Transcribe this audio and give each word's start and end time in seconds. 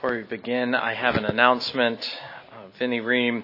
Before 0.00 0.16
we 0.16 0.22
begin, 0.22 0.76
I 0.76 0.94
have 0.94 1.16
an 1.16 1.24
announcement. 1.24 1.98
Uh, 2.52 2.68
Vinnie 2.78 3.00
Ream 3.00 3.42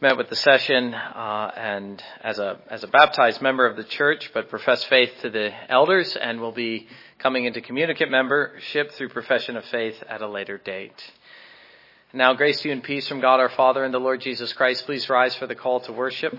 met 0.00 0.16
with 0.16 0.28
the 0.28 0.36
session 0.36 0.94
uh, 0.94 1.50
and 1.56 2.00
as 2.22 2.38
a 2.38 2.60
as 2.70 2.84
a 2.84 2.86
baptized 2.86 3.42
member 3.42 3.66
of 3.66 3.76
the 3.76 3.82
church, 3.82 4.30
but 4.32 4.48
professed 4.48 4.86
faith 4.86 5.10
to 5.22 5.30
the 5.30 5.50
elders, 5.68 6.14
and 6.14 6.40
will 6.40 6.52
be 6.52 6.86
coming 7.18 7.46
into 7.46 7.60
communicant 7.60 8.08
membership 8.08 8.92
through 8.92 9.08
profession 9.08 9.56
of 9.56 9.64
faith 9.64 10.00
at 10.08 10.22
a 10.22 10.28
later 10.28 10.58
date. 10.58 10.94
Now, 12.12 12.34
grace 12.34 12.60
to 12.60 12.68
you 12.68 12.72
and 12.72 12.80
peace 12.84 13.08
from 13.08 13.20
God 13.20 13.40
our 13.40 13.48
Father 13.48 13.82
and 13.82 13.92
the 13.92 13.98
Lord 13.98 14.20
Jesus 14.20 14.52
Christ. 14.52 14.84
Please 14.86 15.10
rise 15.10 15.34
for 15.34 15.48
the 15.48 15.56
call 15.56 15.80
to 15.80 15.92
worship. 15.92 16.38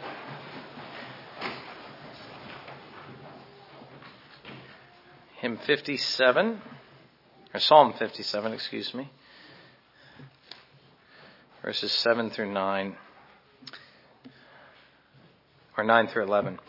Hymn 5.40 5.58
57, 5.58 6.62
or 7.54 7.60
Psalm 7.60 7.92
57, 8.00 8.54
excuse 8.54 8.94
me 8.94 9.12
verses 11.66 11.92
7 11.92 12.30
through 12.30 12.54
9, 12.54 12.96
or 15.76 15.84
9 15.84 16.08
through 16.10 16.24
11. 16.24 16.60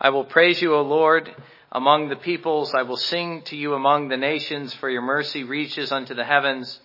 I 0.00 0.08
will 0.08 0.24
praise 0.24 0.62
you, 0.62 0.74
O 0.74 0.80
Lord, 0.80 1.30
among 1.70 2.08
the 2.08 2.16
peoples. 2.16 2.72
I 2.72 2.84
will 2.84 2.96
sing 2.96 3.42
to 3.42 3.56
you 3.56 3.74
among 3.74 4.08
the 4.08 4.16
nations, 4.16 4.72
for 4.72 4.88
your 4.88 5.02
mercy 5.02 5.44
reaches 5.44 5.92
unto 5.92 6.14
the 6.14 6.24
heavens 6.24 6.80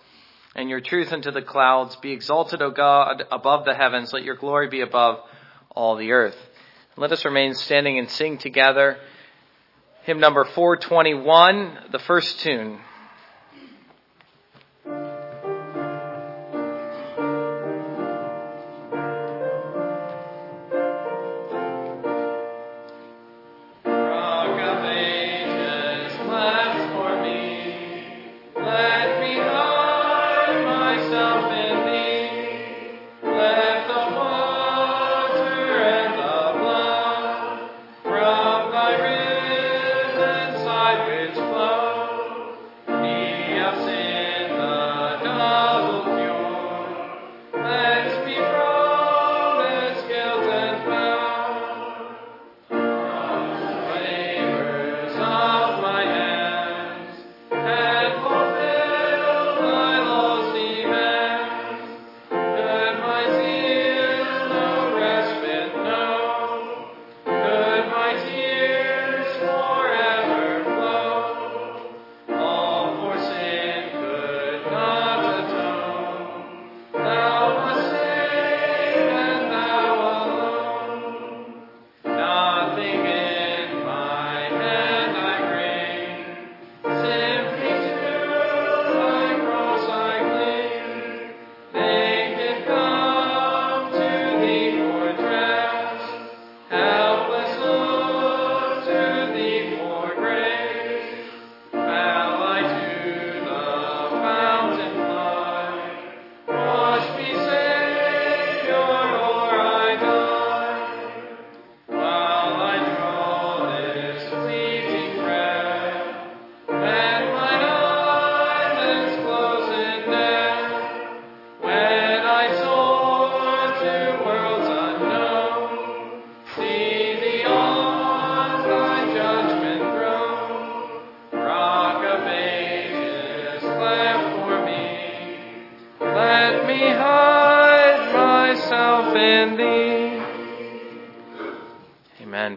and 0.54 0.68
your 0.68 0.82
truth 0.82 1.10
unto 1.10 1.30
the 1.30 1.40
clouds. 1.40 1.96
Be 1.96 2.12
exalted, 2.12 2.60
O 2.60 2.70
God, 2.70 3.24
above 3.32 3.64
the 3.64 3.74
heavens. 3.74 4.12
Let 4.12 4.24
your 4.24 4.36
glory 4.36 4.68
be 4.68 4.82
above 4.82 5.20
all 5.70 5.96
the 5.96 6.12
earth. 6.12 6.36
Let 6.98 7.12
us 7.12 7.24
remain 7.24 7.54
standing 7.54 7.98
and 7.98 8.10
sing 8.10 8.36
together. 8.36 8.98
Hymn 10.02 10.20
number 10.20 10.44
421, 10.44 11.78
the 11.92 11.98
first 12.00 12.40
tune. 12.40 12.78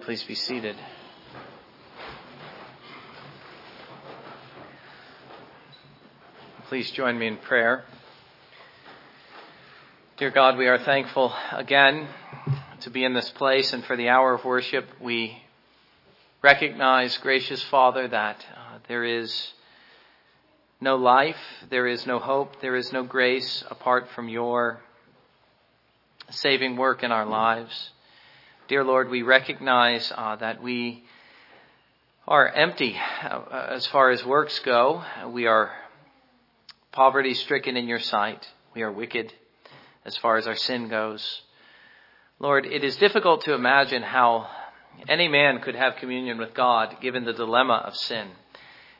Please 0.07 0.23
be 0.23 0.35
seated. 0.35 0.77
Please 6.69 6.89
join 6.91 7.19
me 7.19 7.27
in 7.27 7.35
prayer. 7.35 7.83
Dear 10.15 10.29
God, 10.29 10.57
we 10.57 10.69
are 10.69 10.77
thankful 10.77 11.33
again 11.51 12.07
to 12.79 12.89
be 12.89 13.03
in 13.03 13.13
this 13.13 13.29
place 13.31 13.73
and 13.73 13.83
for 13.83 13.97
the 13.97 14.07
hour 14.07 14.35
of 14.35 14.45
worship. 14.45 14.87
We 15.01 15.43
recognize, 16.41 17.17
gracious 17.17 17.61
Father, 17.63 18.07
that 18.07 18.45
uh, 18.55 18.77
there 18.87 19.03
is 19.03 19.51
no 20.79 20.95
life, 20.95 21.35
there 21.69 21.85
is 21.85 22.07
no 22.07 22.19
hope, 22.19 22.61
there 22.61 22.77
is 22.77 22.93
no 22.93 23.03
grace 23.03 23.61
apart 23.69 24.07
from 24.15 24.29
your 24.29 24.79
saving 26.29 26.77
work 26.77 27.03
in 27.03 27.11
our 27.11 27.25
lives. 27.25 27.89
Dear 28.67 28.83
Lord, 28.83 29.09
we 29.09 29.21
recognize 29.21 30.11
uh, 30.13 30.35
that 30.35 30.61
we 30.61 31.05
are 32.27 32.49
empty 32.49 32.97
uh, 33.23 33.67
as 33.69 33.87
far 33.87 34.11
as 34.11 34.25
works 34.25 34.59
go. 34.59 35.05
We 35.29 35.47
are 35.47 35.71
poverty 36.91 37.33
stricken 37.33 37.77
in 37.77 37.87
your 37.87 38.01
sight. 38.01 38.45
We 38.75 38.81
are 38.81 38.91
wicked 38.91 39.31
as 40.03 40.17
far 40.17 40.35
as 40.35 40.47
our 40.47 40.55
sin 40.57 40.89
goes. 40.89 41.43
Lord, 42.39 42.65
it 42.65 42.83
is 42.83 42.97
difficult 42.97 43.45
to 43.45 43.53
imagine 43.53 44.03
how 44.03 44.49
any 45.07 45.29
man 45.29 45.61
could 45.61 45.75
have 45.75 45.95
communion 45.95 46.37
with 46.37 46.53
God 46.53 46.97
given 46.99 47.23
the 47.23 47.31
dilemma 47.31 47.83
of 47.85 47.95
sin. 47.95 48.27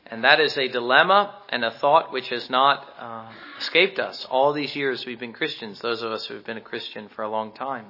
And 0.06 0.24
that 0.24 0.40
is 0.40 0.56
a 0.56 0.68
dilemma 0.68 1.42
and 1.50 1.62
a 1.62 1.72
thought 1.72 2.10
which 2.10 2.30
has 2.30 2.48
not 2.48 2.88
uh, 2.98 3.30
escaped 3.58 3.98
us 3.98 4.26
all 4.30 4.54
these 4.54 4.74
years 4.74 5.04
we've 5.04 5.20
been 5.20 5.34
Christians, 5.34 5.78
those 5.80 6.00
of 6.00 6.10
us 6.10 6.24
who 6.24 6.36
have 6.36 6.46
been 6.46 6.56
a 6.56 6.62
Christian 6.62 7.10
for 7.10 7.22
a 7.22 7.28
long 7.28 7.52
time. 7.52 7.84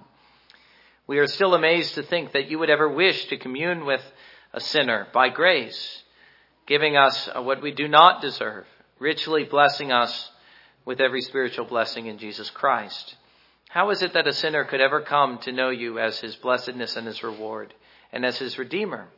We 1.08 1.18
are 1.20 1.26
still 1.26 1.54
amazed 1.54 1.94
to 1.94 2.02
think 2.02 2.32
that 2.32 2.50
you 2.50 2.58
would 2.58 2.68
ever 2.68 2.86
wish 2.86 3.24
to 3.28 3.38
commune 3.38 3.86
with 3.86 4.02
a 4.52 4.60
sinner 4.60 5.06
by 5.14 5.30
grace, 5.30 6.02
giving 6.66 6.98
us 6.98 7.30
uh, 7.34 7.40
what 7.40 7.62
we 7.62 7.72
do 7.72 7.88
not 7.88 8.20
deserve, 8.20 8.66
richly 8.98 9.44
blessing 9.44 9.90
us 9.90 10.30
with 10.84 11.00
every 11.00 11.22
spiritual 11.22 11.64
blessing 11.64 12.06
in 12.06 12.18
Jesus 12.18 12.50
Christ. 12.50 13.16
How 13.70 13.88
is 13.88 14.02
it 14.02 14.12
that 14.12 14.26
a 14.26 14.34
sinner 14.34 14.64
could 14.64 14.82
ever 14.82 15.00
come 15.00 15.38
to 15.38 15.52
know 15.52 15.70
you 15.70 15.98
as 15.98 16.20
his 16.20 16.36
blessedness 16.36 16.94
and 16.94 17.06
his 17.06 17.22
reward 17.22 17.72
and 18.12 18.26
as 18.26 18.36
his 18.36 18.58
redeemer? 18.58 19.08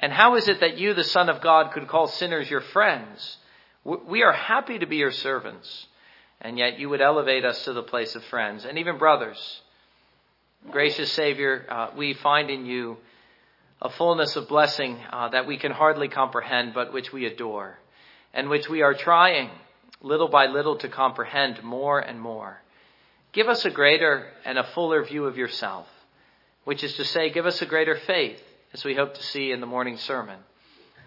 And 0.00 0.12
how 0.12 0.34
is 0.34 0.48
it 0.48 0.58
that 0.60 0.78
you, 0.78 0.94
the 0.94 1.04
Son 1.04 1.28
of 1.28 1.40
God, 1.40 1.70
could 1.70 1.86
call 1.86 2.08
sinners 2.08 2.50
your 2.50 2.60
friends? 2.60 3.36
We 3.84 4.24
are 4.24 4.32
happy 4.32 4.80
to 4.80 4.86
be 4.86 4.96
your 4.96 5.12
servants, 5.12 5.86
and 6.40 6.58
yet 6.58 6.80
you 6.80 6.88
would 6.88 7.00
elevate 7.00 7.44
us 7.44 7.64
to 7.66 7.72
the 7.72 7.84
place 7.84 8.16
of 8.16 8.24
friends 8.24 8.64
and 8.64 8.78
even 8.78 8.98
brothers. 8.98 9.60
Gracious 10.70 11.12
Savior, 11.12 11.66
uh, 11.68 11.90
we 11.94 12.14
find 12.14 12.48
in 12.48 12.64
you 12.64 12.96
a 13.82 13.90
fullness 13.90 14.34
of 14.34 14.48
blessing 14.48 14.98
uh, 15.12 15.28
that 15.28 15.46
we 15.46 15.58
can 15.58 15.70
hardly 15.70 16.08
comprehend, 16.08 16.72
but 16.72 16.92
which 16.92 17.12
we 17.12 17.26
adore, 17.26 17.78
and 18.32 18.48
which 18.48 18.68
we 18.68 18.80
are 18.80 18.94
trying 18.94 19.50
little 20.00 20.28
by 20.28 20.46
little 20.46 20.76
to 20.76 20.88
comprehend 20.88 21.62
more 21.62 22.00
and 22.00 22.18
more. 22.18 22.62
Give 23.32 23.48
us 23.48 23.64
a 23.66 23.70
greater 23.70 24.26
and 24.44 24.58
a 24.58 24.64
fuller 24.64 25.04
view 25.04 25.26
of 25.26 25.36
yourself, 25.36 25.86
which 26.64 26.82
is 26.82 26.94
to 26.94 27.04
say, 27.04 27.30
give 27.30 27.46
us 27.46 27.60
a 27.60 27.66
greater 27.66 27.96
faith, 27.96 28.40
as 28.72 28.84
we 28.84 28.94
hope 28.94 29.14
to 29.14 29.22
see 29.22 29.52
in 29.52 29.60
the 29.60 29.66
morning 29.66 29.98
sermon. 29.98 30.38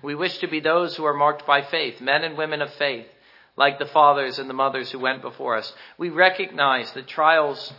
We 0.04 0.13
wish 0.13 0.38
to 0.39 0.48
be 0.48 0.59
those 0.59 0.95
who 0.95 1.06
are 1.06 1.15
marked 1.15 1.48
by 1.48 1.63
faith, 1.63 2.00
men 2.00 2.24
and 2.24 2.38
women 2.38 2.62
of 2.62 2.71
faith, 2.75 3.07
like 3.56 3.80
the 3.80 3.88
fathers 3.88 4.38
and 4.38 4.48
the 4.48 4.54
mothers 4.54 4.92
who 4.92 5.00
went 5.00 5.24
before 5.24 5.57
us. 5.57 5.74
We 5.98 6.09
recognize 6.09 6.92
that 6.92 7.07
trials 7.07 7.74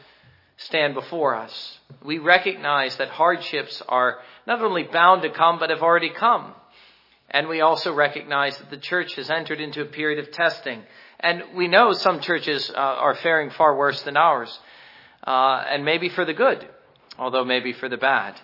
stand 0.59 0.95
before 0.95 1.35
us. 1.35 1.79
We 2.05 2.19
recognize 2.19 2.97
that 2.97 3.09
hardships 3.09 3.83
are 3.89 4.19
not 4.47 4.61
only 4.61 4.85
bound 4.85 5.23
to 5.23 5.31
come, 5.31 5.59
but 5.59 5.71
have 5.71 5.83
already 5.83 6.11
come. 6.11 6.55
And 7.31 7.49
we 7.49 7.61
also 7.61 7.93
recognize 7.93 8.57
that 8.59 8.71
the 8.71 8.79
church 8.79 9.15
has 9.17 9.31
entered 9.31 9.61
into 9.61 9.83
a 9.83 9.87
period 9.87 10.19
of 10.19 10.33
testing. 10.33 10.83
And 11.21 11.43
we 11.55 11.69
know 11.69 11.93
some 11.93 12.21
churches 12.21 12.71
uh, 12.71 12.75
are 12.75 13.15
faring 13.15 13.51
far 13.51 13.77
worse 13.77 14.03
than 14.03 14.17
ours, 14.17 14.59
uh, 15.27 15.65
and 15.69 15.85
maybe 15.85 16.09
for 16.09 16.25
the 16.25 16.33
good, 16.33 16.67
although 17.19 17.45
maybe 17.45 17.73
for 17.73 17.89
the 17.89 17.97
bad. 17.97 18.41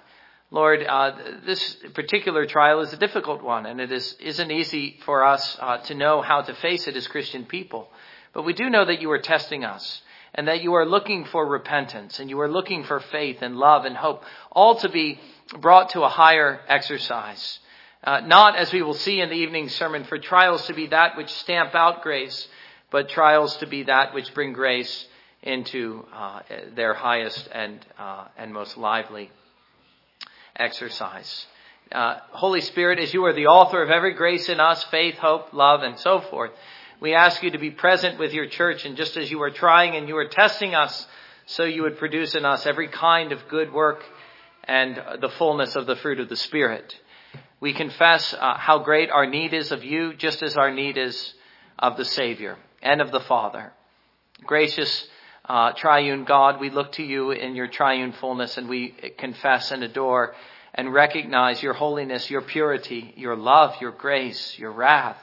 Lord, 0.50 0.84
uh, 0.84 1.16
this 1.46 1.76
particular 1.94 2.46
trial 2.46 2.80
is 2.80 2.92
a 2.92 2.96
difficult 2.96 3.42
one, 3.42 3.66
and 3.66 3.80
it 3.80 3.90
is, 3.90 4.14
isn't 4.20 4.50
easy 4.50 5.00
for 5.04 5.24
us 5.24 5.56
uh, 5.60 5.78
to 5.78 5.94
know 5.94 6.20
how 6.20 6.42
to 6.42 6.54
face 6.54 6.86
it 6.86 6.96
as 6.96 7.08
Christian 7.08 7.44
people. 7.44 7.88
But 8.32 8.44
we 8.44 8.52
do 8.52 8.70
know 8.70 8.84
that 8.84 9.00
you 9.00 9.10
are 9.10 9.18
testing 9.18 9.64
us, 9.64 10.02
and 10.34 10.48
that 10.48 10.62
you 10.62 10.74
are 10.74 10.86
looking 10.86 11.24
for 11.26 11.46
repentance, 11.46 12.18
and 12.18 12.28
you 12.28 12.40
are 12.40 12.50
looking 12.50 12.84
for 12.84 13.00
faith 13.00 13.38
and 13.40 13.56
love 13.56 13.84
and 13.84 13.96
hope, 13.96 14.22
all 14.50 14.76
to 14.76 14.88
be 14.88 15.20
brought 15.60 15.90
to 15.90 16.02
a 16.02 16.08
higher 16.08 16.60
exercise. 16.68 17.60
Uh, 18.02 18.20
not, 18.20 18.56
as 18.56 18.72
we 18.72 18.82
will 18.82 18.94
see 18.94 19.20
in 19.20 19.30
the 19.30 19.36
evening 19.36 19.68
sermon, 19.68 20.04
for 20.04 20.18
trials 20.18 20.66
to 20.66 20.74
be 20.74 20.88
that 20.88 21.16
which 21.16 21.30
stamp 21.30 21.74
out 21.74 22.02
grace, 22.02 22.48
but 22.90 23.08
trials 23.08 23.56
to 23.58 23.66
be 23.66 23.84
that 23.84 24.12
which 24.12 24.34
bring 24.34 24.52
grace 24.52 25.06
into 25.42 26.04
uh, 26.12 26.40
their 26.74 26.94
highest 26.94 27.48
and, 27.52 27.84
uh, 27.98 28.26
and 28.36 28.52
most 28.52 28.76
lively 28.76 29.30
exercise. 30.56 31.46
Uh, 31.92 32.18
Holy 32.30 32.60
Spirit, 32.60 32.98
as 32.98 33.12
you 33.14 33.24
are 33.24 33.32
the 33.32 33.46
author 33.46 33.82
of 33.82 33.90
every 33.90 34.14
grace 34.14 34.48
in 34.48 34.58
us, 34.58 34.82
faith, 34.84 35.16
hope, 35.16 35.52
love, 35.52 35.82
and 35.82 35.98
so 35.98 36.20
forth, 36.20 36.50
we 37.00 37.14
ask 37.14 37.42
you 37.42 37.50
to 37.50 37.58
be 37.58 37.70
present 37.70 38.18
with 38.18 38.32
your 38.32 38.46
church, 38.46 38.84
and 38.84 38.96
just 38.96 39.16
as 39.16 39.30
you 39.30 39.42
are 39.42 39.50
trying 39.50 39.96
and 39.96 40.08
you 40.08 40.16
are 40.16 40.28
testing 40.28 40.74
us, 40.74 41.06
so 41.46 41.64
you 41.64 41.82
would 41.82 41.98
produce 41.98 42.34
in 42.34 42.44
us 42.44 42.66
every 42.66 42.88
kind 42.88 43.32
of 43.32 43.48
good 43.48 43.72
work 43.72 44.02
and 44.64 44.96
the 45.20 45.28
fullness 45.30 45.76
of 45.76 45.86
the 45.86 45.96
fruit 45.96 46.20
of 46.20 46.28
the 46.28 46.36
Spirit. 46.36 46.98
We 47.60 47.72
confess 47.72 48.34
uh, 48.34 48.56
how 48.56 48.78
great 48.78 49.10
our 49.10 49.26
need 49.26 49.52
is 49.52 49.72
of 49.72 49.84
you, 49.84 50.14
just 50.14 50.42
as 50.42 50.56
our 50.56 50.70
need 50.70 50.96
is 50.96 51.34
of 51.78 51.96
the 51.96 52.04
Savior 52.04 52.56
and 52.82 53.00
of 53.00 53.10
the 53.10 53.20
Father. 53.20 53.72
Gracious 54.44 55.06
uh, 55.46 55.72
triune 55.72 56.24
God, 56.24 56.60
we 56.60 56.70
look 56.70 56.92
to 56.92 57.02
you 57.02 57.30
in 57.30 57.54
your 57.54 57.68
triune 57.68 58.12
fullness 58.12 58.56
and 58.56 58.68
we 58.68 58.94
confess 59.18 59.70
and 59.70 59.82
adore 59.82 60.34
and 60.74 60.92
recognize 60.92 61.62
your 61.62 61.74
holiness, 61.74 62.30
your 62.30 62.40
purity, 62.42 63.12
your 63.16 63.36
love, 63.36 63.74
your 63.80 63.92
grace, 63.92 64.58
your 64.58 64.72
wrath. 64.72 65.18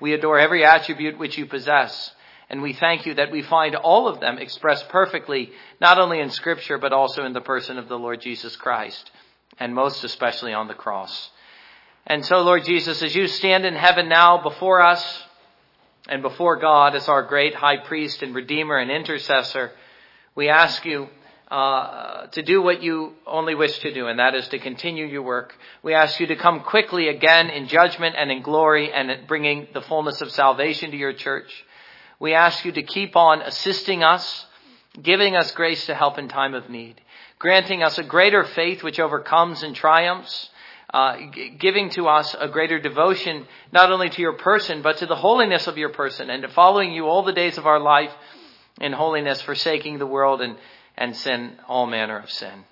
We 0.00 0.12
adore 0.12 0.38
every 0.38 0.64
attribute 0.64 1.18
which 1.18 1.38
you 1.38 1.46
possess. 1.46 2.12
And 2.50 2.62
we 2.62 2.72
thank 2.72 3.06
you 3.06 3.14
that 3.14 3.32
we 3.32 3.42
find 3.42 3.74
all 3.74 4.06
of 4.06 4.20
them 4.20 4.38
expressed 4.38 4.88
perfectly, 4.88 5.50
not 5.80 5.98
only 5.98 6.20
in 6.20 6.30
scripture, 6.30 6.78
but 6.78 6.92
also 6.92 7.24
in 7.24 7.32
the 7.32 7.40
person 7.40 7.78
of 7.78 7.88
the 7.88 7.98
Lord 7.98 8.20
Jesus 8.20 8.54
Christ, 8.56 9.10
and 9.58 9.74
most 9.74 10.04
especially 10.04 10.52
on 10.52 10.68
the 10.68 10.74
cross. 10.74 11.30
And 12.06 12.24
so, 12.24 12.42
Lord 12.42 12.64
Jesus, 12.64 13.02
as 13.02 13.14
you 13.14 13.26
stand 13.28 13.64
in 13.64 13.74
heaven 13.74 14.08
now 14.08 14.42
before 14.42 14.82
us, 14.82 15.24
and 16.08 16.22
before 16.22 16.56
God 16.56 16.94
as 16.94 17.08
our 17.08 17.22
great 17.22 17.54
high 17.54 17.78
priest 17.78 18.22
and 18.22 18.34
redeemer 18.34 18.76
and 18.76 18.90
intercessor, 18.90 19.72
we 20.34 20.48
ask 20.48 20.84
you 20.84 21.08
uh, 21.54 22.26
to 22.32 22.42
do 22.42 22.60
what 22.60 22.82
you 22.82 23.12
only 23.28 23.54
wish 23.54 23.78
to 23.78 23.94
do, 23.94 24.08
and 24.08 24.18
that 24.18 24.34
is 24.34 24.48
to 24.48 24.58
continue 24.58 25.06
your 25.06 25.22
work. 25.22 25.54
We 25.84 25.94
ask 25.94 26.18
you 26.18 26.26
to 26.26 26.34
come 26.34 26.62
quickly 26.62 27.06
again 27.06 27.48
in 27.48 27.68
judgment 27.68 28.16
and 28.18 28.28
in 28.32 28.42
glory 28.42 28.92
and 28.92 29.28
bringing 29.28 29.68
the 29.72 29.80
fullness 29.80 30.20
of 30.20 30.32
salvation 30.32 30.90
to 30.90 30.96
your 30.96 31.12
church. 31.12 31.64
We 32.18 32.34
ask 32.34 32.64
you 32.64 32.72
to 32.72 32.82
keep 32.82 33.14
on 33.14 33.40
assisting 33.40 34.02
us, 34.02 34.46
giving 35.00 35.36
us 35.36 35.52
grace 35.52 35.86
to 35.86 35.94
help 35.94 36.18
in 36.18 36.26
time 36.26 36.54
of 36.54 36.68
need, 36.70 37.00
granting 37.38 37.84
us 37.84 37.98
a 37.98 38.02
greater 38.02 38.42
faith 38.42 38.82
which 38.82 38.98
overcomes 38.98 39.62
and 39.62 39.76
triumphs, 39.76 40.50
uh, 40.92 41.18
giving 41.60 41.88
to 41.90 42.08
us 42.08 42.34
a 42.36 42.48
greater 42.48 42.80
devotion, 42.80 43.46
not 43.70 43.92
only 43.92 44.10
to 44.10 44.20
your 44.20 44.32
person, 44.32 44.82
but 44.82 44.96
to 44.96 45.06
the 45.06 45.14
holiness 45.14 45.68
of 45.68 45.78
your 45.78 45.90
person, 45.90 46.30
and 46.30 46.42
to 46.42 46.48
following 46.48 46.92
you 46.92 47.06
all 47.06 47.22
the 47.22 47.32
days 47.32 47.58
of 47.58 47.64
our 47.64 47.78
life 47.78 48.10
in 48.80 48.92
holiness, 48.92 49.40
forsaking 49.42 49.98
the 49.98 50.06
world 50.06 50.40
and, 50.40 50.56
and 50.96 51.16
sin, 51.16 51.58
all 51.68 51.86
manner 51.86 52.18
of 52.18 52.30
sin. 52.30 52.64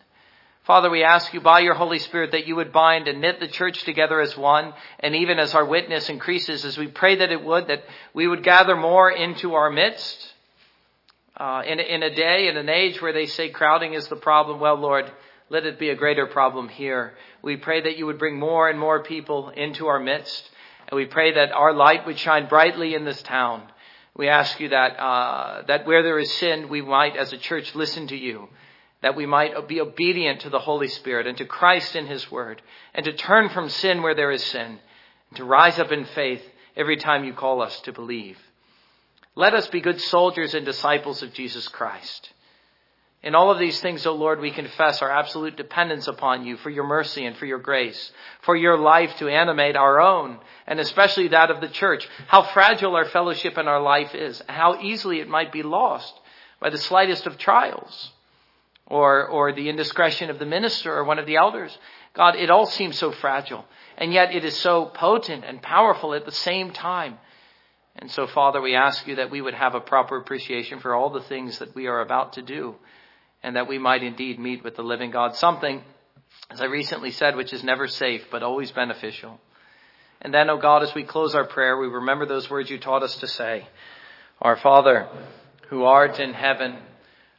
Father, 0.64 0.90
we 0.90 1.02
ask 1.02 1.34
you 1.34 1.40
by 1.40 1.58
your 1.58 1.74
Holy 1.74 1.98
Spirit 1.98 2.30
that 2.30 2.46
you 2.46 2.54
would 2.54 2.72
bind 2.72 3.08
and 3.08 3.20
knit 3.20 3.40
the 3.40 3.48
church 3.48 3.82
together 3.82 4.20
as 4.20 4.36
one, 4.36 4.72
and 5.00 5.16
even 5.16 5.40
as 5.40 5.54
our 5.54 5.64
witness 5.64 6.08
increases, 6.08 6.64
as 6.64 6.78
we 6.78 6.86
pray 6.86 7.16
that 7.16 7.32
it 7.32 7.42
would, 7.42 7.66
that 7.66 7.82
we 8.14 8.28
would 8.28 8.44
gather 8.44 8.76
more 8.76 9.10
into 9.10 9.54
our 9.54 9.70
midst. 9.70 10.32
Uh, 11.36 11.62
in, 11.66 11.80
in 11.80 12.04
a 12.04 12.14
day, 12.14 12.46
in 12.46 12.56
an 12.56 12.69
age 12.69 13.02
where 13.02 13.12
they 13.12 13.26
say 13.26 13.48
crowding 13.48 13.94
is 13.94 14.06
the 14.06 14.14
problem, 14.14 14.60
well, 14.60 14.76
Lord, 14.76 15.10
let 15.50 15.66
it 15.66 15.80
be 15.80 15.90
a 15.90 15.96
greater 15.96 16.26
problem 16.26 16.68
here. 16.68 17.14
We 17.42 17.56
pray 17.56 17.80
that 17.82 17.98
you 17.98 18.06
would 18.06 18.18
bring 18.18 18.38
more 18.38 18.70
and 18.70 18.78
more 18.78 19.02
people 19.02 19.48
into 19.48 19.88
our 19.88 19.98
midst. 19.98 20.48
And 20.88 20.96
we 20.96 21.06
pray 21.06 21.34
that 21.34 21.50
our 21.52 21.72
light 21.72 22.06
would 22.06 22.18
shine 22.18 22.46
brightly 22.48 22.94
in 22.94 23.04
this 23.04 23.20
town. 23.22 23.62
We 24.17 24.29
ask 24.29 24.61
you 24.61 24.69
that, 24.70 24.99
uh, 24.99 25.62
that 25.69 25.87
where 25.87 26.03
there 26.03 26.19
is 26.19 26.32
sin, 26.35 26.69
we 26.69 26.82
might, 26.82 27.17
as 27.17 27.32
a 27.32 27.38
church, 27.38 27.75
listen 27.75 28.09
to 28.09 28.17
you. 28.17 28.49
That 29.00 29.17
we 29.17 29.26
might 29.26 29.67
be 29.67 29.81
obedient 29.81 30.43
to 30.43 30.50
the 30.50 30.61
Holy 30.61 30.88
Spirit 30.88 31.26
and 31.26 31.37
to 31.38 31.44
Christ 31.44 31.97
in 31.97 32.06
His 32.06 32.31
Word. 32.31 32.62
And 32.94 33.05
to 33.05 33.12
turn 33.12 33.49
from 33.49 33.69
sin 33.69 34.03
where 34.03 34.14
there 34.14 34.31
is 34.31 34.44
sin. 34.44 34.79
And 35.31 35.37
to 35.37 35.44
rise 35.44 35.79
up 35.79 35.91
in 35.91 36.05
faith 36.05 36.43
every 36.76 36.97
time 36.97 37.25
you 37.25 37.32
call 37.32 37.62
us 37.62 37.81
to 37.81 37.93
believe. 37.93 38.38
Let 39.35 39.55
us 39.55 39.67
be 39.69 39.81
good 39.81 40.00
soldiers 40.00 40.55
and 40.55 40.64
disciples 40.67 41.23
of 41.23 41.32
Jesus 41.32 41.67
Christ. 41.69 42.32
In 43.22 43.36
all 43.36 43.52
of 43.52 43.60
these 43.60 43.80
things, 43.80 44.04
O 44.04 44.14
Lord, 44.14 44.40
we 44.40 44.50
confess 44.50 45.00
our 45.00 45.10
absolute 45.10 45.56
dependence 45.56 46.08
upon 46.08 46.44
you 46.44 46.56
for 46.56 46.70
your 46.70 46.84
mercy 46.84 47.24
and 47.24 47.36
for 47.36 47.46
your 47.46 47.60
grace, 47.60 48.10
for 48.40 48.56
your 48.56 48.76
life 48.76 49.14
to 49.19 49.28
animate 49.28 49.76
our 49.76 50.00
own, 50.00 50.40
and 50.66 50.80
especially 50.80 51.28
that 51.28 51.50
of 51.50 51.60
the 51.60 51.69
church. 51.69 52.08
How 52.26 52.42
fragile 52.42 52.96
our 52.96 53.04
fellowship 53.04 53.56
and 53.56 53.69
our 53.69 53.80
life 53.80 54.12
is, 54.16 54.42
how 54.48 54.80
easily 54.80 55.20
it 55.20 55.28
might 55.28 55.52
be 55.52 55.62
lost 55.62 56.12
by 56.58 56.70
the 56.70 56.78
slightest 56.78 57.28
of 57.28 57.38
trials, 57.38 58.10
or, 58.86 59.28
or 59.28 59.52
the 59.52 59.68
indiscretion 59.68 60.28
of 60.28 60.40
the 60.40 60.46
minister 60.46 60.92
or 60.92 61.04
one 61.04 61.20
of 61.20 61.26
the 61.26 61.36
elders. 61.36 61.78
God, 62.14 62.34
it 62.34 62.50
all 62.50 62.66
seems 62.66 62.98
so 62.98 63.12
fragile, 63.12 63.64
and 63.96 64.12
yet 64.12 64.34
it 64.34 64.44
is 64.44 64.56
so 64.56 64.86
potent 64.86 65.44
and 65.44 65.62
powerful 65.62 66.12
at 66.12 66.25
the 66.25 66.32
same 66.32 66.72
time. 66.72 67.18
And 67.94 68.10
so, 68.10 68.26
Father, 68.26 68.60
we 68.60 68.75
ask 68.75 69.06
you 69.06 69.16
that 69.16 69.30
we 69.30 69.40
would 69.40 69.54
have 69.54 69.76
a 69.76 69.80
proper 69.80 70.16
appreciation 70.16 70.80
for 70.80 70.92
all 70.92 71.11
the 71.11 71.20
things 71.20 71.61
that 71.61 71.76
we 71.76 71.87
are 71.87 72.00
about 72.00 72.32
to 72.32 72.42
do 72.42 72.75
and 73.42 73.56
that 73.56 73.68
we 73.68 73.78
might 73.78 74.02
indeed 74.02 74.38
meet 74.38 74.62
with 74.62 74.76
the 74.76 74.82
living 74.82 75.11
God. 75.11 75.37
Something, 75.37 75.82
as 76.50 76.61
I 76.61 76.66
recently 76.66 77.11
said, 77.11 77.37
which 77.37 77.52
is 77.52 77.64
never 77.64 77.88
safe, 77.88 78.22
but 78.30 78.42
always 78.42 78.70
beneficial. 78.70 79.40
And 80.20 80.32
then, 80.32 80.49
O 80.50 80.54
oh 80.54 80.58
God, 80.58 80.82
as 80.82 80.94
we 80.94 81.02
close 81.02 81.34
our 81.34 81.46
prayer, 81.46 81.76
we 81.76 81.88
remember 81.88 82.26
those 82.26 82.49
words 82.49 82.70
you 82.70 82.78
taught 82.78 83.02
us 83.02 83.16
to 83.16 83.26
say. 83.26 83.66
Our 84.40 84.56
Father, 84.56 85.08
who 85.68 85.84
art 85.84 86.20
in 86.20 86.32
heaven, 86.32 86.76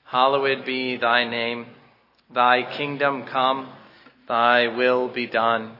hallowed 0.03 0.65
be 0.65 0.98
thy 0.98 1.24
name. 1.27 1.67
Thy 2.33 2.63
kingdom 2.75 3.25
come, 3.25 3.69
thy 4.27 4.67
will 4.67 5.07
be 5.07 5.27
done, 5.27 5.77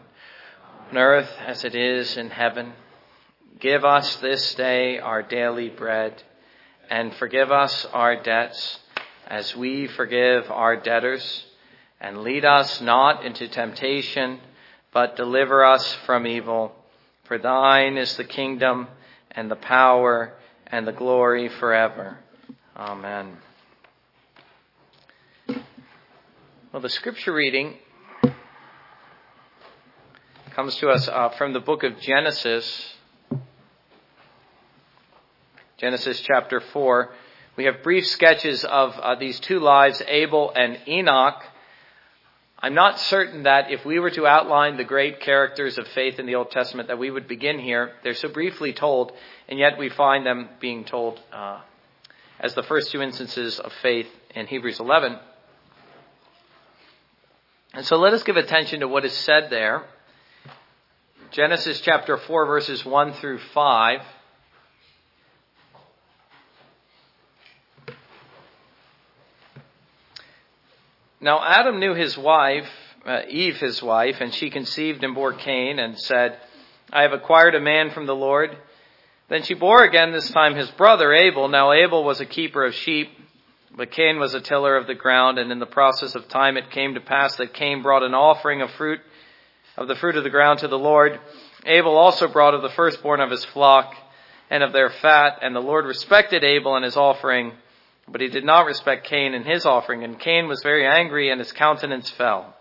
on 0.92 0.98
earth 0.98 1.30
as 1.46 1.64
it 1.66 1.76
is 1.76 2.16
in 2.16 2.30
heaven. 2.30 2.74
Give 3.60 3.84
us 3.84 4.16
this 4.18 4.56
day 4.56 5.00
our 5.00 5.24
daily 5.24 5.70
bread, 5.70 6.22
and 6.90 7.14
forgive 7.16 7.52
us 7.52 7.86
our 7.92 8.22
debts 8.22 8.80
as 9.34 9.56
we 9.56 9.88
forgive 9.88 10.52
our 10.52 10.76
debtors, 10.76 11.44
and 12.00 12.20
lead 12.20 12.46
us 12.46 12.80
not 12.82 13.26
into 13.26 13.48
temptation, 13.48 14.40
but 14.94 15.16
deliver 15.16 15.66
us 15.66 15.92
from 16.06 16.28
evil. 16.28 16.72
For 17.24 17.40
thine 17.40 17.98
is 17.98 18.16
the 18.16 18.26
kingdom, 18.26 18.88
and 19.32 19.50
the 19.50 19.56
power, 19.56 20.34
and 20.68 20.88
the 20.88 20.92
glory 20.92 21.50
forever. 21.50 22.20
Amen. 22.78 23.38
Well, 26.72 26.84
the 26.84 26.90
scripture 26.90 27.34
reading 27.34 27.74
comes 30.52 30.76
to 30.76 30.90
us 30.90 31.08
uh, 31.08 31.30
from 31.30 31.54
the 31.54 31.60
book 31.60 31.82
of 31.82 32.00
Genesis, 32.00 32.94
Genesis 35.80 36.22
chapter 36.22 36.62
4. 36.62 37.10
We 37.56 37.66
have 37.66 37.84
brief 37.84 38.08
sketches 38.08 38.66
of 38.66 38.96
uh, 39.00 39.14
these 39.16 39.40
two 39.40 39.60
lives, 39.60 40.02
Abel 40.08 40.52
and 40.56 40.80
Enoch. 40.88 41.40
I'm 42.58 42.74
not 42.74 43.00
certain 43.00 43.44
that 43.44 43.70
if 43.70 43.86
we 43.86 44.00
were 44.00 44.10
to 44.12 44.26
outline 44.26 44.78
the 44.78 44.84
great 44.84 45.20
characters 45.20 45.78
of 45.78 45.88
faith 45.90 46.18
in 46.18 46.26
the 46.26 46.34
Old 46.34 46.50
Testament 46.50 46.88
that 46.88 46.98
we 46.98 47.12
would 47.12 47.28
begin 47.28 47.60
here. 47.60 47.92
They're 48.04 48.16
so 48.16 48.30
briefly 48.30 48.74
told, 48.74 49.12
and 49.48 49.60
yet 49.60 49.78
we 49.78 49.90
find 49.90 50.26
them 50.26 50.50
being 50.60 50.84
told 50.84 51.20
uh, 51.32 51.62
as 52.40 52.56
the 52.56 52.64
first 52.64 52.90
two 52.92 53.04
instances 53.04 53.60
of 53.60 53.72
faith 53.84 54.08
in 54.34 54.48
Hebrews 54.48 54.80
11. 54.80 55.20
And 57.76 57.86
so 57.86 57.98
let 57.98 58.14
us 58.14 58.24
give 58.24 58.38
attention 58.38 58.80
to 58.80 58.88
what 58.88 59.06
is 59.06 59.14
said 59.14 59.52
there. 59.52 59.84
Genesis 61.30 61.82
chapter 61.82 62.18
4 62.18 62.48
verses 62.48 62.84
1 62.84 63.14
through 63.14 63.40
5. 63.54 64.00
Now 71.24 71.42
Adam 71.42 71.80
knew 71.80 71.94
his 71.94 72.18
wife, 72.18 72.68
uh, 73.06 73.22
Eve 73.30 73.56
his 73.56 73.82
wife, 73.82 74.18
and 74.20 74.34
she 74.34 74.50
conceived 74.50 75.06
and 75.06 75.16
bore 75.16 75.32
Cain 75.32 75.80
and 75.80 75.98
said, 75.98 76.38
I 76.92 77.04
have 77.04 77.14
acquired 77.14 77.56
a 77.56 77.62
man 77.62 77.92
from 77.92 78.06
the 78.06 78.16
Lord. 78.16 78.58
Then 79.30 79.44
she 79.44 79.54
bore 79.54 79.86
again 79.86 80.12
this 80.12 80.30
time 80.32 80.54
his 80.54 80.70
brother 80.72 81.14
Abel. 81.14 81.48
Now 81.48 81.72
Abel 81.72 82.04
was 82.04 82.20
a 82.20 82.26
keeper 82.26 82.66
of 82.66 82.76
sheep, 82.76 83.10
but 83.74 83.92
Cain 83.92 84.20
was 84.20 84.34
a 84.34 84.42
tiller 84.42 84.76
of 84.76 84.86
the 84.86 84.96
ground, 84.96 85.40
and 85.40 85.50
in 85.50 85.60
the 85.60 85.66
process 85.66 86.14
of 86.14 86.28
time 86.28 86.58
it 86.58 86.72
came 86.72 86.96
to 86.96 87.00
pass 87.00 87.38
that 87.38 87.54
Cain 87.54 87.82
brought 87.82 88.04
an 88.04 88.14
offering 88.14 88.62
of 88.62 88.70
fruit 88.72 89.00
of 89.78 89.88
the 89.88 89.96
fruit 89.96 90.18
of 90.18 90.26
the 90.26 90.30
ground 90.30 90.60
to 90.60 90.68
the 90.68 90.78
Lord. 90.78 91.22
Abel 91.66 91.96
also 91.96 92.28
brought 92.28 92.54
of 92.54 92.62
the 92.62 92.70
firstborn 92.70 93.22
of 93.22 93.32
his 93.32 93.46
flock 93.46 93.96
and 94.50 94.62
of 94.62 94.74
their 94.74 94.90
fat, 94.90 95.40
and 95.42 95.56
the 95.56 95.62
Lord 95.62 95.86
respected 95.86 96.44
Abel 96.44 96.76
and 96.76 96.84
his 96.84 96.98
offering, 96.98 97.54
but 98.08 98.22
he 98.22 98.28
did 98.28 98.44
not 98.44 98.66
respect 98.66 99.08
Cain 99.08 99.34
and 99.34 99.46
his 99.46 99.66
offering. 99.66 100.04
And 100.04 100.20
Cain 100.20 100.48
was 100.48 100.62
very 100.62 100.86
angry, 100.86 101.32
and 101.32 101.40
his 101.40 101.52
countenance 101.52 102.10
fell. 102.12 102.54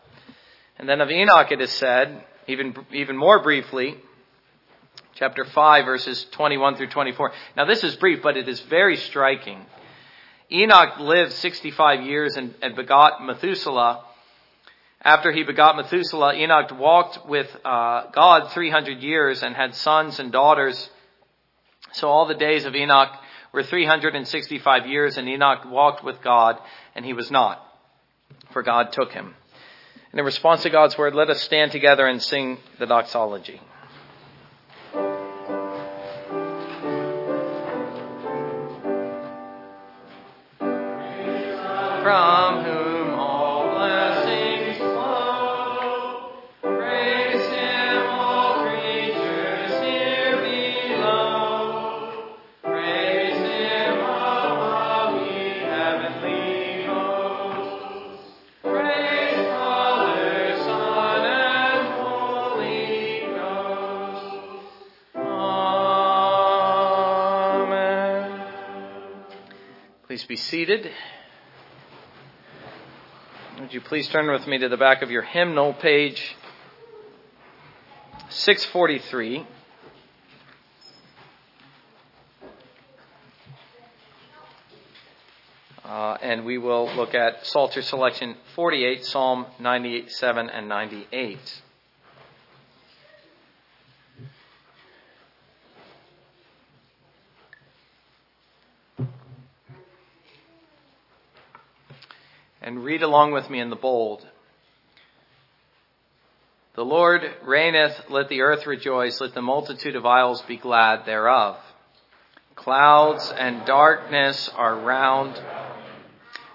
And 0.79 0.89
then 0.89 1.01
of 1.01 1.11
Enoch 1.11 1.51
it 1.51 1.61
is 1.61 1.71
said, 1.73 2.25
even, 2.49 2.75
even 2.93 3.17
more 3.17 3.43
briefly, 3.43 3.97
chapter 5.15 5.45
5, 5.45 5.85
verses 5.85 6.27
21 6.33 6.77
through 6.77 6.89
24. 6.89 7.33
Now 7.57 7.65
this 7.65 7.85
is 7.85 7.97
brief, 7.97 8.23
but 8.23 8.37
it 8.37 8.49
is 8.49 8.61
very 8.61 8.97
striking. 8.97 9.65
Enoch 10.51 10.99
lived 10.99 11.33
65 11.33 12.03
years 12.03 12.37
and, 12.37 12.55
and 12.63 12.77
begot 12.77 13.25
Methuselah. 13.25 14.05
After 15.05 15.33
he 15.33 15.43
begot 15.43 15.77
Methuselah, 15.77 16.35
Enoch 16.35 16.71
walked 16.79 17.27
with 17.27 17.49
uh, 17.65 18.11
God 18.13 18.53
300 18.53 19.03
years 19.03 19.43
and 19.43 19.57
had 19.57 19.75
sons 19.75 20.21
and 20.21 20.31
daughters. 20.31 20.91
So 21.93 22.09
all 22.09 22.27
the 22.27 22.35
days 22.35 22.65
of 22.65 22.75
Enoch 22.75 23.11
were 23.53 23.63
365 23.63 24.87
years, 24.87 25.17
and 25.17 25.29
Enoch 25.29 25.65
walked 25.67 26.03
with 26.03 26.23
God, 26.23 26.59
and 26.95 27.05
he 27.05 27.13
was 27.13 27.31
not, 27.31 27.65
for 28.53 28.63
God 28.63 28.93
took 28.93 29.13
him. 29.13 29.35
And 30.11 30.19
in 30.19 30.25
response 30.25 30.63
to 30.63 30.71
God's 30.71 30.97
word, 30.99 31.15
let 31.15 31.31
us 31.31 31.43
stand 31.43 31.73
together 31.73 32.07
and 32.07 32.23
sing 32.23 32.59
the 32.79 32.87
doxology. 32.87 33.61
From 42.03 42.65
whom 42.65 42.82
Please 70.23 70.29
be 70.29 70.37
seated. 70.37 70.89
Would 73.59 73.75
you 73.75 73.81
please 73.81 74.09
turn 74.09 74.31
with 74.31 74.47
me 74.47 74.57
to 74.59 74.69
the 74.69 74.77
back 74.77 75.03
of 75.03 75.11
your 75.11 75.23
hymnal, 75.23 75.73
page 75.73 76.37
643. 78.29 79.45
Uh, 85.85 86.17
and 86.23 86.45
we 86.45 86.57
will 86.57 86.95
look 86.95 87.17
at 87.17 87.45
Psalter 87.45 87.83
selection 87.83 88.37
48, 88.55 89.05
Psalm 89.05 89.47
97 89.59 90.51
and 90.51 90.69
98. 90.69 91.63
And 102.63 102.85
read 102.85 103.03
along 103.03 103.33
with 103.33 103.51
me 103.51 103.61
in 103.61 103.71
the 103.71 103.77
bold. 103.77 104.27
The 106.75 106.85
Lord 106.85 107.23
reigneth, 107.45 108.09
let 108.09 108.29
the 108.29 108.41
earth 108.41 108.67
rejoice, 108.67 109.21
let 109.21 109.35
the 109.35 109.43
multitude 109.43 109.95
of 109.95 110.07
isles 110.07 110.41
be 110.43 110.57
glad 110.57 111.05
thereof. 111.05 111.59
Clouds 112.55 113.31
and 113.37 113.67
darkness 113.67 114.49
are 114.57 114.79
round. 114.79 115.39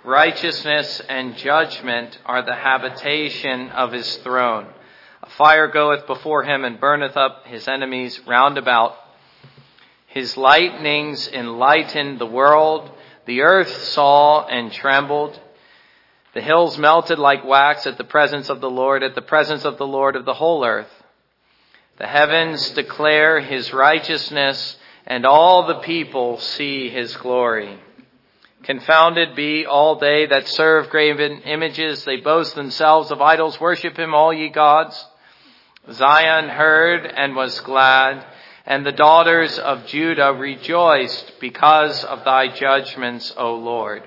Righteousness 0.03 1.01
and 1.09 1.35
judgment 1.35 2.17
are 2.25 2.41
the 2.41 2.55
habitation 2.55 3.69
of 3.69 3.91
his 3.91 4.15
throne. 4.17 4.67
A 5.21 5.29
fire 5.31 5.67
goeth 5.67 6.07
before 6.07 6.43
him 6.43 6.63
and 6.63 6.79
burneth 6.79 7.17
up 7.17 7.45
his 7.45 7.67
enemies 7.67 8.19
round 8.25 8.57
about. 8.57 8.95
His 10.07 10.37
lightnings 10.37 11.27
enlightened 11.27 12.17
the 12.17 12.25
world. 12.25 12.89
The 13.25 13.41
earth 13.41 13.71
saw 13.89 14.47
and 14.47 14.71
trembled. 14.71 15.39
The 16.37 16.43
hills 16.43 16.77
melted 16.77 17.17
like 17.17 17.43
wax 17.43 17.87
at 17.87 17.97
the 17.97 18.03
presence 18.03 18.51
of 18.51 18.61
the 18.61 18.69
Lord, 18.69 19.01
at 19.01 19.15
the 19.15 19.23
presence 19.23 19.65
of 19.65 19.79
the 19.79 19.87
Lord 19.87 20.15
of 20.15 20.23
the 20.23 20.35
whole 20.35 20.63
earth. 20.63 21.03
The 21.97 22.05
heavens 22.05 22.69
declare 22.69 23.39
his 23.39 23.73
righteousness, 23.73 24.77
and 25.07 25.25
all 25.25 25.65
the 25.65 25.79
people 25.79 26.37
see 26.37 26.89
his 26.89 27.17
glory. 27.17 27.79
Confounded 28.61 29.35
be 29.35 29.65
all 29.65 29.95
they 29.95 30.27
that 30.27 30.47
serve 30.47 30.91
graven 30.91 31.41
images. 31.41 32.05
They 32.05 32.17
boast 32.17 32.53
themselves 32.53 33.09
of 33.09 33.19
idols. 33.19 33.59
Worship 33.59 33.97
him, 33.97 34.13
all 34.13 34.31
ye 34.31 34.49
gods. 34.49 35.07
Zion 35.91 36.49
heard 36.49 37.07
and 37.07 37.35
was 37.35 37.59
glad, 37.61 38.23
and 38.63 38.85
the 38.85 38.91
daughters 38.91 39.57
of 39.57 39.87
Judah 39.87 40.33
rejoiced 40.33 41.39
because 41.39 42.03
of 42.03 42.23
thy 42.23 42.49
judgments, 42.49 43.33
O 43.37 43.55
Lord. 43.55 44.03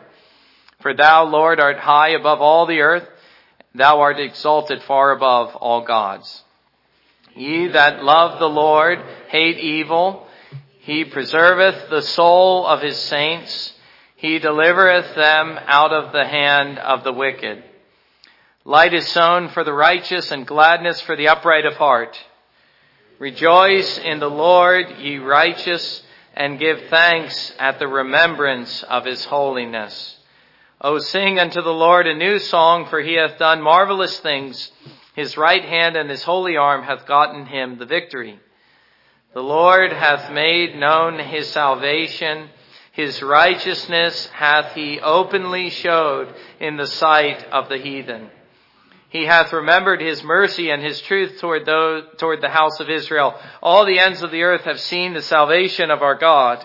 For 0.81 0.95
thou, 0.95 1.25
Lord, 1.25 1.61
art 1.61 1.79
high 1.79 2.11
above 2.11 2.41
all 2.41 2.67
the 2.67 2.81
earth. 2.81 3.07
Thou 3.75 4.01
art 4.01 4.19
exalted 4.19 4.83
far 4.83 5.13
above 5.13 5.55
all 5.57 5.83
gods. 5.83 6.45
Ye 7.35 7.69
that 7.69 8.03
love 8.03 8.39
the 8.39 8.49
Lord 8.49 8.99
hate 9.29 9.59
evil. 9.59 10.27
He 10.81 11.05
preserveth 11.05 11.89
the 11.91 12.03
soul 12.03 12.67
of 12.67 12.81
his 12.81 12.97
saints. 12.97 13.75
He 14.17 14.39
delivereth 14.39 15.15
them 15.15 15.59
out 15.67 15.93
of 15.93 16.13
the 16.13 16.27
hand 16.27 16.79
of 16.79 17.05
the 17.05 17.13
wicked. 17.13 17.63
Light 18.65 18.93
is 18.93 19.09
sown 19.09 19.49
for 19.49 19.65
the 19.65 19.73
righteous 19.73 20.31
and 20.31 20.47
gladness 20.47 21.01
for 21.01 21.17
the 21.17 21.29
upright 21.29 21.65
of 21.65 21.75
heart. 21.75 22.19
Rejoice 23.19 23.99
in 23.99 24.19
the 24.19 24.31
Lord, 24.31 24.87
ye 24.99 25.19
righteous, 25.19 26.03
and 26.35 26.59
give 26.59 26.89
thanks 26.89 27.55
at 27.59 27.79
the 27.79 27.89
remembrance 27.89 28.83
of 28.85 29.05
his 29.05 29.25
holiness. 29.25 30.17
O 30.83 30.99
sing 30.99 31.39
unto 31.39 31.61
the 31.61 31.75
Lord 31.75 32.07
a 32.07 32.15
new 32.15 32.39
song, 32.39 32.87
for 32.87 33.01
he 33.01 33.15
hath 33.15 33.39
done 33.39 33.61
marvelous 33.61 34.19
things. 34.21 34.73
His 35.15 35.37
right 35.37 35.65
hand 35.65 35.95
and 35.95 36.09
his 36.09 36.23
holy 36.23 36.57
arm 36.57 36.85
hath 36.85 37.07
gotten 37.07 37.45
him 37.45 37.77
the 37.77 37.85
victory. 37.85 38.41
The 39.35 39.43
Lord 39.43 39.93
hath 39.93 40.33
made 40.33 40.77
known 40.77 41.19
his 41.19 41.49
salvation. 41.49 42.49
His 42.93 43.23
righteousness 43.23 44.29
hath 44.33 44.73
he 44.73 45.01
openly 45.01 45.69
showed 45.69 46.35
in 46.59 46.79
the 46.79 46.87
sight 46.87 47.45
of 47.53 47.69
the 47.69 47.79
heathen. 47.79 48.31
He 49.11 49.27
hath 49.27 49.53
remembered 49.53 50.01
his 50.01 50.23
mercy 50.23 50.71
and 50.71 50.83
his 50.83 51.01
truth 51.03 51.41
toward, 51.41 51.67
those, 51.67 52.05
toward 52.17 52.41
the 52.41 52.49
house 52.49 52.81
of 52.81 52.89
Israel. 52.89 53.35
All 53.63 53.85
the 53.85 53.99
ends 53.99 54.23
of 54.23 54.31
the 54.31 54.45
earth 54.45 54.63
have 54.63 54.81
seen 54.81 55.13
the 55.13 55.21
salvation 55.21 55.91
of 55.91 56.01
our 56.01 56.15
God. 56.15 56.65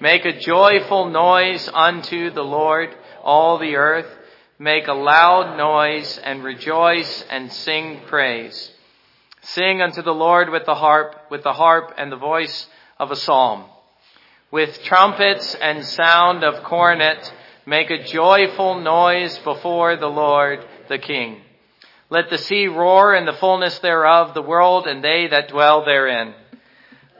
Make 0.00 0.24
a 0.24 0.38
joyful 0.38 1.10
noise 1.10 1.68
unto 1.74 2.30
the 2.30 2.44
Lord 2.44 2.96
all 3.22 3.58
the 3.58 3.76
earth, 3.76 4.06
make 4.58 4.86
a 4.88 4.92
loud 4.92 5.56
noise 5.56 6.18
and 6.18 6.44
rejoice 6.44 7.24
and 7.30 7.52
sing 7.52 8.00
praise. 8.06 8.72
Sing 9.42 9.80
unto 9.80 10.02
the 10.02 10.14
Lord 10.14 10.50
with 10.50 10.66
the 10.66 10.74
harp, 10.74 11.30
with 11.30 11.42
the 11.42 11.52
harp 11.52 11.94
and 11.96 12.12
the 12.12 12.16
voice 12.16 12.66
of 12.98 13.10
a 13.10 13.16
psalm. 13.16 13.64
With 14.50 14.82
trumpets 14.82 15.54
and 15.54 15.84
sound 15.84 16.44
of 16.44 16.64
cornet, 16.64 17.32
make 17.64 17.90
a 17.90 18.04
joyful 18.04 18.80
noise 18.80 19.38
before 19.38 19.96
the 19.96 20.08
Lord 20.08 20.64
the 20.88 20.98
King. 20.98 21.40
Let 22.10 22.28
the 22.28 22.38
sea 22.38 22.66
roar 22.66 23.14
in 23.14 23.24
the 23.24 23.32
fullness 23.34 23.78
thereof, 23.78 24.34
the 24.34 24.42
world 24.42 24.88
and 24.88 25.02
they 25.02 25.28
that 25.28 25.48
dwell 25.48 25.84
therein. 25.84 26.34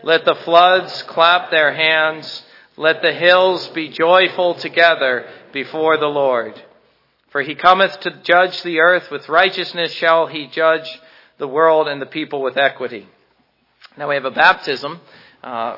Let 0.03 0.25
the 0.25 0.35
floods 0.35 1.03
clap 1.05 1.51
their 1.51 1.73
hands. 1.73 2.43
Let 2.81 3.03
the 3.03 3.13
hills 3.13 3.69
be 3.69 3.91
joyful 3.91 4.55
together 4.55 5.29
before 5.53 5.99
the 5.99 6.07
Lord. 6.07 6.55
For 7.29 7.43
he 7.43 7.55
cometh 7.55 8.01
to 8.01 8.23
judge 8.23 8.63
the 8.63 8.81
earth 8.81 9.11
with 9.11 9.29
righteousness 9.29 9.93
shall 9.93 10.29
he 10.29 10.47
judge 10.47 10.89
the 11.37 11.47
world 11.47 11.89
and 11.89 12.01
the 12.01 12.07
people 12.07 12.41
with 12.41 12.57
equity. 12.57 13.07
Now 13.99 14.09
we 14.09 14.15
have 14.15 14.25
a 14.25 14.31
baptism 14.31 14.99
uh, 15.45 15.77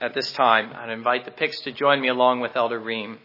at 0.00 0.14
this 0.14 0.32
time. 0.32 0.72
I'd 0.74 0.90
invite 0.90 1.26
the 1.26 1.30
Picks 1.30 1.60
to 1.60 1.70
join 1.70 2.00
me 2.00 2.08
along 2.08 2.40
with 2.40 2.56
Elder 2.56 2.80
Ream. 2.80 3.20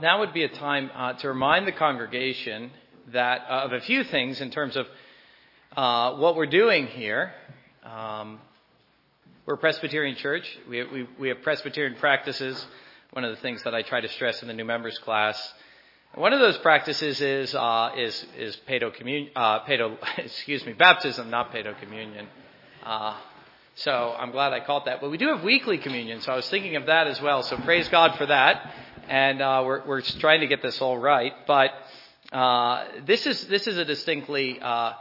Now 0.00 0.20
would 0.20 0.34
be 0.34 0.44
a 0.44 0.48
time 0.48 0.90
uh, 0.94 1.14
to 1.14 1.28
remind 1.28 1.66
the 1.66 1.72
congregation 1.72 2.70
that 3.12 3.42
uh, 3.48 3.64
of 3.64 3.72
a 3.72 3.80
few 3.80 4.04
things 4.04 4.40
in 4.40 4.50
terms 4.50 4.76
of 4.76 4.86
uh, 5.74 6.16
what 6.16 6.36
we're 6.36 6.46
doing 6.46 6.86
here. 6.86 7.32
Um, 7.82 8.38
we're 9.46 9.54
a 9.54 9.58
Presbyterian 9.58 10.16
church. 10.16 10.46
We, 10.68 10.84
we, 10.84 11.08
we 11.18 11.28
have 11.28 11.40
Presbyterian 11.42 11.96
practices. 11.98 12.66
One 13.12 13.24
of 13.24 13.34
the 13.34 13.40
things 13.40 13.62
that 13.62 13.74
I 13.74 13.82
try 13.82 14.00
to 14.00 14.08
stress 14.08 14.42
in 14.42 14.48
the 14.48 14.54
new 14.54 14.64
members 14.64 14.98
class. 14.98 15.54
One 16.14 16.32
of 16.32 16.40
those 16.40 16.58
practices 16.58 17.20
is 17.20 17.54
uh, 17.54 17.92
is 17.96 18.26
is 18.38 18.56
pedo 18.68 18.92
communion, 18.92 19.30
uh, 19.36 19.60
pedo, 19.60 19.96
excuse 20.18 20.64
me, 20.66 20.72
baptism, 20.72 21.30
not 21.30 21.52
pedo 21.52 21.78
communion. 21.78 22.26
Uh, 22.84 23.16
so 23.76 24.14
I'm 24.18 24.30
glad 24.30 24.52
I 24.52 24.60
caught 24.60 24.86
that. 24.86 25.00
But 25.00 25.10
we 25.10 25.18
do 25.18 25.28
have 25.28 25.44
weekly 25.44 25.78
communion, 25.78 26.20
so 26.22 26.32
I 26.32 26.36
was 26.36 26.48
thinking 26.48 26.76
of 26.76 26.86
that 26.86 27.06
as 27.06 27.20
well. 27.20 27.42
So 27.42 27.56
praise 27.58 27.88
God 27.88 28.16
for 28.16 28.26
that. 28.26 28.72
And 29.08 29.40
uh, 29.40 29.62
we're 29.64 29.86
we're 29.86 30.00
trying 30.00 30.40
to 30.40 30.46
get 30.46 30.62
this 30.62 30.80
all 30.80 30.98
right. 30.98 31.32
But 31.46 31.70
uh, 32.32 32.84
this 33.06 33.26
is 33.26 33.46
this 33.46 33.66
is 33.66 33.76
a 33.76 33.84
distinctly 33.84 34.58
uh, 34.60 34.92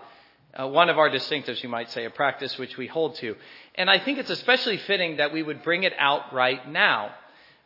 uh, 0.58 0.68
one 0.68 0.90
of 0.90 0.98
our 0.98 1.10
distinctives, 1.10 1.62
you 1.62 1.70
might 1.70 1.92
say, 1.92 2.06
a 2.06 2.10
practice 2.10 2.58
which 2.58 2.78
we 2.78 2.88
hold 2.88 3.16
to. 3.16 3.36
And 3.76 3.90
I 3.90 4.00
think 4.00 4.20
it's 4.20 4.30
especially 4.30 4.78
fitting 4.78 5.18
that 5.18 5.34
we 5.34 5.44
would 5.44 5.64
bring 5.64 5.84
it 5.84 5.94
out 5.98 6.34
right 6.34 6.70
now. 6.70 7.12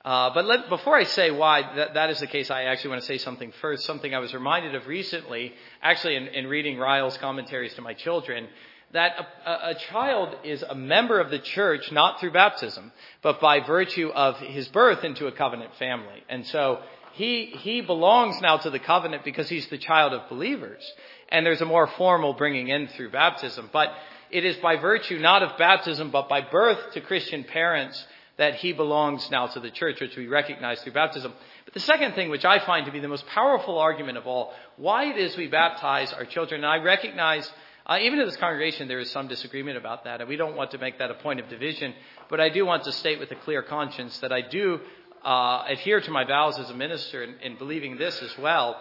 Uh, 0.04 0.34
but 0.34 0.46
let, 0.46 0.70
before 0.70 0.96
I 0.96 1.04
say 1.04 1.30
why 1.30 1.76
that, 1.76 1.94
that 1.94 2.10
is 2.10 2.20
the 2.20 2.28
case, 2.28 2.50
I 2.50 2.64
actually 2.64 2.92
want 2.92 3.02
to 3.02 3.08
say 3.08 3.18
something 3.18 3.52
first, 3.62 3.86
something 3.86 4.16
I 4.16 4.20
was 4.20 4.34
reminded 4.34 4.74
of 4.74 4.88
recently, 4.88 5.54
actually 5.84 6.16
in, 6.16 6.28
in 6.30 6.48
reading 6.48 6.80
Ryle's 6.80 7.18
commentaries 7.18 7.74
to 7.76 7.82
my 7.82 7.94
children, 7.94 8.48
that 8.92 9.12
a, 9.46 9.70
a, 9.70 9.76
child 9.76 10.36
is 10.44 10.64
a 10.64 10.74
member 10.74 11.20
of 11.20 11.30
the 11.30 11.40
church 11.40 11.92
not 11.92 12.20
through 12.20 12.32
baptism, 12.32 12.92
but 13.22 13.40
by 13.40 13.60
virtue 13.60 14.10
of 14.10 14.38
his 14.38 14.68
birth 14.70 15.04
into 15.04 15.28
a 15.28 15.32
covenant 15.32 15.76
family. 15.76 16.24
And 16.28 16.46
so 16.48 16.80
he, 17.14 17.46
he 17.46 17.82
belongs 17.82 18.42
now 18.42 18.58
to 18.58 18.70
the 18.70 18.80
covenant 18.80 19.24
because 19.24 19.48
he's 19.48 19.68
the 19.68 19.78
child 19.78 20.14
of 20.14 20.28
believers. 20.30 20.82
And 21.30 21.46
there's 21.46 21.62
a 21.62 21.66
more 21.66 21.88
formal 21.98 22.34
bringing 22.34 22.70
in 22.70 22.88
through 22.88 23.12
baptism. 23.12 23.70
But 23.72 23.90
it 24.32 24.44
is 24.44 24.58
by 24.58 24.78
virtue 24.78 25.20
not 25.20 25.44
of 25.44 25.58
baptism, 25.58 26.10
but 26.10 26.28
by 26.28 26.42
birth 26.42 26.94
to 26.94 27.02
Christian 27.02 27.44
parents 27.44 28.04
that 28.38 28.56
he 28.56 28.72
belongs 28.72 29.30
now 29.30 29.48
to 29.48 29.60
the 29.60 29.70
church, 29.70 30.00
which 30.00 30.16
we 30.16 30.28
recognize 30.28 30.82
through 30.82 30.94
baptism. 30.94 31.34
But 31.66 31.74
the 31.74 31.82
second 31.82 32.14
thing, 32.14 32.30
which 32.30 32.46
I 32.46 32.66
find 32.66 32.86
to 32.86 32.92
be 32.92 33.02
the 33.02 33.08
most 33.08 33.28
powerful 33.28 33.78
argument 33.78 34.18
of 34.18 34.26
all, 34.28 34.54
why 34.78 35.06
it 35.06 35.18
is 35.18 35.36
we 35.36 35.48
baptize 35.48 36.14
our 36.14 36.26
children, 36.26 36.64
and 36.64 36.72
I 36.72 36.78
recognize 36.78 37.52
uh, 37.90 37.98
even 38.00 38.20
in 38.20 38.28
this 38.28 38.38
congregation, 38.38 38.88
there 38.88 39.00
is 39.00 39.10
some 39.10 39.28
disagreement 39.28 39.76
about 39.76 40.04
that, 40.04 40.22
and 40.22 40.30
we 40.30 40.36
don't 40.36 40.56
want 40.56 40.70
to 40.72 40.78
make 40.78 41.00
that 41.00 41.10
a 41.10 41.16
point 41.16 41.40
of 41.40 41.50
division. 41.50 41.96
But 42.30 42.40
I 42.40 42.50
do 42.50 42.64
want 42.64 42.84
to 42.84 42.92
state 42.92 43.20
with 43.20 43.32
a 43.32 43.36
clear 43.36 43.64
conscience 43.64 44.20
that 44.20 44.32
I 44.32 44.42
do 44.42 44.80
uh, 45.26 45.64
adhere 45.68 46.00
to 46.00 46.12
my 46.12 46.24
vows 46.24 46.60
as 46.60 46.70
a 46.70 46.76
minister 46.76 47.24
in, 47.24 47.40
in 47.42 47.58
believing 47.58 47.98
this 47.98 48.22
as 48.22 48.38
well, 48.38 48.78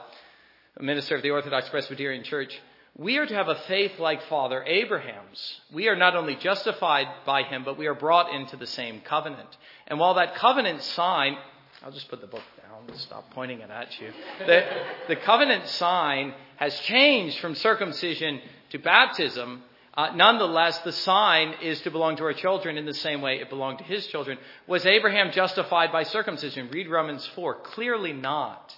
a 0.77 0.83
minister 0.83 1.17
of 1.17 1.23
the 1.23 1.31
Orthodox 1.31 1.71
Presbyterian 1.71 2.23
Church. 2.23 2.61
We 2.99 3.17
are 3.17 3.25
to 3.25 3.35
have 3.35 3.49
a 3.49 3.55
faith 3.67 3.99
like 3.99 4.23
Father 4.25 4.63
Abraham's. 4.63 5.61
We 5.73 5.89
are 5.89 5.97
not 5.97 6.15
only 6.15 6.37
justified 6.37 7.07
by 7.25 7.45
him, 7.45 7.65
but 7.65 7.79
we 7.79 7.87
are 7.87 7.95
brought 7.95 8.35
into 8.35 8.59
the 8.59 8.67
same 8.67 9.01
covenant. 9.01 9.57
And 9.87 9.99
while 9.99 10.15
that 10.15 10.35
covenant 10.35 10.83
sign, 10.83 11.39
I'll 11.83 11.93
just 11.93 12.09
put 12.09 12.21
the 12.21 12.27
book 12.27 12.43
down 12.61 12.89
and 12.89 12.99
stop 12.99 13.31
pointing 13.31 13.61
it 13.61 13.71
at 13.71 13.99
you. 14.01 14.11
The, 14.45 14.67
the 15.09 15.17
covenant 15.17 15.67
sign 15.69 16.35
has 16.57 16.79
changed 16.81 17.39
from 17.39 17.55
circumcision 17.55 18.41
to 18.71 18.79
baptism, 18.79 19.63
uh, 19.99 20.13
nonetheless, 20.15 20.79
the 20.81 20.93
sign 20.93 21.55
is 21.61 21.81
to 21.81 21.91
belong 21.91 22.17
to 22.17 22.23
our 22.23 22.33
children 22.33 22.79
in 22.79 22.87
the 22.87 22.95
same 22.95 23.21
way 23.21 23.41
it 23.41 23.51
belonged 23.51 23.79
to 23.79 23.85
his 23.85 24.07
children. 24.07 24.39
Was 24.69 24.87
Abraham 24.87 25.33
justified 25.33 25.91
by 25.91 26.05
circumcision? 26.05 26.69
Read 26.71 26.89
Romans 26.89 27.27
4. 27.35 27.57
Clearly 27.63 28.13
not. 28.13 28.77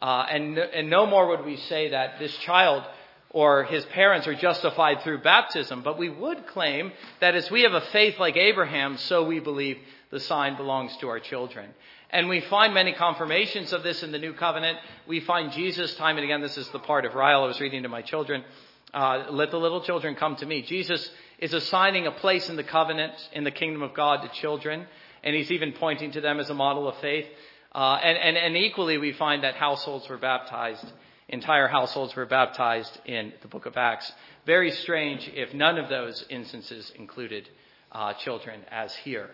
Uh, 0.00 0.26
and, 0.30 0.56
and 0.58 0.88
no 0.88 1.06
more 1.06 1.26
would 1.28 1.44
we 1.44 1.56
say 1.56 1.90
that 1.90 2.20
this 2.20 2.36
child 2.38 2.84
or 3.30 3.64
his 3.64 3.84
parents 3.86 4.28
are 4.28 4.34
justified 4.34 5.02
through 5.02 5.18
baptism, 5.22 5.82
but 5.82 5.98
we 5.98 6.08
would 6.08 6.46
claim 6.46 6.92
that 7.20 7.34
as 7.34 7.50
we 7.50 7.62
have 7.62 7.72
a 7.74 7.80
faith 7.80 8.20
like 8.20 8.36
Abraham, 8.36 8.96
so 8.96 9.24
we 9.24 9.40
believe 9.40 9.78
the 10.10 10.20
sign 10.20 10.56
belongs 10.56 10.96
to 10.98 11.08
our 11.08 11.18
children. 11.18 11.68
And 12.10 12.28
we 12.28 12.40
find 12.42 12.72
many 12.72 12.92
confirmations 12.92 13.72
of 13.72 13.82
this 13.82 14.04
in 14.04 14.12
the 14.12 14.20
new 14.20 14.34
covenant. 14.34 14.78
We 15.08 15.18
find 15.18 15.50
Jesus 15.50 15.96
time 15.96 16.16
and 16.16 16.24
again, 16.24 16.42
this 16.42 16.56
is 16.56 16.68
the 16.68 16.78
part 16.78 17.06
of 17.06 17.16
Ryle 17.16 17.42
I 17.42 17.48
was 17.48 17.58
reading 17.58 17.82
to 17.82 17.88
my 17.88 18.02
children. 18.02 18.44
Uh, 18.94 19.26
let 19.30 19.50
the 19.50 19.58
little 19.58 19.80
children 19.80 20.14
come 20.14 20.36
to 20.36 20.46
me. 20.46 20.62
Jesus 20.62 21.10
is 21.40 21.52
assigning 21.52 22.06
a 22.06 22.12
place 22.12 22.48
in 22.48 22.54
the 22.54 22.62
covenant 22.62 23.12
in 23.32 23.42
the 23.42 23.50
kingdom 23.50 23.82
of 23.82 23.92
God 23.92 24.22
to 24.22 24.28
children, 24.40 24.86
and 25.24 25.34
he's 25.34 25.50
even 25.50 25.72
pointing 25.72 26.12
to 26.12 26.20
them 26.20 26.38
as 26.38 26.48
a 26.48 26.54
model 26.54 26.86
of 26.86 26.96
faith. 26.98 27.26
Uh, 27.74 27.98
and, 28.00 28.16
and, 28.16 28.36
and 28.36 28.56
equally, 28.56 28.98
we 28.98 29.12
find 29.12 29.42
that 29.42 29.56
households 29.56 30.08
were 30.08 30.16
baptized, 30.16 30.86
entire 31.28 31.66
households 31.66 32.14
were 32.14 32.24
baptized 32.24 32.96
in 33.04 33.32
the 33.42 33.48
book 33.48 33.66
of 33.66 33.76
Acts. 33.76 34.12
Very 34.46 34.70
strange 34.70 35.28
if 35.34 35.52
none 35.52 35.76
of 35.76 35.88
those 35.88 36.24
instances 36.30 36.92
included 36.94 37.48
uh, 37.90 38.12
children 38.12 38.60
as 38.70 38.94
here. 38.94 39.30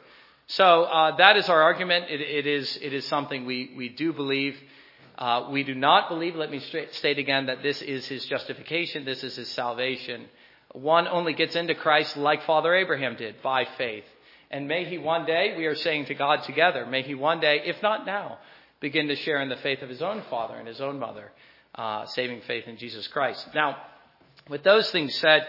So 0.46 0.84
uh, 0.84 1.16
that 1.16 1.36
is 1.36 1.50
our 1.50 1.62
argument. 1.62 2.06
It, 2.08 2.22
it, 2.22 2.46
is, 2.46 2.78
it 2.80 2.94
is 2.94 3.06
something 3.06 3.44
we, 3.44 3.74
we 3.76 3.90
do 3.90 4.14
believe. 4.14 4.58
Uh, 5.20 5.48
we 5.50 5.62
do 5.62 5.74
not 5.74 6.08
believe, 6.08 6.34
let 6.34 6.50
me 6.50 6.60
state 6.92 7.18
again, 7.18 7.46
that 7.46 7.62
this 7.62 7.82
is 7.82 8.06
his 8.06 8.24
justification, 8.24 9.04
this 9.04 9.22
is 9.22 9.36
his 9.36 9.48
salvation. 9.50 10.24
One 10.72 11.06
only 11.06 11.34
gets 11.34 11.56
into 11.56 11.74
Christ 11.74 12.16
like 12.16 12.44
Father 12.44 12.74
Abraham 12.74 13.16
did, 13.16 13.42
by 13.42 13.66
faith. 13.76 14.04
And 14.50 14.66
may 14.66 14.86
he 14.86 14.96
one 14.96 15.26
day, 15.26 15.54
we 15.58 15.66
are 15.66 15.74
saying 15.74 16.06
to 16.06 16.14
God 16.14 16.44
together, 16.44 16.86
may 16.86 17.02
he 17.02 17.14
one 17.14 17.38
day, 17.38 17.60
if 17.66 17.82
not 17.82 18.06
now, 18.06 18.38
begin 18.80 19.08
to 19.08 19.16
share 19.16 19.42
in 19.42 19.50
the 19.50 19.56
faith 19.56 19.82
of 19.82 19.90
his 19.90 20.00
own 20.00 20.22
father 20.30 20.54
and 20.54 20.66
his 20.66 20.80
own 20.80 20.98
mother, 20.98 21.30
uh, 21.74 22.06
saving 22.06 22.40
faith 22.46 22.66
in 22.66 22.78
Jesus 22.78 23.06
Christ. 23.06 23.46
Now, 23.54 23.76
with 24.48 24.62
those 24.62 24.90
things 24.90 25.14
said, 25.16 25.46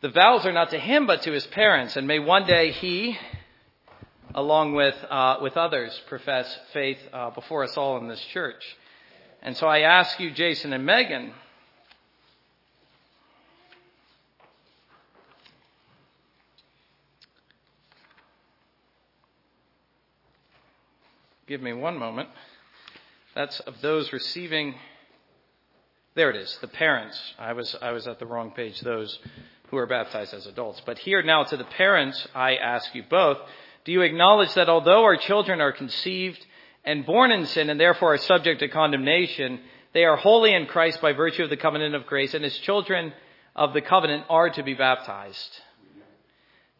the 0.00 0.08
vows 0.08 0.46
are 0.46 0.52
not 0.52 0.70
to 0.70 0.78
him 0.78 1.06
but 1.06 1.22
to 1.22 1.32
his 1.32 1.46
parents, 1.48 1.96
and 1.96 2.06
may 2.06 2.20
one 2.20 2.46
day 2.46 2.72
he 2.72 3.18
along 4.36 4.74
with, 4.74 4.94
uh, 5.08 5.38
with 5.40 5.56
others, 5.56 5.98
profess 6.08 6.46
faith 6.74 6.98
uh, 7.10 7.30
before 7.30 7.64
us 7.64 7.74
all 7.78 7.96
in 7.96 8.06
this 8.06 8.20
church. 8.32 8.62
And 9.42 9.56
so 9.56 9.66
I 9.66 9.80
ask 9.80 10.20
you, 10.20 10.30
Jason 10.30 10.74
and 10.74 10.84
Megan, 10.84 11.32
give 21.48 21.62
me 21.62 21.72
one 21.72 21.96
moment. 21.96 22.28
That's 23.34 23.58
of 23.60 23.80
those 23.80 24.12
receiving. 24.12 24.74
There 26.14 26.28
it 26.28 26.36
is, 26.36 26.58
the 26.60 26.68
parents. 26.68 27.18
I 27.38 27.54
was, 27.54 27.74
I 27.80 27.92
was 27.92 28.06
at 28.06 28.18
the 28.18 28.26
wrong 28.26 28.50
page, 28.50 28.80
those 28.80 29.18
who 29.70 29.78
are 29.78 29.86
baptized 29.86 30.34
as 30.34 30.46
adults. 30.46 30.82
But 30.84 30.98
here 30.98 31.22
now 31.22 31.44
to 31.44 31.56
the 31.56 31.64
parents, 31.64 32.26
I 32.34 32.56
ask 32.56 32.94
you 32.94 33.02
both 33.08 33.38
do 33.86 33.92
you 33.92 34.02
acknowledge 34.02 34.52
that 34.54 34.68
although 34.68 35.04
our 35.04 35.16
children 35.16 35.60
are 35.60 35.70
conceived 35.70 36.44
and 36.84 37.06
born 37.06 37.30
in 37.30 37.46
sin 37.46 37.70
and 37.70 37.78
therefore 37.78 38.14
are 38.14 38.18
subject 38.18 38.58
to 38.58 38.68
condemnation, 38.68 39.60
they 39.94 40.04
are 40.04 40.16
holy 40.16 40.52
in 40.52 40.66
Christ 40.66 41.00
by 41.00 41.12
virtue 41.12 41.44
of 41.44 41.50
the 41.50 41.56
covenant 41.56 41.94
of 41.94 42.04
grace, 42.04 42.34
and 42.34 42.44
as 42.44 42.58
children 42.58 43.12
of 43.54 43.72
the 43.74 43.80
covenant 43.80 44.24
are 44.28 44.50
to 44.50 44.62
be 44.64 44.74
baptized? 44.74 45.60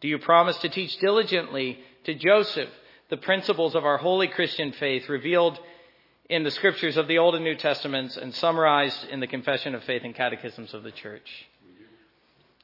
Do 0.01 0.09
you 0.09 0.19
promise 0.19 0.57
to 0.57 0.69
teach 0.69 0.97
diligently 0.97 1.79
to 2.03 2.13
Joseph 2.13 2.69
the 3.09 3.17
principles 3.17 3.73
of 3.73 3.85
our 3.85 3.97
holy 3.97 4.27
Christian 4.27 4.73
faith 4.73 5.07
revealed 5.07 5.57
in 6.29 6.43
the 6.43 6.51
scriptures 6.51 6.97
of 6.97 7.07
the 7.07 7.19
Old 7.19 7.35
and 7.35 7.43
New 7.45 7.55
Testaments 7.55 8.17
and 8.17 8.35
summarized 8.35 9.05
in 9.05 9.21
the 9.21 9.27
Confession 9.27 9.75
of 9.75 9.83
Faith 9.85 10.01
and 10.03 10.13
Catechisms 10.13 10.73
of 10.73 10.83
the 10.83 10.91
Church? 10.91 11.47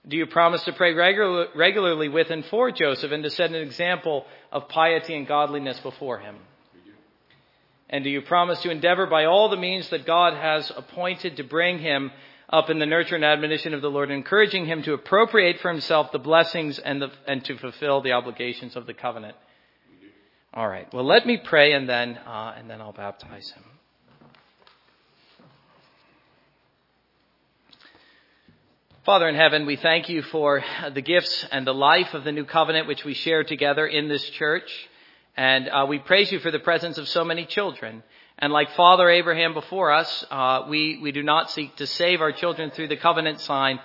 Do 0.07 0.17
you 0.17 0.25
promise 0.25 0.63
to 0.65 0.73
pray 0.73 0.93
regular, 0.93 1.47
regularly 1.55 2.09
with 2.09 2.29
and 2.29 2.45
for 2.45 2.71
Joseph 2.71 3.11
and 3.11 3.23
to 3.23 3.29
set 3.29 3.49
an 3.49 3.55
example 3.55 4.25
of 4.51 4.67
piety 4.67 5.15
and 5.15 5.25
godliness 5.25 5.79
before 5.79 6.19
him? 6.19 6.35
And 7.89 8.03
do 8.03 8.09
you 8.09 8.21
promise 8.21 8.61
to 8.63 8.71
endeavor 8.71 9.05
by 9.05 9.25
all 9.25 9.49
the 9.49 9.57
means 9.57 9.89
that 9.89 10.05
God 10.05 10.33
has 10.33 10.71
appointed 10.75 11.37
to 11.37 11.43
bring 11.43 11.79
him 11.79 12.11
up 12.49 12.69
in 12.69 12.79
the 12.79 12.85
nurture 12.85 13.15
and 13.15 13.23
admonition 13.23 13.73
of 13.73 13.81
the 13.81 13.89
Lord, 13.89 14.11
encouraging 14.11 14.65
him 14.65 14.83
to 14.83 14.93
appropriate 14.93 15.59
for 15.59 15.71
himself 15.71 16.11
the 16.11 16.19
blessings 16.19 16.79
and, 16.79 17.01
the, 17.01 17.11
and 17.27 17.45
to 17.45 17.57
fulfill 17.57 18.01
the 18.01 18.11
obligations 18.11 18.75
of 18.75 18.85
the 18.85 18.93
covenant? 18.93 19.37
All 20.53 20.67
right. 20.67 20.91
Well, 20.93 21.05
let 21.05 21.25
me 21.25 21.37
pray 21.37 21.73
and 21.73 21.87
then, 21.87 22.17
uh, 22.17 22.55
and 22.57 22.69
then 22.69 22.81
I'll 22.81 22.93
baptize 22.93 23.49
him. 23.51 23.63
Father 29.05 29.27
in 29.27 29.35
heaven, 29.35 29.65
we 29.65 29.75
thank 29.75 30.07
you 30.07 30.21
for 30.21 30.63
the 30.93 31.01
gifts 31.01 31.45
and 31.51 31.67
the 31.67 31.73
life 31.73 32.13
of 32.13 32.23
the 32.23 32.31
new 32.31 32.45
covenant 32.45 32.87
which 32.87 33.03
we 33.03 33.13
share 33.13 33.43
together 33.43 33.85
in 33.85 34.07
this 34.07 34.23
church. 34.29 34.71
And 35.35 35.67
uh, 35.67 35.85
we 35.89 35.99
praise 35.99 36.31
you 36.31 36.39
for 36.39 36.51
the 36.51 36.59
presence 36.59 36.97
of 36.97 37.09
so 37.09 37.25
many 37.25 37.45
children. 37.45 38.01
And 38.39 38.53
like 38.53 38.71
Father 38.77 39.09
Abraham 39.09 39.53
before 39.53 39.91
us, 39.91 40.25
uh, 40.31 40.67
we, 40.69 40.99
we 41.01 41.11
do 41.11 41.21
not 41.21 41.51
seek 41.51 41.75
to 41.75 41.85
save 41.85 42.21
our 42.21 42.31
children 42.31 42.71
through 42.71 42.87
the 42.87 42.95
covenant 42.95 43.41
sign, 43.41 43.81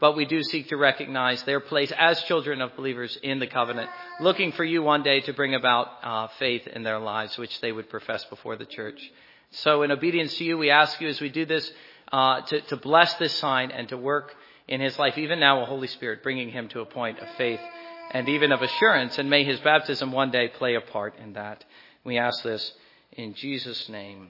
but 0.00 0.16
we 0.16 0.24
do 0.24 0.42
seek 0.42 0.70
to 0.70 0.78
recognize 0.78 1.42
their 1.42 1.60
place 1.60 1.92
as 1.98 2.22
children 2.22 2.62
of 2.62 2.74
believers 2.74 3.18
in 3.22 3.40
the 3.40 3.46
covenant, 3.46 3.90
looking 4.18 4.50
for 4.52 4.64
you 4.64 4.82
one 4.82 5.02
day 5.02 5.20
to 5.20 5.34
bring 5.34 5.54
about 5.54 5.88
uh, 6.02 6.28
faith 6.38 6.66
in 6.68 6.84
their 6.84 6.98
lives, 6.98 7.36
which 7.36 7.60
they 7.60 7.70
would 7.70 7.90
profess 7.90 8.24
before 8.30 8.56
the 8.56 8.64
church. 8.64 9.12
So 9.50 9.82
in 9.82 9.90
obedience 9.90 10.34
to 10.36 10.44
you, 10.44 10.56
we 10.56 10.70
ask 10.70 11.02
you 11.02 11.08
as 11.08 11.20
we 11.20 11.28
do 11.28 11.44
this, 11.44 11.70
uh, 12.10 12.40
to, 12.40 12.62
to 12.62 12.78
bless 12.78 13.12
this 13.16 13.34
sign 13.34 13.70
and 13.70 13.90
to 13.90 13.98
work 13.98 14.34
in 14.68 14.80
his 14.80 14.98
life, 14.98 15.18
even 15.18 15.40
now, 15.40 15.62
a 15.62 15.66
Holy 15.66 15.88
Spirit, 15.88 16.22
bringing 16.22 16.50
him 16.50 16.68
to 16.68 16.80
a 16.80 16.86
point 16.86 17.18
of 17.18 17.28
faith 17.36 17.60
and 18.10 18.28
even 18.28 18.52
of 18.52 18.62
assurance, 18.62 19.18
and 19.18 19.28
may 19.28 19.44
his 19.44 19.60
baptism 19.60 20.12
one 20.12 20.30
day 20.30 20.48
play 20.48 20.74
a 20.74 20.80
part 20.80 21.18
in 21.18 21.34
that. 21.34 21.64
We 22.04 22.18
ask 22.18 22.42
this 22.42 22.72
in 23.12 23.34
Jesus' 23.34 23.88
name. 23.88 24.28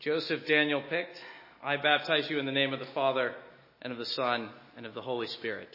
Joseph 0.00 0.46
Daniel 0.46 0.82
picked, 0.88 1.20
I 1.62 1.76
baptize 1.76 2.30
you 2.30 2.38
in 2.38 2.46
the 2.46 2.52
name 2.52 2.72
of 2.72 2.78
the 2.78 2.86
Father 2.94 3.34
and 3.82 3.92
of 3.92 3.98
the 3.98 4.06
Son 4.06 4.48
and 4.76 4.86
of 4.86 4.94
the 4.94 5.02
Holy 5.02 5.26
Spirit. 5.26 5.68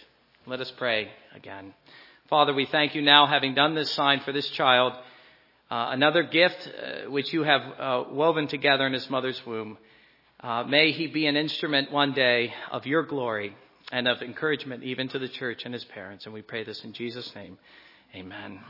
Let 0.47 0.62
us 0.62 0.71
pray 0.71 1.10
again. 1.36 1.73
Father, 2.34 2.52
we 2.52 2.65
thank 2.65 2.96
you 2.96 3.04
now, 3.04 3.28
having 3.28 3.54
done 3.54 3.76
this 3.76 3.91
sign 3.91 4.19
for 4.22 4.32
this 4.32 4.50
child, 4.50 4.93
uh, 5.69 5.89
another 5.91 6.24
gift 6.24 6.67
uh, 6.67 7.12
which 7.12 7.32
you 7.32 7.43
have 7.43 7.62
uh, 7.62 8.04
woven 8.10 8.48
together 8.48 8.88
in 8.88 8.93
his 8.93 9.08
mother's 9.08 9.39
womb. 9.46 9.78
Uh, 10.39 10.63
may 10.63 10.91
he 10.91 11.06
be 11.06 11.28
an 11.28 11.36
instrument 11.38 11.91
one 11.91 12.12
day 12.13 12.52
of 12.72 12.88
your 12.88 13.04
glory 13.04 13.56
and 13.91 14.08
of 14.08 14.24
encouragement 14.24 14.82
even 14.82 15.08
to 15.10 15.19
the 15.19 15.28
church 15.28 15.62
and 15.65 15.76
his 15.76 15.84
parents. 15.84 16.26
And 16.26 16.34
we 16.34 16.41
pray 16.41 16.63
this 16.63 16.84
in 16.84 16.93
Jesus' 16.93 17.32
name. 17.36 17.60
Amen. 18.15 18.62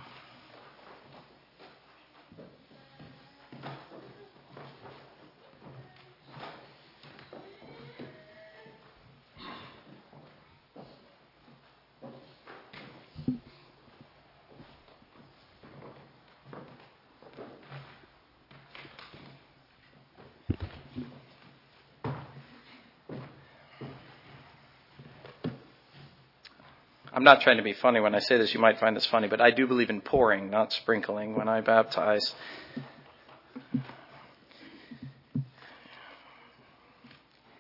I'm 27.16 27.24
not 27.24 27.42
trying 27.42 27.58
to 27.58 27.64
be 27.64 27.74
funny 27.74 28.00
when 28.00 28.16
I 28.16 28.20
say 28.20 28.40
this. 28.40 28.56
You 28.56 28.60
might 28.60 28.80
find 28.80 28.96
this 28.96 29.06
funny, 29.06 29.28
but 29.28 29.40
I 29.40 29.52
do 29.52 29.68
believe 29.68 29.92
in 29.92 30.02
pouring, 30.02 30.50
not 30.50 30.74
sprinkling, 30.74 31.36
when 31.36 31.48
I 31.48 31.62
baptize. 31.62 32.34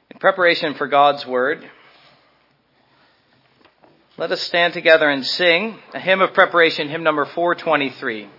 In 0.10 0.20
preparation 0.20 0.74
for 0.74 0.88
God's 0.88 1.28
Word, 1.28 1.70
let 4.18 4.32
us 4.32 4.42
stand 4.42 4.74
together 4.74 5.08
and 5.08 5.24
sing 5.24 5.78
a 5.94 6.00
hymn 6.00 6.22
of 6.22 6.34
preparation, 6.34 6.90
hymn 6.90 7.04
number 7.04 7.26
423. 7.26 8.30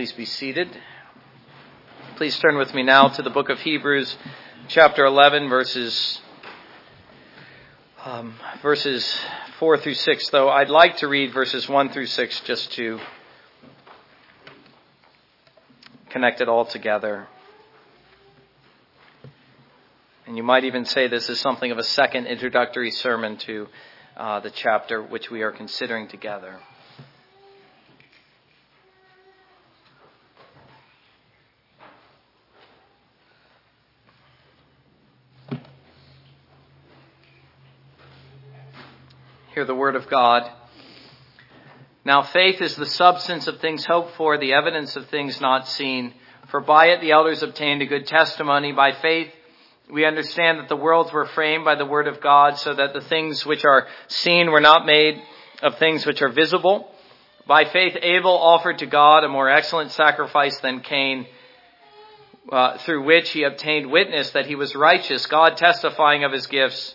Please 0.00 0.12
be 0.12 0.24
seated. 0.24 0.70
Please 2.16 2.38
turn 2.38 2.56
with 2.56 2.72
me 2.72 2.82
now 2.82 3.08
to 3.08 3.20
the 3.20 3.28
book 3.28 3.50
of 3.50 3.58
Hebrews, 3.58 4.16
chapter 4.66 5.04
11, 5.04 5.50
verses 5.50 6.22
um, 8.06 8.34
verses 8.62 9.14
4 9.58 9.76
through 9.76 9.92
6, 9.92 10.30
though 10.30 10.48
I'd 10.48 10.70
like 10.70 10.96
to 10.96 11.06
read 11.06 11.34
verses 11.34 11.68
1 11.68 11.90
through 11.90 12.06
6 12.06 12.40
just 12.46 12.72
to 12.76 12.98
connect 16.08 16.40
it 16.40 16.48
all 16.48 16.64
together. 16.64 17.28
And 20.26 20.34
you 20.38 20.42
might 20.42 20.64
even 20.64 20.86
say 20.86 21.08
this 21.08 21.28
is 21.28 21.38
something 21.38 21.70
of 21.70 21.76
a 21.76 21.84
second 21.84 22.26
introductory 22.26 22.90
sermon 22.90 23.36
to 23.36 23.66
uh, 24.16 24.40
the 24.40 24.50
chapter 24.50 25.02
which 25.02 25.30
we 25.30 25.42
are 25.42 25.52
considering 25.52 26.08
together. 26.08 26.58
Hear 39.60 39.66
the 39.66 39.74
word 39.74 39.94
of 39.94 40.08
God. 40.08 40.50
Now 42.02 42.22
faith 42.22 42.62
is 42.62 42.76
the 42.76 42.86
substance 42.86 43.46
of 43.46 43.60
things 43.60 43.84
hoped 43.84 44.16
for, 44.16 44.38
the 44.38 44.54
evidence 44.54 44.96
of 44.96 45.10
things 45.10 45.38
not 45.38 45.68
seen. 45.68 46.14
For 46.48 46.62
by 46.62 46.86
it 46.86 47.02
the 47.02 47.10
elders 47.10 47.42
obtained 47.42 47.82
a 47.82 47.86
good 47.86 48.06
testimony. 48.06 48.72
By 48.72 48.92
faith 48.92 49.30
we 49.92 50.06
understand 50.06 50.60
that 50.60 50.70
the 50.70 50.76
worlds 50.76 51.12
were 51.12 51.26
framed 51.26 51.66
by 51.66 51.74
the 51.74 51.84
word 51.84 52.08
of 52.08 52.22
God, 52.22 52.56
so 52.56 52.72
that 52.72 52.94
the 52.94 53.02
things 53.02 53.44
which 53.44 53.66
are 53.66 53.86
seen 54.08 54.50
were 54.50 54.62
not 54.62 54.86
made 54.86 55.20
of 55.62 55.76
things 55.76 56.06
which 56.06 56.22
are 56.22 56.30
visible. 56.30 56.90
By 57.46 57.66
faith 57.66 57.98
Abel 58.00 58.38
offered 58.38 58.78
to 58.78 58.86
God 58.86 59.24
a 59.24 59.28
more 59.28 59.50
excellent 59.50 59.90
sacrifice 59.90 60.58
than 60.60 60.80
Cain, 60.80 61.26
uh, 62.50 62.78
through 62.78 63.04
which 63.04 63.28
he 63.28 63.42
obtained 63.42 63.90
witness 63.90 64.30
that 64.30 64.46
he 64.46 64.54
was 64.54 64.74
righteous, 64.74 65.26
God 65.26 65.58
testifying 65.58 66.24
of 66.24 66.32
his 66.32 66.46
gifts 66.46 66.94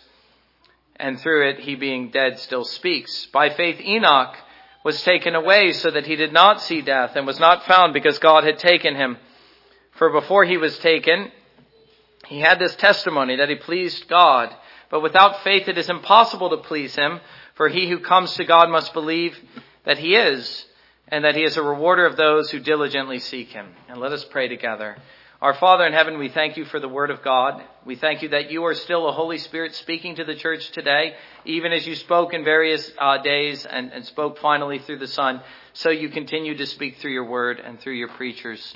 and 0.98 1.20
through 1.20 1.50
it 1.50 1.60
he 1.60 1.74
being 1.74 2.10
dead 2.10 2.38
still 2.38 2.64
speaks. 2.64 3.26
By 3.26 3.50
faith 3.50 3.80
Enoch 3.80 4.36
was 4.84 5.02
taken 5.02 5.34
away 5.34 5.72
so 5.72 5.90
that 5.90 6.06
he 6.06 6.16
did 6.16 6.32
not 6.32 6.62
see 6.62 6.80
death 6.80 7.16
and 7.16 7.26
was 7.26 7.40
not 7.40 7.66
found 7.66 7.92
because 7.92 8.18
God 8.18 8.44
had 8.44 8.58
taken 8.58 8.94
him. 8.94 9.16
For 9.92 10.10
before 10.10 10.44
he 10.44 10.56
was 10.56 10.78
taken, 10.78 11.30
he 12.26 12.40
had 12.40 12.58
this 12.58 12.76
testimony 12.76 13.36
that 13.36 13.48
he 13.48 13.56
pleased 13.56 14.08
God. 14.08 14.54
But 14.90 15.02
without 15.02 15.42
faith 15.42 15.68
it 15.68 15.78
is 15.78 15.90
impossible 15.90 16.50
to 16.50 16.58
please 16.58 16.94
him. 16.94 17.20
For 17.54 17.68
he 17.68 17.88
who 17.88 18.00
comes 18.00 18.34
to 18.34 18.44
God 18.44 18.68
must 18.68 18.92
believe 18.92 19.36
that 19.84 19.98
he 19.98 20.14
is, 20.14 20.66
and 21.08 21.24
that 21.24 21.34
he 21.34 21.42
is 21.42 21.56
a 21.56 21.62
rewarder 21.62 22.04
of 22.04 22.16
those 22.16 22.50
who 22.50 22.60
diligently 22.60 23.18
seek 23.18 23.48
him. 23.48 23.68
And 23.88 23.98
let 23.98 24.12
us 24.12 24.24
pray 24.24 24.48
together. 24.48 24.96
Our 25.42 25.52
Father 25.52 25.84
in 25.84 25.92
heaven, 25.92 26.16
we 26.16 26.30
thank 26.30 26.56
you 26.56 26.64
for 26.64 26.80
the 26.80 26.88
word 26.88 27.10
of 27.10 27.22
God. 27.22 27.62
We 27.84 27.96
thank 27.96 28.22
you 28.22 28.30
that 28.30 28.50
you 28.50 28.64
are 28.64 28.74
still 28.74 29.06
a 29.06 29.12
Holy 29.12 29.36
Spirit 29.36 29.74
speaking 29.74 30.16
to 30.16 30.24
the 30.24 30.34
church 30.34 30.70
today, 30.70 31.14
even 31.44 31.72
as 31.72 31.86
you 31.86 31.94
spoke 31.94 32.32
in 32.32 32.42
various 32.42 32.90
uh, 32.96 33.18
days 33.18 33.66
and, 33.66 33.92
and 33.92 34.06
spoke 34.06 34.38
finally 34.38 34.78
through 34.78 34.98
the 34.98 35.06
Son. 35.06 35.42
So 35.74 35.90
you 35.90 36.08
continue 36.08 36.56
to 36.56 36.64
speak 36.64 36.96
through 36.96 37.12
your 37.12 37.26
word 37.28 37.60
and 37.60 37.78
through 37.78 37.96
your 37.96 38.08
preachers. 38.08 38.74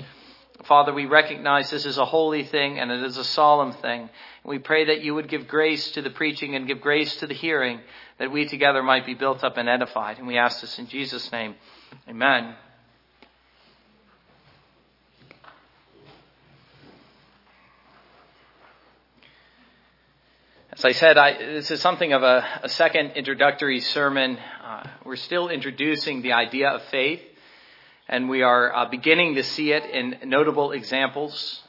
Father, 0.65 0.93
we 0.93 1.07
recognize 1.07 1.71
this 1.71 1.87
is 1.87 1.97
a 1.97 2.05
holy 2.05 2.43
thing 2.43 2.77
and 2.77 2.91
it 2.91 3.01
is 3.05 3.17
a 3.17 3.23
solemn 3.23 3.71
thing. 3.71 4.11
We 4.45 4.59
pray 4.59 4.85
that 4.85 5.01
you 5.01 5.15
would 5.15 5.29
give 5.29 5.47
grace 5.47 5.89
to 5.93 6.03
the 6.03 6.11
preaching 6.11 6.53
and 6.53 6.67
give 6.67 6.79
grace 6.79 7.15
to 7.17 7.27
the 7.27 7.33
hearing, 7.33 7.79
that 8.19 8.31
we 8.31 8.45
together 8.45 8.83
might 8.83 9.07
be 9.07 9.15
built 9.15 9.43
up 9.43 9.57
and 9.57 9.67
edified. 9.67 10.19
And 10.19 10.27
we 10.27 10.37
ask 10.37 10.61
this 10.61 10.77
in 10.77 10.85
Jesus' 10.85 11.31
name. 11.31 11.55
Amen. 12.07 12.53
As 20.81 20.85
I 20.85 20.91
said, 20.93 21.15
I, 21.15 21.37
this 21.37 21.69
is 21.69 21.79
something 21.79 22.11
of 22.11 22.23
a, 22.23 22.43
a 22.63 22.69
second 22.69 23.11
introductory 23.11 23.81
sermon. 23.81 24.39
Uh, 24.65 24.87
we're 25.05 25.15
still 25.15 25.47
introducing 25.47 26.23
the 26.23 26.33
idea 26.33 26.69
of 26.69 26.81
faith, 26.85 27.21
and 28.07 28.27
we 28.27 28.41
are 28.41 28.75
uh, 28.75 28.89
beginning 28.89 29.35
to 29.35 29.43
see 29.43 29.73
it 29.73 29.85
in 29.85 30.27
notable 30.27 30.71
examples. 30.71 31.61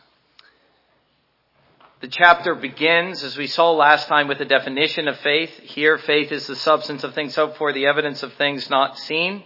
The 2.00 2.08
chapter 2.08 2.54
begins, 2.54 3.22
as 3.22 3.36
we 3.36 3.48
saw 3.48 3.72
last 3.72 4.08
time, 4.08 4.28
with 4.28 4.40
a 4.40 4.46
definition 4.46 5.08
of 5.08 5.18
faith. 5.18 5.50
Here, 5.58 5.98
faith 5.98 6.32
is 6.32 6.46
the 6.46 6.56
substance 6.56 7.04
of 7.04 7.14
things 7.14 7.36
hoped 7.36 7.58
for, 7.58 7.70
the 7.74 7.88
evidence 7.88 8.22
of 8.22 8.32
things 8.32 8.70
not 8.70 8.98
seen. 8.98 9.42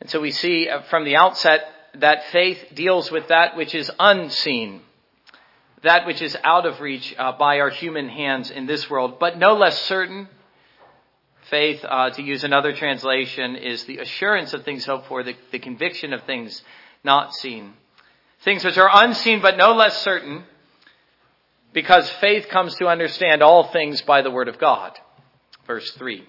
And 0.00 0.08
so 0.08 0.18
we 0.22 0.30
see 0.30 0.70
uh, 0.70 0.80
from 0.88 1.04
the 1.04 1.16
outset 1.16 1.60
that 1.96 2.24
faith 2.32 2.72
deals 2.74 3.10
with 3.10 3.28
that 3.28 3.54
which 3.54 3.74
is 3.74 3.90
unseen, 3.98 4.80
that 5.84 6.06
which 6.06 6.22
is 6.22 6.36
out 6.42 6.66
of 6.66 6.80
reach 6.80 7.14
uh, 7.18 7.32
by 7.32 7.60
our 7.60 7.70
human 7.70 8.08
hands 8.08 8.50
in 8.50 8.66
this 8.66 8.88
world, 8.88 9.18
but 9.20 9.38
no 9.38 9.54
less 9.54 9.80
certain. 9.82 10.28
Faith, 11.50 11.84
uh, 11.86 12.08
to 12.08 12.22
use 12.22 12.42
another 12.42 12.72
translation, 12.72 13.54
is 13.54 13.84
the 13.84 13.98
assurance 13.98 14.54
of 14.54 14.64
things 14.64 14.86
hoped 14.86 15.06
for, 15.08 15.22
the, 15.22 15.34
the 15.52 15.58
conviction 15.58 16.14
of 16.14 16.22
things 16.22 16.62
not 17.04 17.34
seen. 17.34 17.74
Things 18.40 18.64
which 18.64 18.78
are 18.78 18.90
unseen 18.92 19.40
but 19.42 19.58
no 19.58 19.74
less 19.74 20.02
certain 20.02 20.44
because 21.74 22.08
faith 22.12 22.48
comes 22.48 22.74
to 22.76 22.86
understand 22.86 23.42
all 23.42 23.64
things 23.64 24.00
by 24.02 24.22
the 24.22 24.30
word 24.30 24.48
of 24.48 24.58
God. 24.58 24.98
Verse 25.66 25.90
3. 25.92 26.24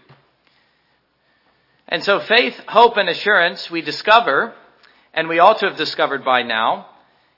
And 1.87 2.03
so 2.03 2.19
faith, 2.19 2.59
hope, 2.67 2.97
and 2.97 3.07
assurance 3.07 3.69
we 3.71 3.81
discover, 3.81 4.53
and 5.13 5.29
we 5.29 5.39
ought 5.39 5.59
to 5.59 5.67
have 5.67 5.77
discovered 5.77 6.25
by 6.25 6.41
now, 6.41 6.87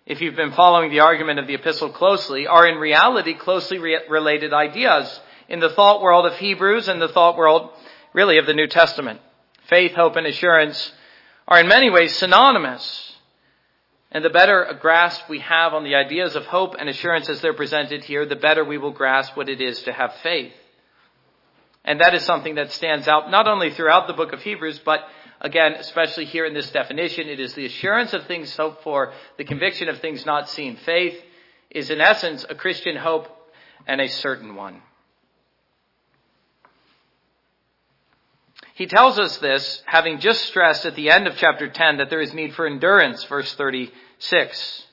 if 0.08 0.22
you've 0.22 0.38
been 0.38 0.54
following 0.54 0.90
the 0.90 1.02
argument 1.02 1.38
of 1.38 1.48
the 1.48 1.56
epistle 1.56 1.90
closely, 1.90 2.48
are 2.48 2.66
in 2.66 2.78
reality 2.78 3.34
closely 3.34 3.78
re- 3.78 4.00
related 4.10 4.54
ideas 4.54 5.20
in 5.50 5.60
the 5.60 5.70
thought 5.70 6.02
world 6.02 6.26
of 6.26 6.38
Hebrews 6.38 6.88
and 6.88 7.02
the 7.02 7.10
thought 7.10 7.36
world 7.36 7.72
really 8.14 8.38
of 8.38 8.46
the 8.46 8.54
New 8.54 8.68
Testament. 8.68 9.20
Faith, 9.68 9.92
hope, 9.92 10.16
and 10.16 10.26
assurance 10.26 10.94
are 11.46 11.60
in 11.60 11.68
many 11.68 11.90
ways 11.90 12.16
synonymous. 12.16 13.16
And 14.10 14.24
the 14.24 14.30
better 14.30 14.64
a 14.64 14.80
grasp 14.80 15.28
we 15.28 15.40
have 15.40 15.74
on 15.74 15.84
the 15.84 15.96
ideas 15.96 16.38
of 16.38 16.46
hope 16.46 16.76
and 16.80 16.88
assurance 16.88 17.28
as 17.28 17.42
they're 17.42 17.54
presented 17.54 18.06
here, 18.06 18.26
the 18.26 18.38
better 18.38 18.64
we 18.64 18.78
will 18.78 18.92
grasp 18.92 19.36
what 19.36 19.50
it 19.50 19.60
is 19.60 19.82
to 19.84 19.92
have 19.92 20.14
faith. 20.24 20.54
And 21.84 22.00
that 22.00 22.16
is 22.16 22.24
something 22.24 22.56
that 22.56 22.72
stands 22.72 23.10
out 23.10 23.30
not 23.30 23.48
only 23.50 23.72
throughout 23.72 24.08
the 24.08 24.14
book 24.14 24.32
of 24.32 24.42
Hebrews, 24.42 24.80
but 24.80 25.02
again, 25.42 25.74
especially 25.74 26.26
here 26.26 26.46
in 26.46 26.54
this 26.54 26.70
definition, 26.72 27.28
it 27.28 27.40
is 27.40 27.54
the 27.54 27.66
assurance 27.66 28.14
of 28.14 28.26
things 28.26 28.56
hoped 28.56 28.84
for, 28.84 29.14
the 29.38 29.46
conviction 29.46 29.90
of 29.90 30.00
things 30.00 30.26
not 30.26 30.50
seen. 30.50 30.78
Faith 30.78 31.20
is 31.70 31.90
in 31.90 32.02
essence 32.02 32.46
a 32.50 32.56
Christian 32.56 32.96
hope 32.96 33.28
and 33.86 34.02
a 34.02 34.08
certain 34.08 34.56
one. 34.56 34.82
He 38.74 38.86
tells 38.86 39.18
us 39.18 39.38
this, 39.38 39.82
having 39.86 40.20
just 40.20 40.44
stressed 40.44 40.86
at 40.86 40.96
the 40.96 41.10
end 41.10 41.26
of 41.26 41.36
chapter 41.38 41.68
10 41.68 41.98
that 41.98 42.12
there 42.12 42.22
is 42.22 42.34
need 42.34 42.54
for 42.54 42.68
endurance, 42.68 43.24
verse 43.24 43.52
36. 43.56 44.84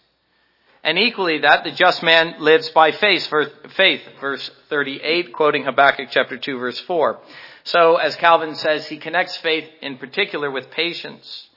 And 0.82 0.98
equally 0.98 1.38
that 1.40 1.64
the 1.64 1.70
just 1.70 2.02
man 2.02 2.36
lives 2.40 2.70
by 2.70 2.92
faith, 2.92 3.28
verse 3.28 4.50
38, 4.70 5.32
quoting 5.34 5.64
Habakkuk 5.64 6.08
chapter 6.10 6.38
2 6.38 6.58
verse 6.58 6.80
4. 6.80 7.18
So, 7.64 7.96
as 7.96 8.14
Calvin 8.16 8.54
says, 8.54 8.86
he 8.86 8.98
connects 8.98 9.36
faith 9.38 9.68
in 9.80 9.96
particular 9.96 10.50
with 10.50 10.70
patience. 10.70 11.48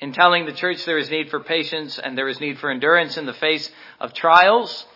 In 0.00 0.12
telling 0.12 0.44
the 0.44 0.52
church 0.52 0.84
there 0.84 0.98
is 0.98 1.08
need 1.08 1.30
for 1.30 1.40
patience 1.40 1.98
and 1.98 2.18
there 2.18 2.28
is 2.28 2.40
need 2.40 2.58
for 2.58 2.70
endurance 2.70 3.16
in 3.16 3.26
the 3.26 3.32
face 3.32 3.70
of 4.00 4.12
trials, 4.12 4.86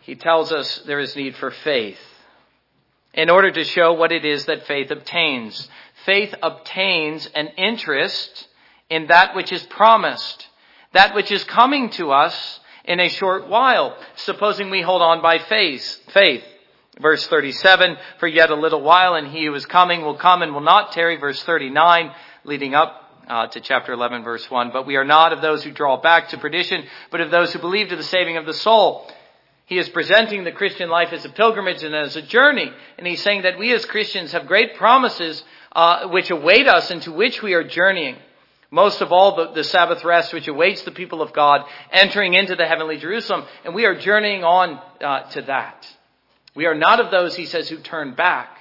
he 0.00 0.14
tells 0.14 0.52
us 0.52 0.82
there 0.86 1.00
is 1.00 1.14
need 1.14 1.36
for 1.36 1.50
faith 1.50 1.98
in 3.12 3.28
order 3.28 3.50
to 3.50 3.64
show 3.64 3.92
what 3.92 4.12
it 4.12 4.24
is 4.24 4.46
that 4.46 4.66
faith 4.66 4.90
obtains. 4.90 5.68
Faith 6.06 6.34
obtains 6.42 7.26
an 7.34 7.48
interest 7.56 8.48
in 8.88 9.08
that 9.08 9.34
which 9.34 9.52
is 9.52 9.62
promised, 9.64 10.46
that 10.92 11.14
which 11.14 11.30
is 11.30 11.44
coming 11.44 11.90
to 11.90 12.10
us 12.10 12.60
in 12.84 13.00
a 13.00 13.08
short 13.08 13.48
while, 13.48 13.96
supposing 14.16 14.70
we 14.70 14.80
hold 14.80 15.02
on 15.02 15.20
by 15.20 15.38
faith. 15.38 16.00
Faith. 16.12 16.44
Verse 17.00 17.26
37, 17.26 17.96
for 18.18 18.26
yet 18.26 18.50
a 18.50 18.54
little 18.54 18.82
while 18.82 19.14
and 19.14 19.26
he 19.28 19.46
who 19.46 19.54
is 19.54 19.66
coming 19.66 20.02
will 20.02 20.16
come 20.16 20.42
and 20.42 20.52
will 20.52 20.60
not 20.60 20.92
tarry. 20.92 21.16
Verse 21.16 21.42
39, 21.42 22.12
leading 22.44 22.74
up 22.74 23.10
uh, 23.26 23.46
to 23.46 23.60
chapter 23.60 23.92
11 23.92 24.22
verse 24.22 24.50
1. 24.50 24.70
But 24.72 24.86
we 24.86 24.96
are 24.96 25.04
not 25.04 25.32
of 25.32 25.40
those 25.40 25.62
who 25.62 25.70
draw 25.70 26.00
back 26.00 26.28
to 26.30 26.38
perdition, 26.38 26.84
but 27.10 27.20
of 27.20 27.30
those 27.30 27.52
who 27.52 27.58
believe 27.58 27.88
to 27.88 27.96
the 27.96 28.02
saving 28.02 28.36
of 28.36 28.46
the 28.46 28.54
soul. 28.54 29.10
He 29.66 29.78
is 29.78 29.88
presenting 29.88 30.42
the 30.42 30.50
Christian 30.50 30.90
life 30.90 31.12
as 31.12 31.24
a 31.24 31.28
pilgrimage 31.28 31.84
and 31.84 31.94
as 31.94 32.16
a 32.16 32.22
journey. 32.22 32.70
And 32.98 33.06
he's 33.06 33.22
saying 33.22 33.42
that 33.42 33.56
we 33.56 33.72
as 33.72 33.84
Christians 33.84 34.32
have 34.32 34.48
great 34.48 34.74
promises 34.74 35.44
uh, 35.72 36.08
which 36.08 36.30
await 36.30 36.66
us 36.66 36.90
and 36.90 37.00
to 37.02 37.12
which 37.12 37.40
we 37.40 37.54
are 37.54 37.62
journeying. 37.62 38.16
Most 38.72 39.00
of 39.00 39.12
all, 39.12 39.36
the, 39.36 39.52
the, 39.52 39.64
Sabbath 39.64 40.04
rest 40.04 40.32
which 40.32 40.48
awaits 40.48 40.82
the 40.82 40.90
people 40.90 41.22
of 41.22 41.32
God 41.32 41.62
entering 41.92 42.34
into 42.34 42.56
the 42.56 42.66
heavenly 42.66 42.98
Jerusalem. 42.98 43.44
And 43.64 43.74
we 43.74 43.84
are 43.84 43.96
journeying 43.96 44.44
on 44.44 44.80
uh, 45.00 45.30
to 45.30 45.42
that. 45.42 45.86
We 46.54 46.66
are 46.66 46.74
not 46.74 47.00
of 47.00 47.10
those, 47.10 47.36
he 47.36 47.46
says, 47.46 47.68
who 47.68 47.78
turn 47.78 48.14
back. 48.14 48.56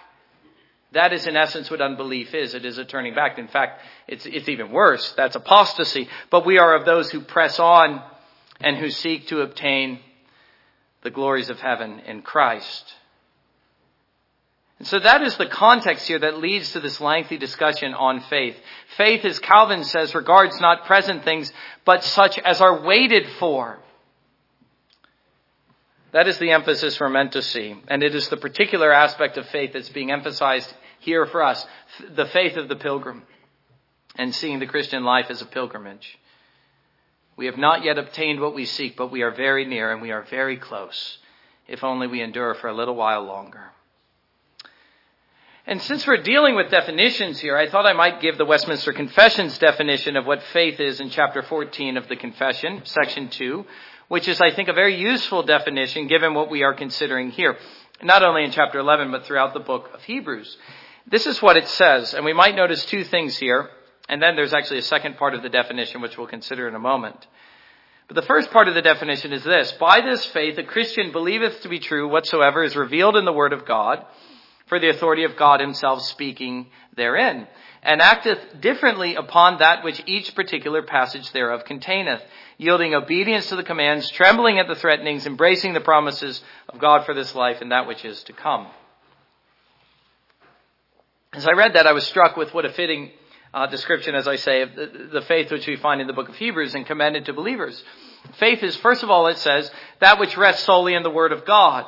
That 0.91 1.13
is 1.13 1.28
in 1.28 1.38
essence 1.38 1.69
what 1.69 1.82
unbelief 1.82 2.34
is. 2.34 2.54
It 2.54 2.65
is 2.65 2.78
a 2.78 2.86
turning 2.86 3.13
back. 3.13 3.38
In 3.38 3.47
fact, 3.47 3.82
it's, 4.08 4.25
it's 4.25 4.49
even 4.49 4.71
worse. 4.71 5.13
That's 5.13 5.36
apostasy. 5.36 6.08
But 6.32 6.45
we 6.45 6.58
are 6.58 6.75
of 6.75 6.86
those 6.86 7.12
who 7.12 7.21
press 7.21 7.60
on 7.60 8.02
and 8.60 8.75
who 8.75 8.89
seek 8.89 9.28
to 9.28 9.41
obtain 9.41 9.99
the 11.04 11.12
glories 11.12 11.49
of 11.49 11.60
heaven 11.60 11.99
in 11.99 12.21
Christ. 12.21 12.93
And 14.80 14.88
so 14.88 14.97
that 14.99 15.21
is 15.21 15.36
the 15.38 15.45
context 15.45 16.08
here 16.08 16.19
that 16.19 16.39
leads 16.39 16.71
to 16.71 16.80
this 16.80 17.02
lengthy 17.02 17.38
discussion 17.38 17.93
on 17.93 18.21
faith. 18.21 18.56
Faith, 18.95 19.25
as 19.25 19.38
Calvin 19.39 19.84
says, 19.84 20.15
regards 20.15 20.60
not 20.60 20.86
present 20.86 21.23
things, 21.23 21.52
but 21.86 22.04
such 22.04 22.39
as 22.39 22.62
are 22.62 22.82
waited 22.82 23.28
for. 23.39 23.78
That 26.12 26.28
is 26.28 26.38
the 26.39 26.52
emphasis 26.52 27.00
we're 27.00 27.10
meant 27.10 27.34
to 27.34 27.41
see. 27.41 27.76
And 27.88 28.02
it 28.02 28.15
is 28.15 28.30
the 28.30 28.38
particular 28.38 28.91
aspect 28.91 29.38
of 29.38 29.48
faith 29.48 29.74
that's 29.74 29.89
being 29.89 30.12
emphasized 30.12 30.74
here 31.00 31.26
for 31.26 31.43
us. 31.43 31.65
The 32.15 32.26
faith 32.26 32.58
of 32.58 32.67
the 32.67 32.76
pilgrim. 32.76 33.24
And 34.15 34.34
seeing 34.34 34.60
the 34.60 34.65
Christian 34.65 35.04
life 35.04 35.28
as 35.30 35.41
a 35.41 35.45
pilgrimage. 35.45 36.17
We 37.38 37.45
have 37.45 37.58
not 37.58 37.86
yet 37.86 37.98
obtained 37.98 38.41
what 38.41 38.54
we 38.54 38.65
seek, 38.65 38.98
but 38.98 39.12
we 39.12 39.22
are 39.22 39.32
very 39.32 39.65
near 39.65 39.93
and 39.93 40.02
we 40.02 40.12
are 40.12 40.24
very 40.24 40.58
close, 40.58 41.19
if 41.69 41.86
only 41.86 42.06
we 42.06 42.22
endure 42.22 42.54
for 42.56 42.67
a 42.67 42.76
little 42.76 42.95
while 42.95 43.24
longer. 43.24 43.72
And 45.65 45.82
since 45.84 46.06
we're 46.06 46.22
dealing 46.22 46.56
with 46.56 46.72
definitions 46.72 47.39
here, 47.39 47.56
I 47.56 47.69
thought 47.69 47.86
I 47.86 47.93
might 47.93 48.22
give 48.22 48.38
the 48.38 48.43
Westminster 48.43 48.91
Confession's 48.91 49.58
definition 49.58 50.17
of 50.17 50.26
what 50.26 50.41
faith 50.52 50.80
is 50.80 51.00
in 51.00 51.12
chapter 51.12 51.41
14 51.43 51.95
of 51.95 52.10
the 52.10 52.15
Confession, 52.17 52.82
section 52.84 53.30
2, 53.30 53.65
which 54.10 54.28
is, 54.28 54.41
I 54.41 54.52
think, 54.52 54.67
a 54.67 54.74
very 54.74 55.00
useful 55.00 55.43
definition 55.43 56.08
given 56.08 56.34
what 56.34 56.52
we 56.52 56.63
are 56.63 56.74
considering 56.74 57.32
here, 57.32 57.58
not 58.04 58.24
only 58.24 58.43
in 58.43 58.52
chapter 58.52 58.80
11, 58.80 59.12
but 59.12 59.26
throughout 59.26 59.54
the 59.54 59.60
book 59.62 59.89
of 59.93 60.04
Hebrews. 60.04 60.58
This 61.08 61.26
is 61.26 61.41
what 61.41 61.56
it 61.56 61.67
says, 61.69 62.13
and 62.13 62.26
we 62.26 62.34
might 62.34 62.56
notice 62.56 62.84
two 62.86 63.06
things 63.06 63.38
here. 63.38 63.69
And 64.10 64.22
then 64.22 64.36
there's 64.36 64.54
actually 64.54 64.80
a 64.80 64.84
second 64.84 65.17
part 65.17 65.36
of 65.36 65.43
the 65.43 65.50
definition, 65.50 66.02
which 66.02 66.17
we'll 66.17 66.28
consider 66.28 66.67
in 66.67 66.74
a 66.74 66.80
moment. 66.80 67.28
But 68.08 68.15
the 68.15 68.24
first 68.24 68.50
part 68.50 68.67
of 68.67 68.74
the 68.74 68.82
definition 68.82 69.32
is 69.32 69.43
this. 69.43 69.72
By 69.74 70.02
this 70.02 70.26
faith, 70.26 70.58
a 70.58 70.63
Christian 70.63 71.12
believeth 71.12 71.62
to 71.62 71.69
be 71.69 71.78
true 71.78 72.08
whatsoever 72.08 72.63
is 72.63 72.76
revealed 72.76 73.15
in 73.15 73.26
the 73.26 73.32
Word 73.32 73.54
of 73.54 73.67
God, 73.67 74.04
for 74.65 74.80
the 74.80 74.89
authority 74.89 75.26
of 75.26 75.38
God 75.38 75.60
himself 75.60 76.02
speaking 76.02 76.67
therein, 76.95 77.48
and 77.84 78.02
acteth 78.02 78.62
differently 78.62 79.13
upon 79.13 79.60
that 79.60 79.84
which 79.84 80.02
each 80.08 80.34
particular 80.34 80.82
passage 80.82 81.32
thereof 81.32 81.65
containeth, 81.65 82.22
yielding 82.60 82.93
obedience 82.93 83.48
to 83.48 83.56
the 83.56 83.63
commands, 83.63 84.12
trembling 84.12 84.60
at 84.60 84.67
the 84.67 84.76
threatenings, 84.76 85.26
embracing 85.26 85.74
the 85.74 85.80
promises 85.80 86.43
of 86.67 86.78
God 86.80 87.06
for 87.06 87.15
this 87.15 87.34
life 87.34 87.62
and 87.62 87.72
that 87.72 87.88
which 87.88 88.06
is 88.06 88.22
to 88.26 88.34
come. 88.34 88.67
As 91.32 91.48
I 91.48 91.54
read 91.54 91.74
that, 91.74 91.88
I 91.88 91.93
was 91.93 92.06
struck 92.06 92.36
with 92.36 92.54
what 92.54 92.65
a 92.65 92.74
fitting 92.74 93.12
uh, 93.54 93.67
description, 93.67 94.13
as 94.13 94.28
I 94.28 94.36
say, 94.36 94.62
of 94.62 94.76
the, 94.76 95.10
the 95.13 95.22
faith 95.22 95.52
which 95.52 95.67
we 95.67 95.78
find 95.78 96.02
in 96.02 96.08
the 96.08 96.13
book 96.13 96.28
of 96.28 96.36
Hebrews 96.36 96.76
and 96.76 96.86
commended 96.86 97.26
to 97.26 97.34
believers. 97.34 97.82
Faith 98.38 98.62
is, 98.62 98.76
first 98.76 99.04
of 99.04 99.10
all, 99.10 99.28
it 99.28 99.38
says, 99.38 99.72
that 100.02 100.19
which 100.19 100.36
rests 100.36 100.65
solely 100.65 100.95
in 100.95 101.04
the 101.04 101.10
Word 101.10 101.32
of 101.32 101.45
God. 101.45 101.86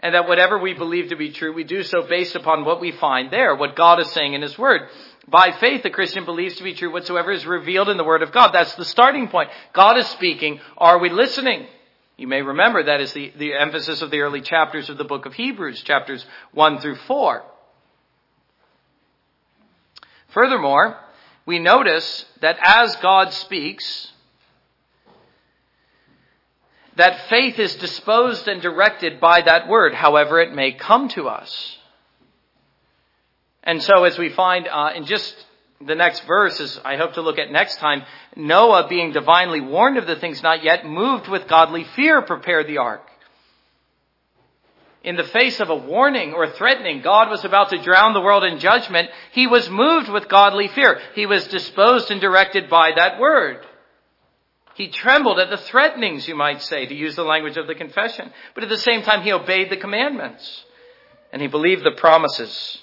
And 0.00 0.16
that 0.16 0.26
whatever 0.26 0.58
we 0.58 0.74
believe 0.74 1.10
to 1.10 1.16
be 1.16 1.30
true, 1.30 1.52
we 1.52 1.62
do 1.62 1.84
so 1.84 2.02
based 2.02 2.34
upon 2.34 2.64
what 2.64 2.80
we 2.80 2.90
find 2.90 3.30
there, 3.30 3.54
what 3.54 3.76
God 3.76 4.00
is 4.00 4.10
saying 4.10 4.34
in 4.34 4.42
His 4.42 4.58
Word. 4.58 4.88
By 5.28 5.52
faith, 5.52 5.82
the 5.82 5.90
Christian 5.90 6.24
believes 6.24 6.56
to 6.56 6.64
be 6.64 6.74
true 6.74 6.92
whatsoever 6.92 7.30
is 7.30 7.46
revealed 7.46 7.88
in 7.88 7.96
the 7.96 8.04
Word 8.04 8.22
of 8.22 8.32
God. 8.32 8.50
That's 8.52 8.74
the 8.74 8.84
starting 8.84 9.28
point. 9.28 9.50
God 9.72 9.96
is 9.96 10.06
speaking. 10.08 10.60
Are 10.76 10.98
we 10.98 11.10
listening? 11.10 11.66
You 12.16 12.26
may 12.26 12.42
remember 12.42 12.82
that 12.82 13.00
is 13.00 13.12
the, 13.12 13.32
the 13.36 13.54
emphasis 13.54 14.02
of 14.02 14.10
the 14.10 14.20
early 14.20 14.40
chapters 14.40 14.90
of 14.90 14.98
the 14.98 15.04
book 15.04 15.24
of 15.24 15.34
Hebrews, 15.34 15.82
chapters 15.82 16.24
1 16.52 16.80
through 16.80 16.96
4. 16.96 17.42
Furthermore, 20.28 20.98
we 21.46 21.58
notice 21.58 22.26
that 22.40 22.58
as 22.60 22.96
God 22.96 23.32
speaks, 23.32 24.12
that 26.96 27.28
faith 27.28 27.58
is 27.58 27.74
disposed 27.76 28.48
and 28.48 28.60
directed 28.60 29.20
by 29.20 29.42
that 29.42 29.68
word, 29.68 29.94
however 29.94 30.40
it 30.40 30.54
may 30.54 30.72
come 30.72 31.08
to 31.10 31.28
us. 31.28 31.78
And 33.62 33.82
so 33.82 34.04
as 34.04 34.18
we 34.18 34.30
find 34.30 34.68
uh, 34.68 34.90
in 34.94 35.04
just 35.04 35.34
the 35.84 35.94
next 35.94 36.20
verse, 36.26 36.60
as 36.60 36.80
I 36.84 36.96
hope 36.96 37.14
to 37.14 37.22
look 37.22 37.38
at 37.38 37.50
next 37.50 37.76
time, 37.76 38.02
Noah 38.36 38.88
being 38.88 39.12
divinely 39.12 39.60
warned 39.60 39.98
of 39.98 40.06
the 40.06 40.16
things 40.16 40.42
not 40.42 40.62
yet 40.62 40.86
moved 40.86 41.28
with 41.28 41.48
godly 41.48 41.84
fear 41.96 42.22
prepared 42.22 42.66
the 42.66 42.78
ark 42.78 43.08
in 45.04 45.16
the 45.16 45.24
face 45.24 45.60
of 45.60 45.68
a 45.68 45.76
warning 45.76 46.32
or 46.32 46.50
threatening, 46.50 47.02
God 47.02 47.28
was 47.28 47.44
about 47.44 47.70
to 47.70 47.82
drown 47.82 48.14
the 48.14 48.20
world 48.20 48.44
in 48.44 48.58
judgment, 48.58 49.10
he 49.32 49.46
was 49.46 49.68
moved 49.68 50.08
with 50.08 50.28
godly 50.28 50.68
fear. 50.68 51.00
He 51.14 51.26
was 51.26 51.46
disposed 51.48 52.10
and 52.10 52.20
directed 52.20 52.70
by 52.70 52.92
that 52.94 53.18
word. 53.18 53.66
He 54.74 54.88
trembled 54.88 55.38
at 55.38 55.50
the 55.50 55.58
threatenings, 55.58 56.26
you 56.26 56.34
might 56.34 56.62
say, 56.62 56.86
to 56.86 56.94
use 56.94 57.16
the 57.16 57.24
language 57.24 57.56
of 57.56 57.66
the 57.66 57.74
confession. 57.74 58.32
But 58.54 58.64
at 58.64 58.70
the 58.70 58.78
same 58.78 59.02
time, 59.02 59.22
he 59.22 59.32
obeyed 59.32 59.70
the 59.70 59.76
commandments. 59.76 60.64
And 61.32 61.42
he 61.42 61.48
believed 61.48 61.84
the 61.84 61.92
promises. 61.92 62.81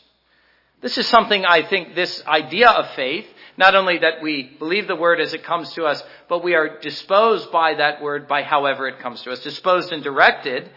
This 0.81 0.97
is 0.97 1.07
something 1.07 1.45
I 1.45 1.63
think 1.63 1.93
this 1.93 2.23
idea 2.25 2.69
of 2.69 2.95
faith, 2.95 3.25
not 3.57 3.75
only 3.75 3.97
that 3.97 4.21
we 4.21 4.43
believe 4.43 4.87
the 4.87 4.95
word 4.95 5.19
as 5.19 5.33
it 5.33 5.43
comes 5.43 5.73
to 5.73 5.83
us, 5.85 6.01
but 6.29 6.41
we 6.43 6.55
are 6.55 6.79
disposed 6.79 7.51
by 7.51 7.75
that 7.75 8.01
word 8.01 8.29
by 8.29 8.43
however 8.43 8.87
it 8.87 8.99
comes 8.99 9.21
to 9.23 9.31
us, 9.31 9.43
disposed 9.43 9.91
and 9.91 10.01
directed 10.03 10.69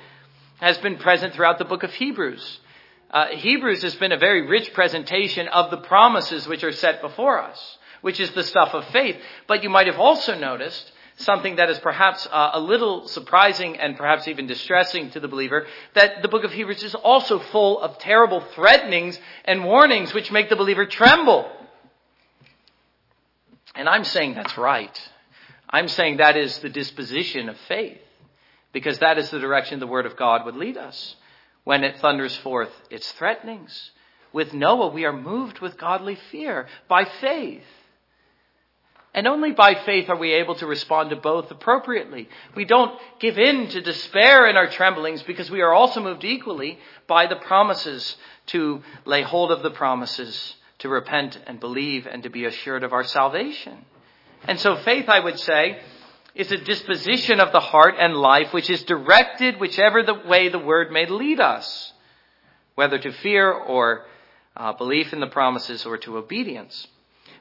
has 0.61 0.79
been 0.79 0.97
present 0.97 1.35
throughout 1.35 1.59
the 1.59 1.65
book 1.65 1.85
of 1.85 1.93
Hebrews. 1.93 2.61
Uh, 3.11 3.27
Hebrews 3.29 3.83
has 3.83 3.95
been 3.97 4.13
a 4.13 4.19
very 4.19 4.47
rich 4.47 4.73
presentation 4.73 5.47
of 5.49 5.71
the 5.71 5.77
promises 5.77 6.49
which 6.49 6.65
are 6.65 6.73
set 6.73 7.01
before 7.01 7.41
us, 7.41 7.79
which 8.01 8.19
is 8.19 8.31
the 8.31 8.43
stuff 8.43 8.75
of 8.75 8.85
faith. 8.87 9.17
But 9.47 9.63
you 9.63 9.71
might 9.71 9.87
have 9.87 9.99
also 9.99 10.37
noticed 10.37 10.91
something 11.25 11.57
that 11.57 11.71
is 11.71 11.79
perhaps 11.79 12.27
uh, 12.31 12.51
a 12.55 12.61
little 12.61 13.09
surprising 13.09 13.79
and 13.79 13.97
perhaps 13.97 14.29
even 14.29 14.47
distressing 14.47 15.11
to 15.11 15.21
the 15.21 15.29
believer, 15.29 15.67
that 15.95 16.23
the 16.23 16.29
book 16.29 16.45
of 16.45 16.53
Hebrews 16.53 16.83
is 16.83 16.95
also 16.95 17.39
full 17.39 17.81
of 17.81 17.99
terrible 17.99 18.41
threatenings 18.55 19.19
and 19.45 19.65
warnings 19.65 20.13
which 20.15 20.31
make 20.31 20.49
the 20.49 20.57
believer 20.57 20.87
tremble. 20.87 21.51
And 23.75 23.89
I'm 23.89 24.05
saying 24.05 24.35
that's 24.35 24.59
right. 24.59 25.11
I'm 25.69 25.89
saying 25.89 26.19
that 26.19 26.37
is 26.37 26.59
the 26.59 26.69
disposition 26.69 27.49
of 27.49 27.57
faith 27.69 27.99
because 28.73 28.99
that 28.99 29.19
is 29.19 29.31
the 29.31 29.39
direction 29.39 29.81
the 29.81 29.87
Word 29.87 30.07
of 30.07 30.17
God 30.17 30.45
would 30.45 30.57
lead 30.57 30.77
us. 30.77 31.17
When 31.65 31.85
it 31.85 31.99
thunders 32.01 32.37
forth 32.39 32.73
its 32.91 33.11
threatenings. 33.13 33.93
With 34.33 34.53
Noah, 34.53 34.89
we 34.89 35.05
are 35.05 35.13
moved 35.13 35.61
with 35.61 35.79
godly 35.79 36.19
fear 36.31 36.67
by 36.89 37.05
faith. 37.05 37.63
And 39.15 39.29
only 39.29 39.53
by 39.53 39.75
faith 39.75 40.09
are 40.09 40.17
we 40.17 40.33
able 40.33 40.55
to 40.55 40.67
respond 40.67 41.11
to 41.11 41.17
both 41.17 41.51
appropriately. 41.51 42.29
We 42.55 42.65
don't 42.65 42.99
give 43.19 43.39
in 43.39 43.69
to 43.69 43.83
despair 43.83 44.47
in 44.47 44.57
our 44.57 44.69
tremblings 44.69 45.23
because 45.23 45.51
we 45.51 45.61
are 45.61 45.73
also 45.73 46.01
moved 46.01 46.25
equally 46.25 46.79
by 47.07 47.27
the 47.27 47.37
promises 47.37 48.17
to 48.47 48.83
lay 49.05 49.23
hold 49.23 49.53
of 49.53 49.63
the 49.63 49.71
promises, 49.71 50.57
to 50.79 50.89
repent 50.89 51.39
and 51.47 51.61
believe 51.61 52.07
and 52.07 52.23
to 52.23 52.31
be 52.31 52.47
assured 52.47 52.85
of 52.85 52.95
our 52.95 53.05
salvation. 53.05 53.85
And 54.49 54.59
so 54.59 54.77
faith, 54.77 55.09
I 55.09 55.21
would 55.21 55.39
say, 55.39 55.79
is 56.35 56.51
a 56.51 56.57
disposition 56.57 57.39
of 57.39 57.53
the 57.53 57.61
heart 57.61 57.97
and 57.99 58.17
life 58.17 58.55
which 58.55 58.71
is 58.71 58.83
directed 58.85 59.61
whichever 59.61 60.03
the 60.03 60.15
way 60.15 60.49
the 60.49 60.59
word 60.59 60.91
may 60.91 61.05
lead 61.05 61.39
us, 61.39 61.93
whether 62.77 62.99
to 62.99 63.13
fear 63.13 63.53
or 63.53 64.07
uh, 64.57 64.73
belief 64.73 65.13
in 65.13 65.21
the 65.21 65.27
promises 65.27 65.85
or 65.85 65.99
to 65.99 66.17
obedience. 66.17 66.87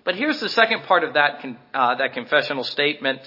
But 0.03 0.15
here's 0.15 0.39
the 0.39 0.49
second 0.49 0.83
part 0.83 1.03
of 1.03 1.13
that, 1.13 1.41
con- 1.41 1.57
uh, 1.73 1.95
that 1.95 2.13
confessional 2.13 2.63
statement, 2.63 3.19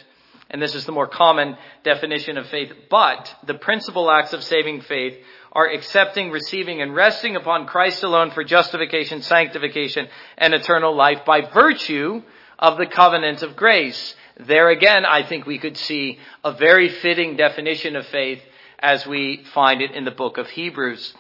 and 0.51 0.61
this 0.61 0.75
is 0.75 0.85
the 0.87 0.93
more 0.93 1.07
common 1.07 1.57
definition 1.85 2.37
of 2.37 2.49
faith. 2.49 2.73
But 2.91 3.35
the 3.47 3.55
principal 3.55 4.11
acts 4.11 4.33
of 4.33 4.43
saving 4.43 4.83
faith 4.83 5.17
are 5.53 5.71
accepting, 5.71 6.31
receiving, 6.31 6.83
and 6.83 6.95
resting 6.95 7.37
upon 7.37 7.67
Christ 7.67 8.03
alone 8.03 8.33
for 8.33 8.43
justification, 8.43 9.23
sanctification, 9.23 10.09
and 10.37 10.53
eternal 10.53 10.95
life 10.95 11.25
by 11.25 11.43
virtue 11.43 12.23
of 12.59 12.77
the 12.77 12.87
covenant 12.87 13.43
of 13.43 13.55
grace. 13.55 14.17
There 14.39 14.69
again, 14.69 15.05
I 15.05 15.23
think 15.23 15.47
we 15.47 15.59
could 15.59 15.77
see 15.77 16.19
a 16.43 16.53
very 16.53 16.89
fitting 16.89 17.37
definition 17.37 17.95
of 17.95 18.07
faith 18.07 18.43
as 18.81 19.07
we 19.07 19.45
find 19.55 19.81
it 19.81 19.93
in 19.93 20.05
the 20.05 20.11
book 20.11 20.39
of 20.39 20.49
Hebrews. 20.51 21.15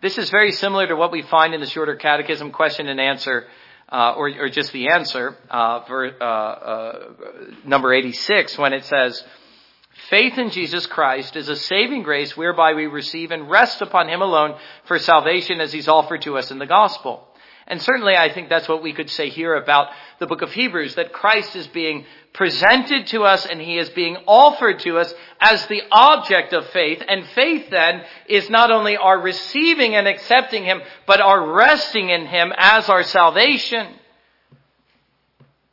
This 0.00 0.16
is 0.16 0.30
very 0.30 0.52
similar 0.52 0.86
to 0.86 0.96
what 0.96 1.12
we 1.12 1.22
find 1.22 1.54
in 1.54 1.60
the 1.60 1.66
shorter 1.66 1.96
catechism 1.96 2.50
question 2.50 2.88
and 2.88 3.00
answer, 3.00 3.46
uh, 3.90 4.14
or, 4.16 4.28
or, 4.28 4.48
just 4.48 4.72
the 4.72 4.88
answer, 4.88 5.36
uh, 5.50 5.80
uh, 5.88 6.24
uh 6.24 7.14
number 7.64 7.92
86, 7.92 8.58
when 8.58 8.72
it 8.72 8.84
says, 8.84 9.22
Faith 10.10 10.38
in 10.38 10.50
Jesus 10.50 10.86
Christ 10.86 11.36
is 11.36 11.48
a 11.48 11.56
saving 11.56 12.02
grace 12.02 12.36
whereby 12.36 12.74
we 12.74 12.86
receive 12.86 13.30
and 13.30 13.50
rest 13.50 13.82
upon 13.82 14.08
Him 14.08 14.22
alone 14.22 14.56
for 14.84 14.98
salvation 14.98 15.60
as 15.60 15.72
He's 15.72 15.88
offered 15.88 16.22
to 16.22 16.36
us 16.36 16.50
in 16.50 16.58
the 16.58 16.66
gospel. 16.66 17.25
And 17.66 17.82
certainly 17.82 18.14
I 18.14 18.32
think 18.32 18.48
that's 18.48 18.68
what 18.68 18.82
we 18.82 18.92
could 18.92 19.10
say 19.10 19.28
here 19.28 19.54
about 19.54 19.88
the 20.20 20.26
book 20.26 20.42
of 20.42 20.52
Hebrews, 20.52 20.94
that 20.94 21.12
Christ 21.12 21.56
is 21.56 21.66
being 21.66 22.04
presented 22.32 23.08
to 23.08 23.24
us 23.24 23.44
and 23.44 23.60
he 23.60 23.76
is 23.76 23.90
being 23.90 24.16
offered 24.26 24.78
to 24.80 24.98
us 24.98 25.12
as 25.40 25.66
the 25.66 25.82
object 25.90 26.52
of 26.52 26.66
faith. 26.68 27.02
And 27.06 27.26
faith 27.28 27.68
then 27.70 28.02
is 28.28 28.48
not 28.48 28.70
only 28.70 28.96
our 28.96 29.18
receiving 29.18 29.96
and 29.96 30.06
accepting 30.06 30.64
him, 30.64 30.80
but 31.06 31.20
our 31.20 31.54
resting 31.54 32.10
in 32.10 32.26
him 32.26 32.52
as 32.56 32.88
our 32.88 33.02
salvation. 33.02 33.94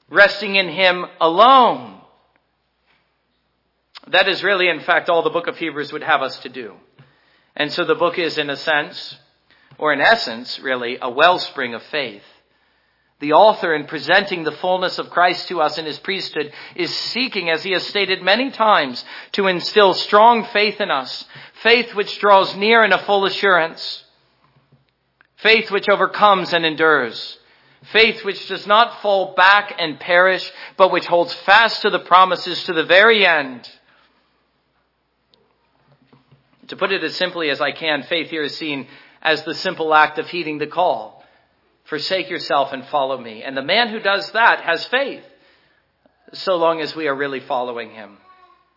Resting 0.10 0.56
in 0.56 0.70
him 0.70 1.06
alone. 1.22 2.00
That 4.08 4.28
is 4.28 4.44
really, 4.44 4.68
in 4.68 4.82
fact, 4.82 5.10
all 5.10 5.22
the 5.22 5.30
book 5.30 5.48
of 5.48 5.58
Hebrews 5.58 5.94
would 5.94 6.04
have 6.04 6.22
us 6.22 6.38
to 6.40 6.50
do. 6.50 6.74
And 7.56 7.72
so 7.72 7.86
the 7.86 7.96
book 7.96 8.18
is, 8.18 8.38
in 8.38 8.50
a 8.50 8.58
sense, 8.58 9.18
or 9.78 9.94
in 9.94 10.02
essence, 10.02 10.60
really, 10.60 10.98
a 11.02 11.10
wellspring 11.10 11.74
of 11.74 11.84
faith. 11.84 12.24
The 13.20 13.34
author, 13.34 13.74
in 13.74 13.86
presenting 13.86 14.44
the 14.44 14.52
fullness 14.52 15.00
of 15.00 15.10
Christ 15.10 15.48
to 15.48 15.62
us 15.62 15.78
in 15.78 15.86
his 15.86 16.00
priesthood, 16.00 16.52
is 16.76 16.94
seeking, 16.94 17.50
as 17.50 17.64
he 17.64 17.72
has 17.72 17.88
stated 17.88 18.22
many 18.22 18.52
times, 18.52 19.04
to 19.34 19.48
instill 19.48 19.94
strong 19.94 20.44
faith 20.46 20.82
in 20.82 20.92
us. 20.92 21.26
Faith 21.62 21.96
which 21.96 22.20
draws 22.20 22.54
near 22.56 22.84
in 22.84 22.92
a 22.92 22.98
full 22.98 23.26
assurance. 23.26 24.04
Faith 25.38 25.72
which 25.72 25.88
overcomes 25.88 26.54
and 26.54 26.66
endures. 26.66 27.40
Faith 27.92 28.26
which 28.26 28.48
does 28.48 28.68
not 28.68 29.02
fall 29.02 29.34
back 29.36 29.76
and 29.78 30.00
perish, 30.00 30.52
but 30.78 30.92
which 30.92 31.06
holds 31.06 31.34
fast 31.34 31.82
to 31.82 31.90
the 31.90 32.00
promises 32.00 32.64
to 32.66 32.74
the 32.74 32.84
very 32.84 33.26
end. 33.26 33.70
To 36.68 36.76
put 36.78 36.92
it 36.92 37.04
as 37.04 37.16
simply 37.16 37.50
as 37.50 37.60
I 37.60 37.72
can, 37.72 38.04
faith 38.04 38.30
here 38.30 38.44
is 38.44 38.58
seen 38.58 38.88
as 39.24 39.44
the 39.44 39.56
simple 39.56 39.94
act 39.94 40.20
of 40.20 40.28
heeding 40.28 40.60
the 40.60 40.68
call. 40.68 41.24
Forsake 41.86 42.30
yourself 42.30 42.74
and 42.74 42.86
follow 42.88 43.18
me. 43.18 43.42
And 43.42 43.58
the 43.58 43.64
man 43.64 43.90
who 43.90 44.00
does 44.00 44.30
that 44.34 44.62
has 44.62 44.86
faith, 44.86 45.24
so 46.34 46.56
long 46.58 46.82
as 46.82 46.96
we 46.96 47.08
are 47.08 47.16
really 47.16 47.40
following 47.40 47.92
him. 47.92 48.18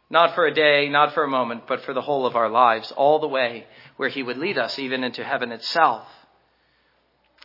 Not 0.09 0.34
for 0.34 0.47
a 0.47 0.55
day, 0.55 0.88
not 0.88 1.14
for 1.14 1.24
a 1.24 1.28
moment, 1.28 1.66
but 1.66 1.82
for 1.82 1.92
the 1.92 2.01
whole 2.01 2.26
of 2.26 2.36
our 2.36 2.49
lives, 2.49 2.92
all 2.92 3.18
the 3.18 3.26
way 3.26 3.66
where 3.97 4.09
he 4.09 4.22
would 4.22 4.38
lead 4.38 4.57
us, 4.57 4.78
even 4.78 5.03
into 5.03 5.24
heaven 5.24 5.51
itself. 5.51 6.07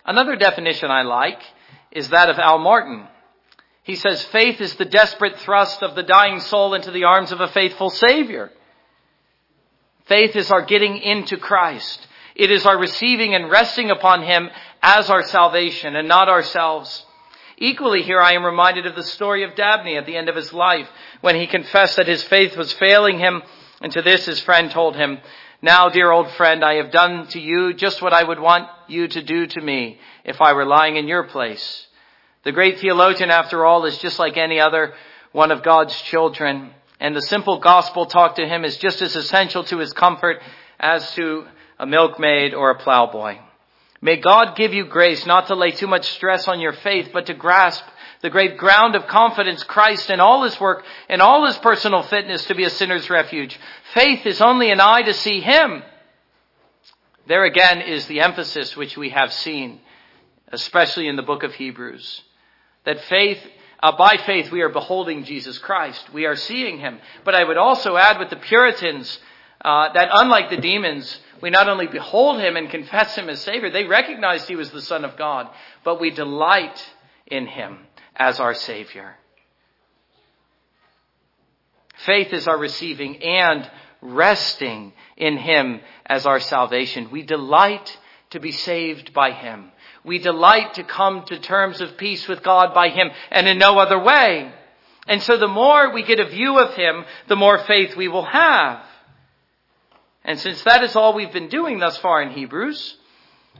Another 0.05 0.35
definition 0.35 0.91
I 0.91 1.01
like 1.01 1.41
is 1.91 2.09
that 2.09 2.29
of 2.29 2.37
Al 2.37 2.59
Martin. 2.59 3.07
He 3.83 3.95
says 3.95 4.23
faith 4.25 4.61
is 4.61 4.75
the 4.75 4.85
desperate 4.85 5.39
thrust 5.39 5.81
of 5.81 5.95
the 5.95 6.03
dying 6.03 6.39
soul 6.39 6.75
into 6.75 6.91
the 6.91 7.05
arms 7.05 7.31
of 7.31 7.41
a 7.41 7.47
faithful 7.47 7.89
Savior. 7.89 8.51
Faith 10.05 10.35
is 10.35 10.51
our 10.51 10.63
getting 10.63 10.97
into 10.97 11.37
Christ. 11.37 12.07
It 12.41 12.49
is 12.49 12.65
our 12.65 12.75
receiving 12.75 13.35
and 13.35 13.51
resting 13.51 13.91
upon 13.91 14.23
Him 14.23 14.49
as 14.81 15.11
our 15.11 15.21
salvation 15.21 15.95
and 15.95 16.07
not 16.07 16.27
ourselves. 16.27 17.05
Equally 17.59 18.01
here 18.01 18.19
I 18.19 18.31
am 18.31 18.43
reminded 18.43 18.87
of 18.87 18.95
the 18.95 19.03
story 19.03 19.43
of 19.43 19.53
Dabney 19.53 19.95
at 19.95 20.07
the 20.07 20.17
end 20.17 20.27
of 20.27 20.35
his 20.35 20.51
life 20.51 20.89
when 21.21 21.35
he 21.35 21.45
confessed 21.45 21.97
that 21.97 22.07
his 22.07 22.23
faith 22.23 22.57
was 22.57 22.73
failing 22.73 23.19
him 23.19 23.43
and 23.79 23.91
to 23.91 24.01
this 24.01 24.25
his 24.25 24.39
friend 24.39 24.71
told 24.71 24.95
him, 24.95 25.19
Now, 25.61 25.89
dear 25.89 26.09
old 26.09 26.31
friend, 26.31 26.65
I 26.65 26.77
have 26.77 26.89
done 26.89 27.27
to 27.27 27.39
you 27.39 27.75
just 27.75 28.01
what 28.01 28.11
I 28.11 28.23
would 28.23 28.39
want 28.39 28.67
you 28.87 29.07
to 29.07 29.21
do 29.21 29.45
to 29.45 29.61
me 29.61 29.99
if 30.23 30.41
I 30.41 30.53
were 30.53 30.65
lying 30.65 30.95
in 30.95 31.07
your 31.07 31.25
place. 31.25 31.85
The 32.43 32.51
great 32.51 32.79
theologian, 32.79 33.29
after 33.29 33.63
all, 33.67 33.85
is 33.85 33.99
just 33.99 34.17
like 34.17 34.37
any 34.37 34.59
other 34.59 34.95
one 35.31 35.51
of 35.51 35.61
God's 35.61 35.93
children, 36.01 36.71
and 36.99 37.15
the 37.15 37.21
simple 37.21 37.59
gospel 37.59 38.07
talk 38.07 38.37
to 38.37 38.47
him 38.47 38.65
is 38.65 38.77
just 38.77 38.99
as 39.03 39.15
essential 39.15 39.63
to 39.65 39.77
his 39.77 39.93
comfort 39.93 40.41
as 40.79 41.07
to 41.13 41.45
a 41.82 41.88
milkmaid 41.88 42.53
or 42.53 42.69
a 42.69 42.77
plowboy. 42.77 43.39
May 44.01 44.17
God 44.17 44.55
give 44.55 44.71
you 44.73 44.86
grace 44.86 45.25
not 45.25 45.47
to 45.47 45.55
lay 45.55 45.71
too 45.71 45.88
much 45.88 46.09
stress 46.11 46.47
on 46.47 46.59
your 46.59 46.73
faith, 46.73 47.09
but 47.11 47.25
to 47.25 47.34
grasp 47.34 47.84
the 48.21 48.29
great 48.29 48.57
ground 48.57 48.95
of 48.95 49.07
confidence, 49.07 49.63
Christ 49.63 50.11
and 50.11 50.21
all 50.21 50.43
his 50.43 50.59
work 50.59 50.86
and 51.09 51.23
all 51.23 51.47
his 51.47 51.57
personal 51.57 52.03
fitness 52.03 52.45
to 52.45 52.55
be 52.55 52.65
a 52.65 52.69
sinner's 52.69 53.09
refuge. 53.09 53.59
Faith 53.95 54.27
is 54.27 54.41
only 54.41 54.69
an 54.69 54.79
eye 54.79 55.01
to 55.01 55.13
see 55.13 55.41
him. 55.41 55.82
There 57.27 57.45
again 57.45 57.82
is 57.82 58.05
the 58.05 58.19
emphasis 58.19 58.77
which 58.77 58.95
we 58.95 59.09
have 59.09 59.34
seen, 59.34 59.79
especially 60.49 61.07
in 61.07 61.15
the 61.15 61.23
book 61.23 61.41
of 61.41 61.55
Hebrews. 61.55 62.21
That 62.86 63.01
faith, 63.05 63.39
uh, 63.82 63.97
by 63.97 64.17
faith 64.17 64.51
we 64.51 64.61
are 64.61 64.69
beholding 64.69 65.23
Jesus 65.23 65.57
Christ. 65.57 66.13
We 66.13 66.25
are 66.25 66.36
seeing 66.36 66.79
him. 66.79 66.99
But 67.25 67.34
I 67.34 67.43
would 67.43 67.57
also 67.57 67.97
add 67.97 68.19
with 68.19 68.29
the 68.29 68.36
Puritans, 68.36 69.19
uh, 69.63 69.93
that 69.93 70.09
unlike 70.11 70.49
the 70.49 70.57
demons, 70.57 71.19
we 71.41 71.49
not 71.49 71.69
only 71.69 71.87
behold 71.87 72.39
him 72.39 72.55
and 72.55 72.69
confess 72.69 73.15
him 73.15 73.29
as 73.29 73.41
Savior, 73.41 73.69
they 73.69 73.85
recognized 73.85 74.47
he 74.47 74.55
was 74.55 74.71
the 74.71 74.81
Son 74.81 75.05
of 75.05 75.17
God, 75.17 75.49
but 75.83 75.99
we 75.99 76.11
delight 76.11 76.83
in 77.27 77.47
him 77.47 77.79
as 78.15 78.39
our 78.39 78.53
Savior. 78.53 79.15
Faith 82.05 82.33
is 82.33 82.47
our 82.47 82.57
receiving 82.57 83.21
and 83.21 83.69
resting 84.01 84.93
in 85.17 85.37
Him 85.37 85.81
as 86.05 86.25
our 86.25 86.39
salvation. 86.39 87.11
We 87.11 87.21
delight 87.21 87.97
to 88.31 88.39
be 88.39 88.51
saved 88.51 89.13
by 89.13 89.31
Him. 89.31 89.71
We 90.03 90.17
delight 90.17 90.75
to 90.75 90.83
come 90.83 91.25
to 91.25 91.39
terms 91.39 91.79
of 91.79 91.97
peace 91.97 92.27
with 92.27 92.41
God 92.41 92.73
by 92.73 92.89
Him 92.89 93.11
and 93.29 93.47
in 93.47 93.59
no 93.59 93.77
other 93.77 93.99
way. 93.99 94.51
And 95.07 95.21
so 95.21 95.37
the 95.37 95.47
more 95.47 95.93
we 95.93 96.03
get 96.03 96.19
a 96.19 96.29
view 96.29 96.59
of 96.59 96.73
Him, 96.73 97.05
the 97.27 97.35
more 97.35 97.59
faith 97.59 97.95
we 97.95 98.07
will 98.07 98.25
have. 98.25 98.83
And 100.24 100.39
since 100.39 100.63
that 100.63 100.84
is 100.84 100.95
all 100.95 101.13
we've 101.13 101.34
been 101.34 101.49
doing 101.49 101.80
thus 101.80 101.97
far 101.97 102.22
in 102.22 102.32
Hebrews, 102.32 102.97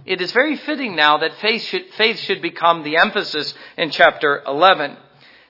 it 0.06 0.22
is 0.22 0.32
very 0.32 0.58
fitting 0.58 0.96
now 0.96 1.18
that 1.18 1.36
faith 1.36 1.64
should, 1.64 1.86
faith 1.98 2.20
should 2.20 2.42
become 2.42 2.84
the 2.84 2.98
emphasis 2.98 3.54
in 3.78 3.90
chapter 3.90 4.42
11. 4.46 4.98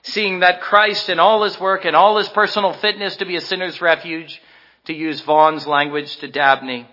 Seeing 0.02 0.40
that 0.40 0.62
Christ 0.62 1.08
in 1.08 1.20
all 1.20 1.44
his 1.44 1.58
work 1.60 1.84
and 1.84 1.94
all 1.94 2.18
his 2.18 2.28
personal 2.30 2.72
fitness 2.74 3.16
to 3.16 3.26
be 3.26 3.36
a 3.36 3.40
sinner's 3.40 3.80
refuge, 3.80 4.40
to 4.86 4.92
use 4.92 5.20
Vaughan's 5.20 5.66
language 5.66 6.16
to 6.16 6.28
Dabney, 6.28 6.88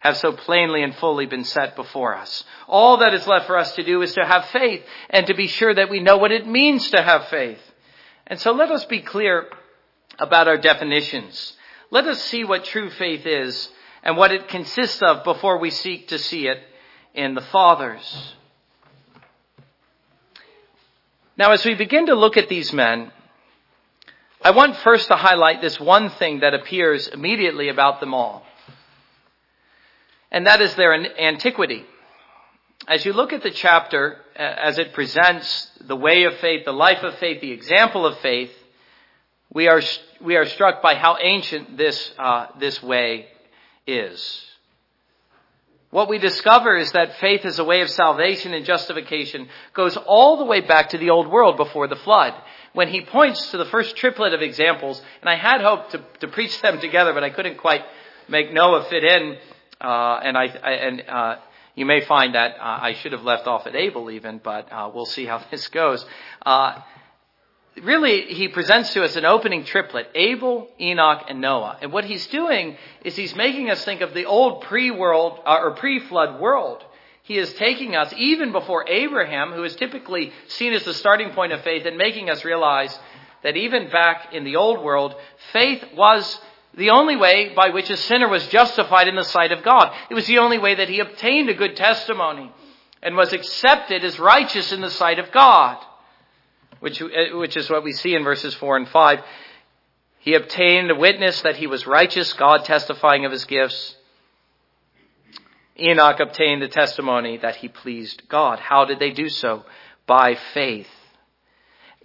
have 0.00 0.16
so 0.16 0.32
plainly 0.32 0.82
and 0.82 0.94
fully 0.96 1.26
been 1.26 1.44
set 1.44 1.76
before 1.76 2.16
us. 2.16 2.44
All 2.66 2.96
that 2.98 3.14
is 3.14 3.26
left 3.26 3.46
for 3.46 3.56
us 3.56 3.74
to 3.76 3.84
do 3.84 4.02
is 4.02 4.14
to 4.14 4.24
have 4.24 4.46
faith 4.46 4.82
and 5.10 5.26
to 5.26 5.34
be 5.34 5.46
sure 5.46 5.72
that 5.72 5.90
we 5.90 6.00
know 6.00 6.16
what 6.16 6.32
it 6.32 6.46
means 6.46 6.90
to 6.90 7.02
have 7.02 7.28
faith. 7.28 7.60
And 8.26 8.40
so 8.40 8.52
let 8.52 8.70
us 8.70 8.84
be 8.86 9.00
clear 9.00 9.46
about 10.18 10.48
our 10.48 10.56
definitions. 10.56 11.56
Let 11.90 12.06
us 12.06 12.22
see 12.24 12.44
what 12.44 12.64
true 12.64 12.90
faith 12.90 13.26
is 13.26 13.68
and 14.02 14.16
what 14.16 14.32
it 14.32 14.48
consists 14.48 15.02
of 15.02 15.24
before 15.24 15.58
we 15.58 15.70
seek 15.70 16.08
to 16.08 16.18
see 16.18 16.46
it 16.46 16.58
in 17.14 17.34
the 17.34 17.40
fathers. 17.40 18.34
Now, 21.36 21.52
as 21.52 21.64
we 21.64 21.74
begin 21.74 22.06
to 22.06 22.14
look 22.14 22.36
at 22.36 22.48
these 22.48 22.72
men, 22.72 23.10
I 24.42 24.52
want 24.52 24.76
first 24.76 25.08
to 25.08 25.16
highlight 25.16 25.60
this 25.60 25.80
one 25.80 26.10
thing 26.10 26.40
that 26.40 26.54
appears 26.54 27.08
immediately 27.08 27.68
about 27.68 28.00
them 28.00 28.14
all. 28.14 28.46
And 30.30 30.46
that 30.46 30.60
is 30.60 30.74
their 30.76 30.94
antiquity. 30.94 31.84
As 32.86 33.04
you 33.04 33.12
look 33.12 33.32
at 33.32 33.42
the 33.42 33.50
chapter, 33.50 34.18
as 34.36 34.78
it 34.78 34.92
presents 34.92 35.70
the 35.80 35.96
way 35.96 36.24
of 36.24 36.36
faith, 36.38 36.64
the 36.64 36.72
life 36.72 37.02
of 37.02 37.18
faith, 37.18 37.40
the 37.40 37.52
example 37.52 38.06
of 38.06 38.18
faith, 38.20 38.50
we 39.52 39.68
are, 39.68 39.82
we 40.20 40.36
are 40.36 40.46
struck 40.46 40.80
by 40.82 40.94
how 40.94 41.16
ancient 41.20 41.76
this, 41.76 42.12
uh, 42.18 42.46
this 42.58 42.82
way 42.82 43.26
is. 43.86 44.46
What 45.90 46.08
we 46.08 46.18
discover 46.18 46.76
is 46.76 46.92
that 46.92 47.18
faith 47.18 47.44
as 47.44 47.58
a 47.58 47.64
way 47.64 47.80
of 47.80 47.90
salvation 47.90 48.54
and 48.54 48.64
justification 48.64 49.48
goes 49.74 49.96
all 49.96 50.36
the 50.36 50.44
way 50.44 50.60
back 50.60 50.90
to 50.90 50.98
the 50.98 51.10
old 51.10 51.28
world 51.28 51.56
before 51.56 51.88
the 51.88 51.96
flood. 51.96 52.32
When 52.74 52.86
he 52.86 53.00
points 53.00 53.50
to 53.50 53.56
the 53.56 53.64
first 53.64 53.96
triplet 53.96 54.32
of 54.32 54.40
examples, 54.40 55.02
and 55.20 55.28
I 55.28 55.34
had 55.34 55.60
hoped 55.60 55.90
to, 55.90 56.04
to 56.20 56.28
preach 56.28 56.62
them 56.62 56.78
together, 56.78 57.12
but 57.12 57.24
I 57.24 57.30
couldn't 57.30 57.58
quite 57.58 57.82
make 58.28 58.52
Noah 58.52 58.84
fit 58.84 59.02
in, 59.02 59.36
uh, 59.80 60.20
and 60.22 60.38
I, 60.38 60.44
I 60.44 60.70
and 60.70 61.02
uh, 61.08 61.36
you 61.74 61.86
may 61.86 62.02
find 62.02 62.36
that 62.36 62.52
uh, 62.60 62.78
I 62.82 62.94
should 62.94 63.10
have 63.10 63.24
left 63.24 63.48
off 63.48 63.66
at 63.66 63.74
Abel 63.74 64.12
even, 64.12 64.38
but 64.38 64.70
uh, 64.70 64.88
we'll 64.94 65.06
see 65.06 65.24
how 65.24 65.44
this 65.50 65.66
goes. 65.66 66.06
Really, 67.82 68.34
he 68.34 68.48
presents 68.48 68.92
to 68.92 69.04
us 69.04 69.16
an 69.16 69.24
opening 69.24 69.64
triplet 69.64 70.08
Abel, 70.14 70.68
Enoch, 70.78 71.24
and 71.28 71.40
Noah. 71.40 71.78
And 71.80 71.92
what 71.92 72.04
he's 72.04 72.26
doing 72.26 72.76
is 73.04 73.16
he's 73.16 73.34
making 73.34 73.70
us 73.70 73.82
think 73.84 74.02
of 74.02 74.12
the 74.12 74.26
old 74.26 74.62
pre 74.62 74.90
world 74.90 75.38
uh, 75.46 75.58
or 75.62 75.70
pre 75.72 75.98
flood 76.00 76.40
world. 76.40 76.84
He 77.22 77.38
is 77.38 77.52
taking 77.54 77.96
us 77.96 78.12
even 78.16 78.52
before 78.52 78.88
Abraham, 78.88 79.52
who 79.52 79.64
is 79.64 79.76
typically 79.76 80.32
seen 80.48 80.74
as 80.74 80.84
the 80.84 80.92
starting 80.92 81.30
point 81.30 81.52
of 81.52 81.62
faith, 81.62 81.86
and 81.86 81.96
making 81.96 82.28
us 82.28 82.44
realize 82.44 82.98
that 83.42 83.56
even 83.56 83.88
back 83.88 84.34
in 84.34 84.44
the 84.44 84.56
old 84.56 84.82
world, 84.84 85.14
faith 85.52 85.82
was 85.96 86.38
the 86.74 86.90
only 86.90 87.16
way 87.16 87.54
by 87.54 87.70
which 87.70 87.88
a 87.88 87.96
sinner 87.96 88.28
was 88.28 88.46
justified 88.48 89.08
in 89.08 89.16
the 89.16 89.24
sight 89.24 89.52
of 89.52 89.62
God. 89.62 89.94
It 90.10 90.14
was 90.14 90.26
the 90.26 90.38
only 90.38 90.58
way 90.58 90.74
that 90.74 90.88
he 90.88 91.00
obtained 91.00 91.48
a 91.48 91.54
good 91.54 91.76
testimony 91.76 92.52
and 93.02 93.16
was 93.16 93.32
accepted 93.32 94.04
as 94.04 94.18
righteous 94.18 94.70
in 94.70 94.82
the 94.82 94.90
sight 94.90 95.18
of 95.18 95.32
God 95.32 95.78
which, 96.80 97.00
uh, 97.00 97.06
which 97.34 97.56
is 97.56 97.70
what 97.70 97.84
we 97.84 97.92
see 97.92 98.14
in 98.14 98.24
verses 98.24 98.54
4 98.54 98.76
and 98.78 98.88
5. 98.88 99.20
He 100.18 100.34
obtained 100.34 100.90
a 100.90 100.94
witness 100.94 101.40
that 101.42 101.56
he 101.56 101.66
was 101.66 101.86
righteous, 101.86 102.32
God 102.34 102.64
testifying 102.64 103.24
of 103.24 103.32
his 103.32 103.44
gifts. 103.44 103.96
Enoch 105.78 106.20
obtained 106.20 106.60
the 106.60 106.68
testimony 106.68 107.38
that 107.38 107.56
he 107.56 107.68
pleased 107.68 108.28
God. 108.28 108.58
How 108.58 108.84
did 108.84 108.98
they 108.98 109.12
do 109.12 109.28
so? 109.28 109.64
By 110.06 110.34
faith. 110.52 110.88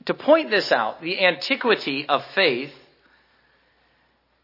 To 0.06 0.14
point 0.14 0.50
this 0.50 0.72
out, 0.72 1.02
the 1.02 1.26
antiquity 1.26 2.06
of 2.08 2.24
faith, 2.36 2.72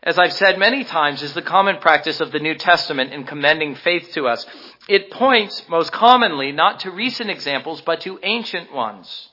as 0.04 0.18
I've 0.18 0.34
said 0.34 0.58
many 0.58 0.84
times, 0.84 1.22
is 1.22 1.34
the 1.34 1.42
common 1.42 1.78
practice 1.78 2.20
of 2.20 2.32
the 2.32 2.40
New 2.40 2.56
Testament 2.56 3.14
in 3.14 3.26
commending 3.26 3.76
faith 3.76 4.12
to 4.14 4.28
us. 4.28 4.46
It 4.90 5.12
points 5.12 5.64
most 5.70 5.92
commonly 5.92 6.52
not 6.52 6.82
to 6.82 6.92
recent 6.92 7.30
examples, 7.30 7.82
but 7.82 8.02
to 8.02 8.20
ancient 8.24 8.74
ones. 8.74 9.30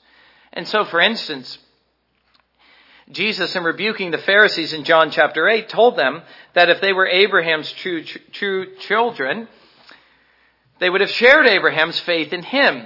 And 0.53 0.67
so, 0.67 0.85
for 0.85 0.99
instance, 0.99 1.57
Jesus, 3.11 3.55
in 3.55 3.63
rebuking 3.63 4.11
the 4.11 4.19
Pharisees 4.19 4.73
in 4.73 4.83
John 4.83 5.09
chapter 5.09 5.47
8, 5.47 5.67
told 5.69 5.97
them 5.97 6.21
that 6.53 6.69
if 6.69 6.79
they 6.79 6.93
were 6.93 7.07
Abraham's 7.07 7.71
true, 7.71 8.03
true 8.03 8.75
children, 8.77 9.47
they 10.79 10.89
would 10.89 11.01
have 11.01 11.09
shared 11.09 11.47
Abraham's 11.47 11.99
faith 11.99 12.33
in 12.33 12.43
him. 12.43 12.85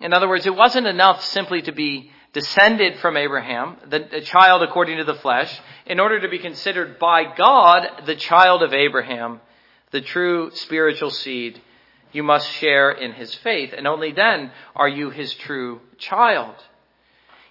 In 0.00 0.12
other 0.12 0.28
words, 0.28 0.46
it 0.46 0.54
wasn't 0.54 0.86
enough 0.86 1.24
simply 1.24 1.62
to 1.62 1.72
be 1.72 2.10
descended 2.32 2.98
from 2.98 3.16
Abraham, 3.16 3.76
the, 3.88 4.20
child 4.24 4.62
according 4.62 4.98
to 4.98 5.04
the 5.04 5.14
flesh, 5.14 5.60
in 5.86 6.00
order 6.00 6.20
to 6.20 6.28
be 6.28 6.38
considered 6.38 6.98
by 6.98 7.24
God 7.36 8.02
the 8.06 8.16
child 8.16 8.62
of 8.62 8.72
Abraham, 8.72 9.40
the 9.92 10.00
true 10.00 10.50
spiritual 10.52 11.10
seed 11.10 11.60
you 12.14 12.22
must 12.22 12.48
share 12.52 12.92
in 12.92 13.12
his 13.12 13.34
faith, 13.34 13.74
and 13.76 13.86
only 13.86 14.12
then 14.12 14.52
are 14.74 14.88
you 14.88 15.10
his 15.10 15.34
true 15.34 15.80
child. 15.98 16.54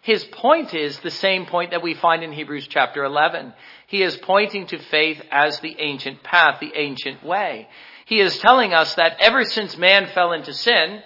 His 0.02 0.24
point 0.24 0.74
is 0.74 0.98
the 1.00 1.12
same 1.12 1.46
point 1.46 1.72
that 1.72 1.84
we 1.84 1.94
find 1.94 2.24
in 2.24 2.32
Hebrews 2.32 2.68
chapter 2.68 3.04
11. 3.04 3.54
He 3.88 4.02
is 4.02 4.18
pointing 4.18 4.68
to 4.68 4.80
faith 4.80 5.22
as 5.32 5.60
the 5.60 5.76
ancient 5.80 6.24
path, 6.24 6.60
the 6.60 6.74
ancient 6.76 7.24
way. 7.24 7.68
He 8.06 8.20
is 8.20 8.38
telling 8.40 8.74
us 8.74 8.96
that 8.96 9.18
ever 9.20 9.46
since 9.46 9.78
man 9.78 10.08
fell 10.08 10.34
into 10.34 10.54
sin, 10.54 11.02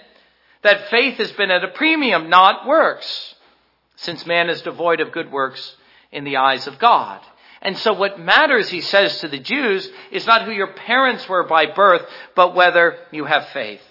that 0.64 0.89
faith 0.89 1.18
has 1.18 1.32
been 1.32 1.51
at 1.51 1.64
a 1.64 1.70
premium, 1.70 2.30
not 2.30 2.68
works, 2.68 3.36
since 3.97 4.26
man 4.26 4.49
is 4.49 4.62
devoid 4.62 4.99
of 4.99 5.12
good 5.12 5.32
works 5.32 5.76
in 6.12 6.24
the 6.24 6.38
eyes 6.38 6.68
of 6.68 6.80
God. 6.80 7.22
And 7.62 7.78
so 7.78 7.93
what 7.93 8.20
matters, 8.20 8.70
he 8.70 8.82
says 8.82 9.20
to 9.20 9.28
the 9.28 9.39
Jews, 9.39 9.89
is 10.12 10.28
not 10.28 10.43
who 10.43 10.51
your 10.51 10.74
parents 10.74 11.28
were 11.28 11.43
by 11.43 11.68
birth, 11.68 12.05
but 12.36 12.55
whether 12.55 12.97
you 13.12 13.26
have 13.26 13.47
faith. 13.49 13.82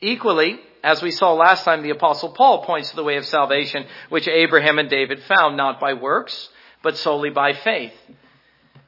Equally, 0.00 0.60
as 0.82 1.02
we 1.02 1.10
saw 1.10 1.32
last 1.32 1.64
time, 1.64 1.82
the 1.82 1.90
apostle 1.90 2.30
Paul 2.30 2.64
points 2.64 2.90
to 2.90 2.96
the 2.96 3.04
way 3.04 3.16
of 3.16 3.24
salvation 3.26 3.86
which 4.08 4.28
Abraham 4.28 4.78
and 4.78 4.88
David 4.88 5.22
found, 5.24 5.56
not 5.56 5.80
by 5.80 5.94
works, 5.94 6.48
but 6.82 6.96
solely 6.96 7.30
by 7.30 7.54
faith. 7.54 7.94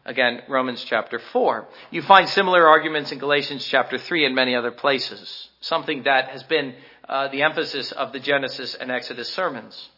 Again, 0.04 0.42
Romans 0.48 0.82
chapter 0.84 1.18
4. 1.18 1.66
You 1.90 2.02
find 2.02 2.28
similar 2.28 2.66
arguments 2.66 3.12
in 3.12 3.18
Galatians 3.18 3.64
chapter 3.66 3.98
3 3.98 4.26
and 4.26 4.34
many 4.34 4.54
other 4.54 4.70
places. 4.70 5.48
Something 5.60 6.04
that 6.04 6.28
has 6.28 6.42
been 6.44 6.74
uh, 7.08 7.28
the 7.28 7.42
emphasis 7.42 7.92
of 7.92 8.12
the 8.12 8.20
Genesis 8.20 8.74
and 8.74 8.90
Exodus 8.90 9.28
sermons. 9.32 9.88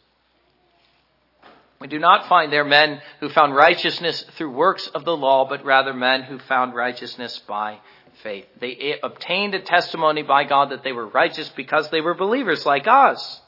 We 1.81 1.87
do 1.87 1.99
not 1.99 2.29
find 2.29 2.53
there 2.53 2.63
men 2.63 3.01
who 3.19 3.29
found 3.29 3.55
righteousness 3.55 4.23
through 4.37 4.51
works 4.51 4.87
of 4.87 5.03
the 5.03 5.17
law, 5.17 5.49
but 5.49 5.65
rather 5.65 5.93
men 5.93 6.21
who 6.21 6.37
found 6.37 6.75
righteousness 6.75 7.39
by 7.47 7.79
faith. 8.21 8.45
They 8.59 8.99
obtained 9.01 9.55
a 9.55 9.61
testimony 9.61 10.21
by 10.21 10.43
God 10.43 10.69
that 10.69 10.83
they 10.83 10.91
were 10.91 11.07
righteous 11.07 11.49
because 11.49 11.89
they 11.89 12.01
were 12.01 12.13
believers 12.13 12.67
like 12.67 12.87
us. 12.87 13.41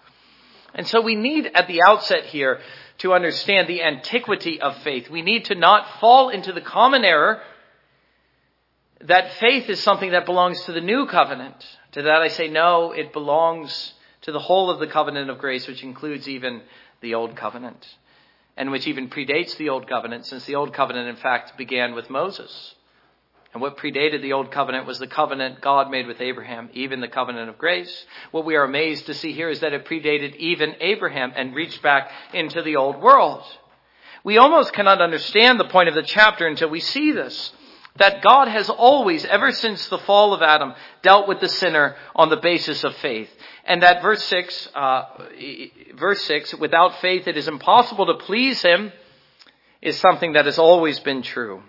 And 0.74 0.88
so 0.88 1.00
we 1.02 1.14
need 1.14 1.52
at 1.54 1.68
the 1.68 1.82
outset 1.88 2.26
here 2.26 2.60
to 3.00 3.14
understand 3.14 3.68
the 3.68 3.84
antiquity 3.84 4.60
of 4.60 4.76
faith. 4.78 5.12
We 5.12 5.22
need 5.22 5.46
to 5.46 5.56
not 5.56 6.00
fall 6.00 6.30
into 6.30 6.52
the 6.52 6.62
common 6.62 7.06
error 7.06 7.40
that 9.02 9.34
faith 9.34 9.70
is 9.70 9.80
something 9.82 10.12
that 10.12 10.26
belongs 10.26 10.64
to 10.64 10.72
the 10.72 10.82
new 10.82 11.06
covenant. 11.06 11.64
To 11.92 12.02
that 12.02 12.22
I 12.22 12.30
say, 12.30 12.48
no, 12.48 12.94
it 12.94 13.14
belongs 13.14 13.94
to 14.22 14.32
the 14.32 14.40
whole 14.40 14.72
of 14.72 14.80
the 14.80 14.88
covenant 14.88 15.30
of 15.30 15.38
grace, 15.38 15.68
which 15.68 15.84
includes 15.84 16.28
even 16.28 16.62
the 17.02 17.14
old 17.14 17.36
covenant, 17.36 17.86
and 18.56 18.72
which 18.72 18.88
even 18.88 19.10
predates 19.10 19.58
the 19.58 19.70
old 19.70 19.88
covenant, 19.88 20.26
since 20.26 20.46
the 20.46 20.56
old 20.56 20.74
covenant, 20.74 21.08
in 21.08 21.16
fact, 21.16 21.58
began 21.58 21.96
with 21.96 22.10
Moses. 22.10 22.76
And 23.54 23.62
what 23.62 23.78
predated 23.78 24.22
the 24.22 24.34
old 24.34 24.52
covenant 24.52 24.88
was 24.88 24.98
the 24.98 25.08
covenant 25.08 25.62
God 25.62 25.92
made 25.92 26.08
with 26.08 26.20
Abraham, 26.22 26.70
even 26.74 27.02
the 27.02 27.08
covenant 27.08 27.50
of 27.50 27.58
grace. 27.60 28.06
What 28.32 28.46
we 28.46 28.56
are 28.56 28.64
amazed 28.64 29.06
to 29.06 29.14
see 29.14 29.32
here 29.32 29.50
is 29.50 29.60
that 29.60 29.74
it 29.74 29.86
predated 29.86 30.36
even 30.38 30.76
Abraham 30.80 31.32
and 31.36 31.54
reached 31.54 31.84
back 31.84 32.10
into 32.34 32.64
the 32.64 32.78
old 32.78 33.00
world. 33.00 33.44
We 34.24 34.38
almost 34.38 34.74
cannot 34.74 35.02
understand 35.02 35.60
the 35.60 35.66
point 35.66 35.90
of 35.90 35.96
the 35.96 36.02
chapter 36.02 36.48
until 36.48 36.70
we 36.70 36.80
see 36.80 37.12
this. 37.12 37.54
That 37.98 38.24
God 38.24 38.48
has 38.48 38.70
always, 38.70 39.24
ever 39.26 39.52
since 39.52 39.88
the 39.88 40.00
fall 40.00 40.34
of 40.34 40.42
Adam, 40.42 40.74
dealt 41.04 41.28
with 41.28 41.40
the 41.40 41.50
sinner 41.50 41.96
on 42.16 42.30
the 42.30 42.38
basis 42.38 42.84
of 42.84 42.96
faith. 42.98 43.30
And 43.66 43.84
that 43.84 44.02
verse 44.02 44.24
6, 44.24 44.70
uh, 44.74 45.04
verse 45.96 46.22
6, 46.24 46.56
without 46.56 47.00
faith 47.02 47.28
it 47.28 47.38
is 47.38 47.48
impossible 47.48 48.08
to 48.08 48.16
please 48.16 48.62
Him, 48.62 48.92
is 49.82 50.00
something 50.00 50.34
that 50.34 50.46
has 50.46 50.58
always 50.58 51.00
been 51.02 51.22
true 51.22 51.62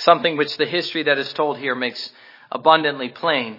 something 0.00 0.36
which 0.36 0.56
the 0.56 0.66
history 0.66 1.04
that 1.04 1.18
is 1.18 1.32
told 1.32 1.58
here 1.58 1.74
makes 1.74 2.10
abundantly 2.50 3.08
plain. 3.08 3.58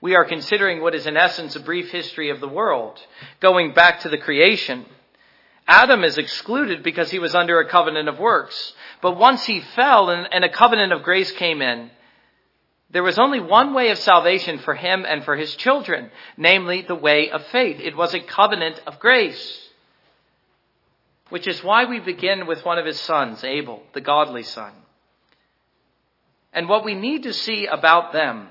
We 0.00 0.14
are 0.14 0.24
considering 0.24 0.80
what 0.80 0.94
is 0.94 1.06
in 1.06 1.16
essence 1.16 1.56
a 1.56 1.60
brief 1.60 1.90
history 1.90 2.30
of 2.30 2.40
the 2.40 2.48
world, 2.48 2.98
going 3.40 3.74
back 3.74 4.00
to 4.00 4.08
the 4.08 4.18
creation. 4.18 4.86
Adam 5.70 6.02
is 6.02 6.18
excluded 6.18 6.82
because 6.82 7.12
he 7.12 7.20
was 7.20 7.32
under 7.32 7.60
a 7.60 7.68
covenant 7.68 8.08
of 8.08 8.18
works. 8.18 8.74
But 9.00 9.16
once 9.16 9.46
he 9.46 9.60
fell 9.60 10.10
and, 10.10 10.26
and, 10.32 10.44
a 10.44 10.48
covenant 10.48 10.92
of 10.92 11.04
grace 11.04 11.30
came 11.30 11.62
in, 11.62 11.92
there 12.90 13.04
was 13.04 13.20
only 13.20 13.38
one 13.38 13.72
way 13.72 13.90
of 13.90 13.98
salvation 14.00 14.58
for 14.58 14.74
him 14.74 15.06
and 15.06 15.24
for 15.24 15.36
his 15.36 15.54
children, 15.54 16.10
namely 16.36 16.82
the 16.82 16.96
way 16.96 17.30
of 17.30 17.46
faith. 17.46 17.78
It 17.80 17.96
was 17.96 18.12
a 18.14 18.20
covenant 18.20 18.80
of 18.84 18.98
grace. 18.98 19.68
Which 21.28 21.46
is 21.46 21.62
why 21.62 21.84
we 21.84 22.00
begin 22.00 22.48
with 22.48 22.64
one 22.64 22.78
of 22.78 22.84
his 22.84 22.98
sons, 22.98 23.44
Abel, 23.44 23.80
the 23.92 24.00
godly 24.00 24.42
son. 24.42 24.72
And 26.52 26.68
what 26.68 26.84
we 26.84 26.96
need 26.96 27.22
to 27.22 27.32
see 27.32 27.66
about 27.66 28.12
them 28.12 28.48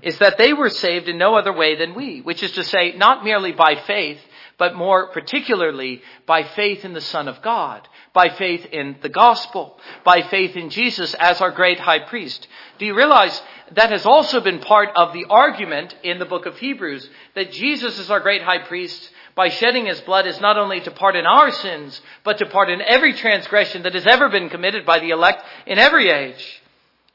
is 0.00 0.16
that 0.20 0.38
they 0.38 0.54
were 0.54 0.70
saved 0.70 1.06
in 1.06 1.18
no 1.18 1.34
other 1.34 1.52
way 1.52 1.76
than 1.76 1.94
we, 1.94 2.22
which 2.22 2.42
is 2.42 2.52
to 2.52 2.64
say, 2.64 2.94
not 2.96 3.24
merely 3.24 3.52
by 3.52 3.74
faith, 3.86 4.18
but 4.60 4.74
more 4.74 5.08
particularly 5.08 6.02
by 6.26 6.42
faith 6.44 6.84
in 6.84 6.92
the 6.92 7.00
Son 7.00 7.28
of 7.28 7.40
God, 7.40 7.88
by 8.12 8.28
faith 8.28 8.66
in 8.66 8.96
the 9.00 9.08
gospel, 9.08 9.80
by 10.04 10.20
faith 10.20 10.54
in 10.54 10.68
Jesus 10.68 11.14
as 11.14 11.40
our 11.40 11.50
great 11.50 11.80
high 11.80 12.00
priest. 12.00 12.46
Do 12.78 12.84
you 12.84 12.94
realize 12.94 13.42
that 13.72 13.90
has 13.90 14.04
also 14.04 14.42
been 14.42 14.58
part 14.58 14.90
of 14.94 15.14
the 15.14 15.24
argument 15.30 15.96
in 16.02 16.18
the 16.18 16.26
book 16.26 16.44
of 16.44 16.58
Hebrews 16.58 17.08
that 17.34 17.52
Jesus 17.52 17.98
is 17.98 18.10
our 18.10 18.20
great 18.20 18.42
high 18.42 18.58
priest 18.58 19.10
by 19.34 19.48
shedding 19.48 19.86
his 19.86 20.02
blood 20.02 20.26
is 20.26 20.38
not 20.40 20.58
only 20.58 20.80
to 20.80 20.90
pardon 20.90 21.24
our 21.24 21.50
sins, 21.50 21.98
but 22.22 22.36
to 22.38 22.46
pardon 22.46 22.82
every 22.82 23.14
transgression 23.14 23.84
that 23.84 23.94
has 23.94 24.06
ever 24.06 24.28
been 24.28 24.50
committed 24.50 24.84
by 24.84 24.98
the 24.98 25.10
elect 25.10 25.42
in 25.66 25.78
every 25.78 26.10
age. 26.10 26.59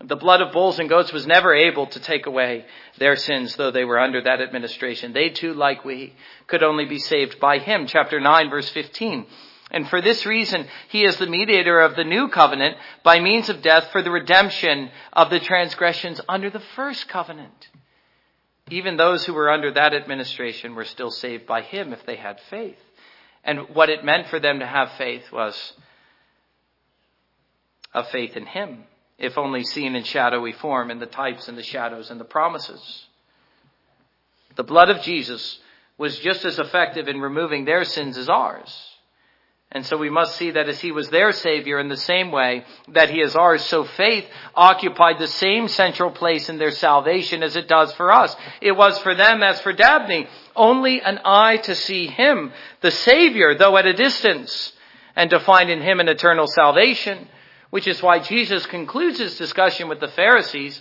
The 0.07 0.15
blood 0.15 0.41
of 0.41 0.53
bulls 0.53 0.77
and 0.77 0.87
goats 0.87 1.11
was 1.11 1.25
never 1.25 1.53
able 1.53 1.87
to 1.87 1.99
take 1.99 2.27
away 2.27 2.65
their 2.99 3.15
sins, 3.15 3.55
though 3.55 3.71
they 3.71 3.85
were 3.85 3.99
under 3.99 4.21
that 4.21 4.39
administration. 4.39 5.13
They 5.13 5.29
too, 5.29 5.53
like 5.53 5.83
we, 5.83 6.13
could 6.45 6.61
only 6.61 6.85
be 6.85 6.99
saved 6.99 7.39
by 7.39 7.57
him. 7.57 7.87
Chapter 7.87 8.19
9, 8.19 8.49
verse 8.51 8.69
15. 8.69 9.25
And 9.71 9.89
for 9.89 10.01
this 10.01 10.25
reason, 10.25 10.67
he 10.89 11.05
is 11.05 11.17
the 11.17 11.25
mediator 11.25 11.79
of 11.79 11.95
the 11.95 12.03
new 12.03 12.27
covenant 12.27 12.77
by 13.03 13.19
means 13.19 13.49
of 13.49 13.63
death 13.63 13.91
for 13.91 14.03
the 14.03 14.11
redemption 14.11 14.91
of 15.11 15.31
the 15.31 15.39
transgressions 15.39 16.21
under 16.29 16.51
the 16.51 16.63
first 16.75 17.07
covenant. 17.07 17.69
Even 18.69 18.97
those 18.97 19.25
who 19.25 19.33
were 19.33 19.49
under 19.49 19.71
that 19.71 19.93
administration 19.95 20.75
were 20.75 20.85
still 20.85 21.11
saved 21.11 21.47
by 21.47 21.61
him 21.61 21.93
if 21.93 22.05
they 22.05 22.15
had 22.15 22.39
faith. 22.51 22.77
And 23.43 23.69
what 23.73 23.89
it 23.89 24.05
meant 24.05 24.27
for 24.27 24.39
them 24.39 24.59
to 24.59 24.67
have 24.67 24.91
faith 24.99 25.31
was 25.31 25.73
a 27.91 28.03
faith 28.03 28.37
in 28.37 28.45
him 28.45 28.83
if 29.17 29.37
only 29.37 29.63
seen 29.63 29.95
in 29.95 30.03
shadowy 30.03 30.51
form 30.51 30.91
in 30.91 30.99
the 30.99 31.05
types 31.05 31.47
and 31.47 31.57
the 31.57 31.63
shadows 31.63 32.09
and 32.09 32.19
the 32.19 32.25
promises. 32.25 33.05
The 34.55 34.63
blood 34.63 34.89
of 34.89 35.01
Jesus 35.01 35.59
was 35.97 36.19
just 36.19 36.43
as 36.43 36.59
effective 36.59 37.07
in 37.07 37.21
removing 37.21 37.65
their 37.65 37.85
sins 37.85 38.17
as 38.17 38.29
ours. 38.29 38.95
And 39.71 39.85
so 39.85 39.97
we 39.97 40.09
must 40.09 40.37
see 40.37 40.51
that 40.51 40.69
as 40.69 40.79
he 40.79 40.91
was 40.91 41.09
their 41.09 41.31
savior 41.31 41.79
in 41.79 41.89
the 41.89 41.97
same 41.97 42.31
way 42.31 42.63
that 42.89 43.09
he 43.09 43.19
is 43.19 43.35
ours, 43.35 43.63
so 43.63 43.83
faith 43.83 44.25
occupied 44.53 45.19
the 45.19 45.27
same 45.27 45.67
central 45.67 46.11
place 46.11 46.49
in 46.49 46.57
their 46.57 46.71
salvation 46.71 47.43
as 47.43 47.55
it 47.55 47.67
does 47.67 47.91
for 47.93 48.11
us. 48.11 48.33
It 48.61 48.73
was 48.73 48.97
for 48.99 49.15
them 49.15 49.43
as 49.43 49.59
for 49.61 49.73
Dabney, 49.73 50.27
only 50.55 51.01
an 51.01 51.19
eye 51.25 51.57
to 51.57 51.75
see 51.75 52.07
him, 52.07 52.53
the 52.81 52.91
savior, 52.91 53.57
though 53.57 53.75
at 53.75 53.85
a 53.85 53.93
distance, 53.93 54.71
and 55.15 55.29
to 55.31 55.39
find 55.39 55.69
in 55.69 55.81
him 55.81 55.99
an 55.99 56.09
eternal 56.09 56.47
salvation 56.47 57.27
which 57.75 57.87
is 57.89 58.01
why 58.01 58.19
Jesus 58.19 58.65
concludes 58.67 59.19
his 59.19 59.37
discussion 59.37 59.89
with 59.89 59.99
the 59.99 60.07
Pharisees 60.07 60.79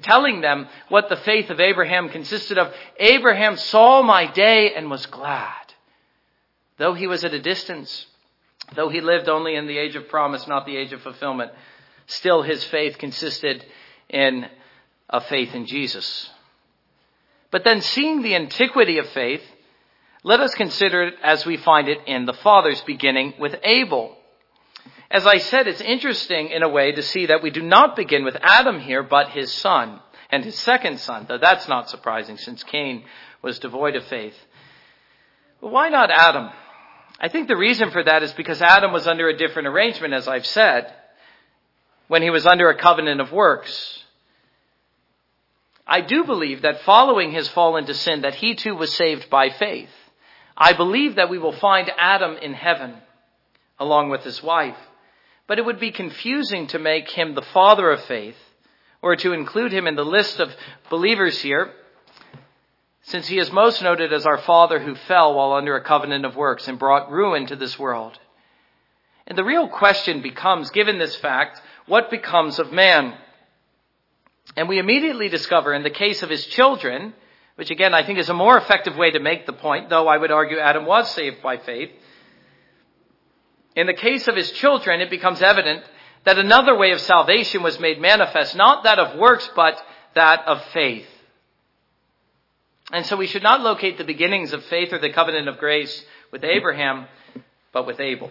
telling 0.00 0.40
them 0.40 0.66
what 0.88 1.10
the 1.10 1.16
faith 1.18 1.50
of 1.50 1.60
Abraham 1.60 2.08
consisted 2.08 2.56
of. 2.56 2.72
Abraham 2.98 3.58
saw 3.58 4.00
my 4.00 4.24
day 4.32 4.72
and 4.74 4.90
was 4.90 5.04
glad. 5.04 5.74
Though 6.78 6.94
he 6.94 7.06
was 7.06 7.22
at 7.22 7.34
a 7.34 7.38
distance, 7.38 8.06
though 8.74 8.88
he 8.88 9.02
lived 9.02 9.28
only 9.28 9.56
in 9.56 9.66
the 9.66 9.76
age 9.76 9.94
of 9.94 10.08
promise, 10.08 10.48
not 10.48 10.64
the 10.64 10.74
age 10.74 10.94
of 10.94 11.02
fulfillment, 11.02 11.52
still 12.06 12.40
his 12.40 12.64
faith 12.64 12.96
consisted 12.96 13.66
in 14.08 14.46
a 15.10 15.20
faith 15.20 15.54
in 15.54 15.66
Jesus. 15.66 16.30
But 17.50 17.62
then 17.64 17.82
seeing 17.82 18.22
the 18.22 18.36
antiquity 18.36 18.96
of 18.96 19.06
faith, 19.10 19.42
let 20.24 20.40
us 20.40 20.54
consider 20.54 21.02
it 21.02 21.14
as 21.22 21.44
we 21.44 21.58
find 21.58 21.90
it 21.90 21.98
in 22.06 22.24
the 22.24 22.32
fathers, 22.32 22.80
beginning 22.86 23.34
with 23.38 23.54
Abel. 23.62 24.16
As 25.12 25.26
I 25.26 25.36
said, 25.36 25.68
it's 25.68 25.82
interesting 25.82 26.48
in 26.48 26.62
a 26.62 26.68
way 26.70 26.92
to 26.92 27.02
see 27.02 27.26
that 27.26 27.42
we 27.42 27.50
do 27.50 27.60
not 27.60 27.96
begin 27.96 28.24
with 28.24 28.34
Adam 28.40 28.80
here, 28.80 29.02
but 29.02 29.28
his 29.28 29.52
son 29.52 30.00
and 30.30 30.42
his 30.42 30.58
second 30.58 31.00
son, 31.00 31.26
though 31.28 31.36
that's 31.36 31.68
not 31.68 31.90
surprising 31.90 32.38
since 32.38 32.64
Cain 32.64 33.04
was 33.42 33.58
devoid 33.58 33.94
of 33.94 34.04
faith. 34.04 34.34
But 35.60 35.70
why 35.70 35.90
not 35.90 36.10
Adam? 36.10 36.48
I 37.20 37.28
think 37.28 37.46
the 37.46 37.58
reason 37.58 37.90
for 37.90 38.02
that 38.02 38.22
is 38.22 38.32
because 38.32 38.62
Adam 38.62 38.90
was 38.90 39.06
under 39.06 39.28
a 39.28 39.36
different 39.36 39.68
arrangement, 39.68 40.14
as 40.14 40.26
I've 40.26 40.46
said, 40.46 40.90
when 42.08 42.22
he 42.22 42.30
was 42.30 42.46
under 42.46 42.70
a 42.70 42.78
covenant 42.78 43.20
of 43.20 43.32
works. 43.32 44.02
I 45.86 46.00
do 46.00 46.24
believe 46.24 46.62
that 46.62 46.84
following 46.84 47.32
his 47.32 47.48
fall 47.48 47.76
into 47.76 47.92
sin, 47.92 48.22
that 48.22 48.36
he 48.36 48.54
too 48.54 48.74
was 48.74 48.94
saved 48.94 49.28
by 49.28 49.50
faith. 49.50 49.90
I 50.56 50.72
believe 50.72 51.16
that 51.16 51.28
we 51.28 51.36
will 51.36 51.52
find 51.52 51.92
Adam 51.98 52.38
in 52.38 52.54
heaven 52.54 52.94
along 53.78 54.08
with 54.08 54.22
his 54.22 54.42
wife. 54.42 54.78
But 55.46 55.58
it 55.58 55.64
would 55.64 55.80
be 55.80 55.90
confusing 55.90 56.66
to 56.68 56.78
make 56.78 57.10
him 57.10 57.34
the 57.34 57.42
father 57.42 57.90
of 57.90 58.02
faith 58.04 58.36
or 59.00 59.16
to 59.16 59.32
include 59.32 59.72
him 59.72 59.86
in 59.86 59.96
the 59.96 60.04
list 60.04 60.38
of 60.40 60.54
believers 60.88 61.40
here, 61.40 61.72
since 63.02 63.26
he 63.26 63.38
is 63.38 63.50
most 63.50 63.82
noted 63.82 64.12
as 64.12 64.26
our 64.26 64.38
father 64.38 64.78
who 64.78 64.94
fell 64.94 65.34
while 65.34 65.52
under 65.52 65.76
a 65.76 65.84
covenant 65.84 66.24
of 66.24 66.36
works 66.36 66.68
and 66.68 66.78
brought 66.78 67.10
ruin 67.10 67.46
to 67.46 67.56
this 67.56 67.78
world. 67.78 68.18
And 69.26 69.36
the 69.36 69.44
real 69.44 69.68
question 69.68 70.22
becomes, 70.22 70.70
given 70.70 70.98
this 70.98 71.16
fact, 71.16 71.60
what 71.86 72.10
becomes 72.10 72.58
of 72.58 72.72
man? 72.72 73.14
And 74.56 74.68
we 74.68 74.78
immediately 74.78 75.28
discover 75.28 75.72
in 75.72 75.82
the 75.82 75.90
case 75.90 76.22
of 76.22 76.30
his 76.30 76.46
children, 76.46 77.14
which 77.56 77.70
again 77.70 77.94
I 77.94 78.04
think 78.04 78.18
is 78.18 78.28
a 78.28 78.34
more 78.34 78.56
effective 78.56 78.96
way 78.96 79.10
to 79.10 79.20
make 79.20 79.46
the 79.46 79.52
point, 79.52 79.88
though 79.88 80.06
I 80.06 80.16
would 80.16 80.30
argue 80.30 80.58
Adam 80.58 80.86
was 80.86 81.12
saved 81.12 81.42
by 81.42 81.58
faith, 81.58 81.90
in 83.74 83.86
the 83.86 83.94
case 83.94 84.28
of 84.28 84.36
his 84.36 84.50
children, 84.52 85.00
it 85.00 85.10
becomes 85.10 85.42
evident 85.42 85.84
that 86.24 86.38
another 86.38 86.76
way 86.76 86.92
of 86.92 87.00
salvation 87.00 87.62
was 87.62 87.80
made 87.80 88.00
manifest, 88.00 88.54
not 88.54 88.84
that 88.84 88.98
of 88.98 89.18
works, 89.18 89.48
but 89.56 89.82
that 90.14 90.46
of 90.46 90.62
faith. 90.72 91.06
And 92.92 93.06
so 93.06 93.16
we 93.16 93.26
should 93.26 93.42
not 93.42 93.62
locate 93.62 93.96
the 93.96 94.04
beginnings 94.04 94.52
of 94.52 94.64
faith 94.66 94.92
or 94.92 94.98
the 94.98 95.12
covenant 95.12 95.48
of 95.48 95.58
grace 95.58 96.04
with 96.30 96.44
Abraham, 96.44 97.06
but 97.72 97.86
with 97.86 97.98
Abel. 98.00 98.30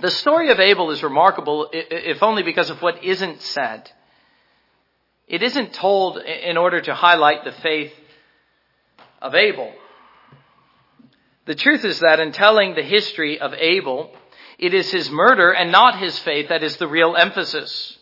The 0.00 0.10
story 0.10 0.50
of 0.50 0.58
Abel 0.58 0.90
is 0.90 1.02
remarkable, 1.02 1.68
if 1.72 2.22
only 2.22 2.42
because 2.42 2.70
of 2.70 2.82
what 2.82 3.04
isn't 3.04 3.42
said. 3.42 3.90
It 5.28 5.42
isn't 5.42 5.74
told 5.74 6.18
in 6.18 6.56
order 6.56 6.80
to 6.80 6.94
highlight 6.94 7.44
the 7.44 7.52
faith 7.52 7.92
of 9.22 9.34
Abel. 9.34 9.72
The 11.50 11.56
truth 11.56 11.84
is 11.84 11.98
that 11.98 12.20
in 12.20 12.30
telling 12.30 12.76
the 12.76 12.82
history 12.84 13.40
of 13.40 13.52
Abel, 13.54 14.12
it 14.56 14.72
is 14.72 14.92
his 14.92 15.10
murder 15.10 15.50
and 15.50 15.72
not 15.72 15.98
his 15.98 16.16
faith 16.20 16.48
that 16.48 16.62
is 16.62 16.76
the 16.76 16.86
real 16.86 17.16
emphasis. 17.16 17.98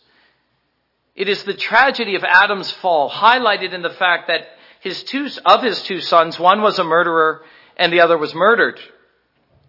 It 1.14 1.30
is 1.30 1.42
the 1.44 1.54
tragedy 1.54 2.14
of 2.14 2.24
Adam's 2.24 2.70
fall 2.70 3.08
highlighted 3.08 3.72
in 3.72 3.80
the 3.80 3.88
fact 3.88 4.28
that 4.28 4.48
his 4.80 5.02
two, 5.02 5.30
of 5.46 5.62
his 5.62 5.82
two 5.84 6.02
sons, 6.02 6.38
one 6.38 6.60
was 6.60 6.78
a 6.78 6.84
murderer 6.84 7.40
and 7.78 7.90
the 7.90 8.02
other 8.02 8.18
was 8.18 8.34
murdered. 8.34 8.78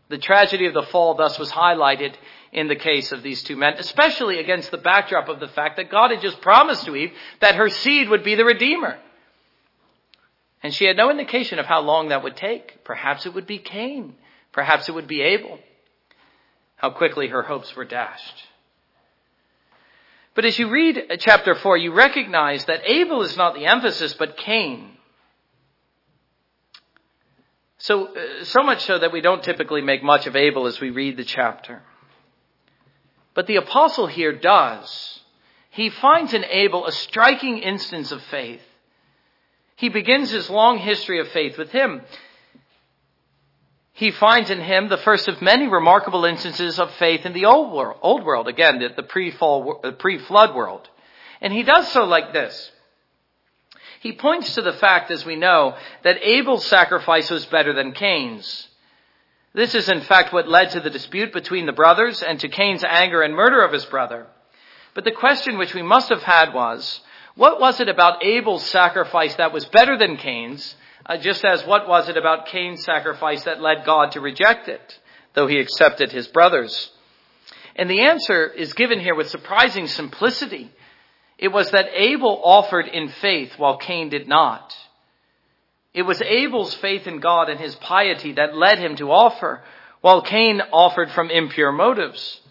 The 0.10 0.18
tragedy 0.18 0.66
of 0.66 0.74
the 0.74 0.84
fall 0.84 1.14
thus 1.14 1.40
was 1.40 1.50
highlighted 1.50 2.16
in 2.52 2.68
the 2.68 2.76
case 2.76 3.14
of 3.14 3.24
these 3.24 3.44
two 3.44 3.56
men, 3.56 3.76
especially 3.78 4.40
against 4.40 4.72
the 4.72 4.78
backdrop 4.78 5.30
of 5.30 5.40
the 5.40 5.48
fact 5.48 5.78
that 5.78 5.90
God 5.90 6.12
had 6.12 6.20
just 6.20 6.42
promised 6.42 6.84
to 6.84 6.98
Eve 6.98 7.14
that 7.40 7.56
her 7.56 7.70
seed 7.70 8.10
would 8.10 8.26
be 8.26 8.36
the 8.36 8.44
Redeemer. 8.44 9.00
And 10.62 10.74
she 10.74 10.86
had 10.86 10.98
no 10.98 11.10
indication 11.10 11.60
of 11.60 11.66
how 11.66 11.82
long 11.82 12.10
that 12.10 12.24
would 12.24 12.36
take. 12.36 12.84
Perhaps 12.84 13.26
it 13.26 13.34
would 13.34 13.48
be 13.48 13.60
Cain. 13.60 14.16
Perhaps 14.52 14.90
it 14.90 14.96
would 14.96 15.08
be 15.08 15.22
Abel. 15.22 15.60
How 16.76 16.90
quickly 16.90 17.28
her 17.28 17.44
hopes 17.44 17.76
were 17.76 17.86
dashed. 17.86 18.44
But 20.36 20.46
as 20.46 20.58
you 20.58 20.70
read 20.70 21.18
chapter 21.20 21.56
4, 21.56 21.78
you 21.78 21.94
recognize 21.94 22.64
that 22.66 22.90
Abel 22.90 23.22
is 23.24 23.36
not 23.36 23.56
the 23.56 23.66
emphasis, 23.66 24.14
but 24.14 24.38
Cain. 24.38 24.92
So, 27.78 28.08
uh, 28.08 28.44
so 28.44 28.62
much 28.62 28.84
so 28.84 29.00
that 29.00 29.14
we 29.14 29.22
don't 29.22 29.44
typically 29.44 29.82
make 29.82 30.04
much 30.04 30.28
of 30.28 30.36
Abel 30.36 30.68
as 30.68 30.80
we 30.80 30.90
read 30.90 31.16
the 31.16 31.24
chapter. 31.24 31.82
But 33.34 33.48
the 33.48 33.56
apostle 33.56 34.08
here 34.08 34.34
does. 34.34 35.22
He 35.70 35.90
finds 35.90 36.34
in 36.34 36.44
Abel 36.44 36.86
a 36.86 36.92
striking 36.92 37.60
instance 37.60 38.12
of 38.12 38.22
faith. 38.24 38.62
He 39.80 39.88
begins 39.88 40.30
his 40.30 40.50
long 40.50 40.78
history 40.78 41.22
of 41.22 41.30
faith 41.30 41.58
with 41.58 41.72
him. 41.72 42.02
He 43.94 44.12
finds 44.12 44.50
in 44.50 44.60
him 44.60 44.90
the 44.90 44.98
first 44.98 45.30
of 45.30 45.42
many 45.42 45.68
remarkable 45.68 46.26
instances 46.26 46.78
of 46.78 46.94
faith 46.96 47.26
in 47.26 47.32
the 47.32 47.46
old 47.46 47.72
world, 47.72 47.98
old 48.02 48.26
world 48.26 48.50
again, 48.50 48.80
the, 48.80 48.90
the 48.94 49.94
pre-flood 49.94 50.54
world. 50.54 50.90
And 51.40 51.54
he 51.54 51.64
does 51.64 51.90
so 51.94 52.04
like 52.04 52.34
this. 52.34 52.72
He 54.02 54.12
points 54.12 54.56
to 54.56 54.62
the 54.62 54.74
fact, 54.74 55.12
as 55.12 55.26
we 55.26 55.38
know, 55.38 55.78
that 56.04 56.24
Abel's 56.24 56.66
sacrifice 56.66 57.30
was 57.30 57.46
better 57.46 57.72
than 57.72 57.94
Cain's. 57.94 58.68
This 59.54 59.76
is 59.76 59.88
in 59.88 60.02
fact 60.02 60.34
what 60.34 60.50
led 60.50 60.72
to 60.72 60.82
the 60.82 60.90
dispute 60.90 61.32
between 61.32 61.66
the 61.66 61.72
brothers 61.72 62.22
and 62.22 62.38
to 62.42 62.50
Cain's 62.50 62.84
anger 62.84 63.22
and 63.22 63.34
murder 63.34 63.62
of 63.62 63.72
his 63.72 63.86
brother. 63.86 64.28
But 64.94 65.06
the 65.06 65.12
question 65.12 65.58
which 65.58 65.74
we 65.74 65.84
must 65.84 66.10
have 66.10 66.24
had 66.24 66.54
was, 66.54 67.00
what 67.36 67.60
was 67.60 67.80
it 67.80 67.90
about 67.90 68.24
Abel's 68.24 68.66
sacrifice 68.66 69.36
that 69.36 69.54
was 69.54 69.66
better 69.66 69.98
than 69.98 70.18
Cain's, 70.18 70.76
uh, 71.06 71.18
just 71.18 71.44
as 71.46 71.66
what 71.66 71.88
was 71.88 72.10
it 72.10 72.18
about 72.18 72.48
Cain's 72.48 72.84
sacrifice 72.84 73.44
that 73.44 73.62
led 73.62 73.86
God 73.86 74.12
to 74.14 74.22
reject 74.22 74.68
it, 74.68 75.00
though 75.34 75.48
he 75.48 75.60
accepted 75.60 76.12
his 76.12 76.28
brother's? 76.28 76.92
And 77.76 77.90
the 77.90 78.02
answer 78.02 78.48
is 78.48 78.74
given 78.74 79.00
here 79.00 79.16
with 79.16 79.30
surprising 79.30 79.88
simplicity. 79.88 80.72
It 81.38 81.48
was 81.48 81.72
that 81.72 81.88
Abel 81.94 82.42
offered 82.44 82.88
in 82.88 83.08
faith 83.08 83.54
while 83.58 83.78
Cain 83.78 84.10
did 84.10 84.28
not. 84.28 84.76
It 85.94 86.02
was 86.04 86.22
Abel's 86.22 86.74
faith 86.76 87.08
in 87.08 87.20
God 87.20 87.50
and 87.50 87.60
his 87.60 87.76
piety 87.76 88.34
that 88.34 88.56
led 88.56 88.80
him 88.80 88.96
to 88.98 89.12
offer, 89.12 89.64
while 90.02 90.22
Cain 90.22 90.62
offered 90.72 91.10
from 91.12 91.32
impure 91.32 91.72
motives. 91.72 92.42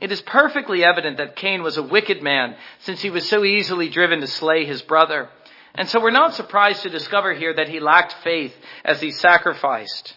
It 0.00 0.12
is 0.12 0.20
perfectly 0.20 0.84
evident 0.84 1.16
that 1.16 1.36
Cain 1.36 1.62
was 1.62 1.76
a 1.76 1.82
wicked 1.82 2.22
man, 2.22 2.56
since 2.80 3.00
he 3.00 3.10
was 3.10 3.28
so 3.28 3.44
easily 3.44 3.88
driven 3.88 4.20
to 4.20 4.26
slay 4.26 4.64
his 4.64 4.82
brother. 4.82 5.30
And 5.74 5.88
so 5.88 6.00
we're 6.00 6.10
not 6.10 6.34
surprised 6.34 6.82
to 6.82 6.90
discover 6.90 7.32
here 7.34 7.54
that 7.54 7.68
he 7.68 7.80
lacked 7.80 8.14
faith 8.24 8.54
as 8.84 9.00
he 9.00 9.10
sacrificed. 9.10 10.16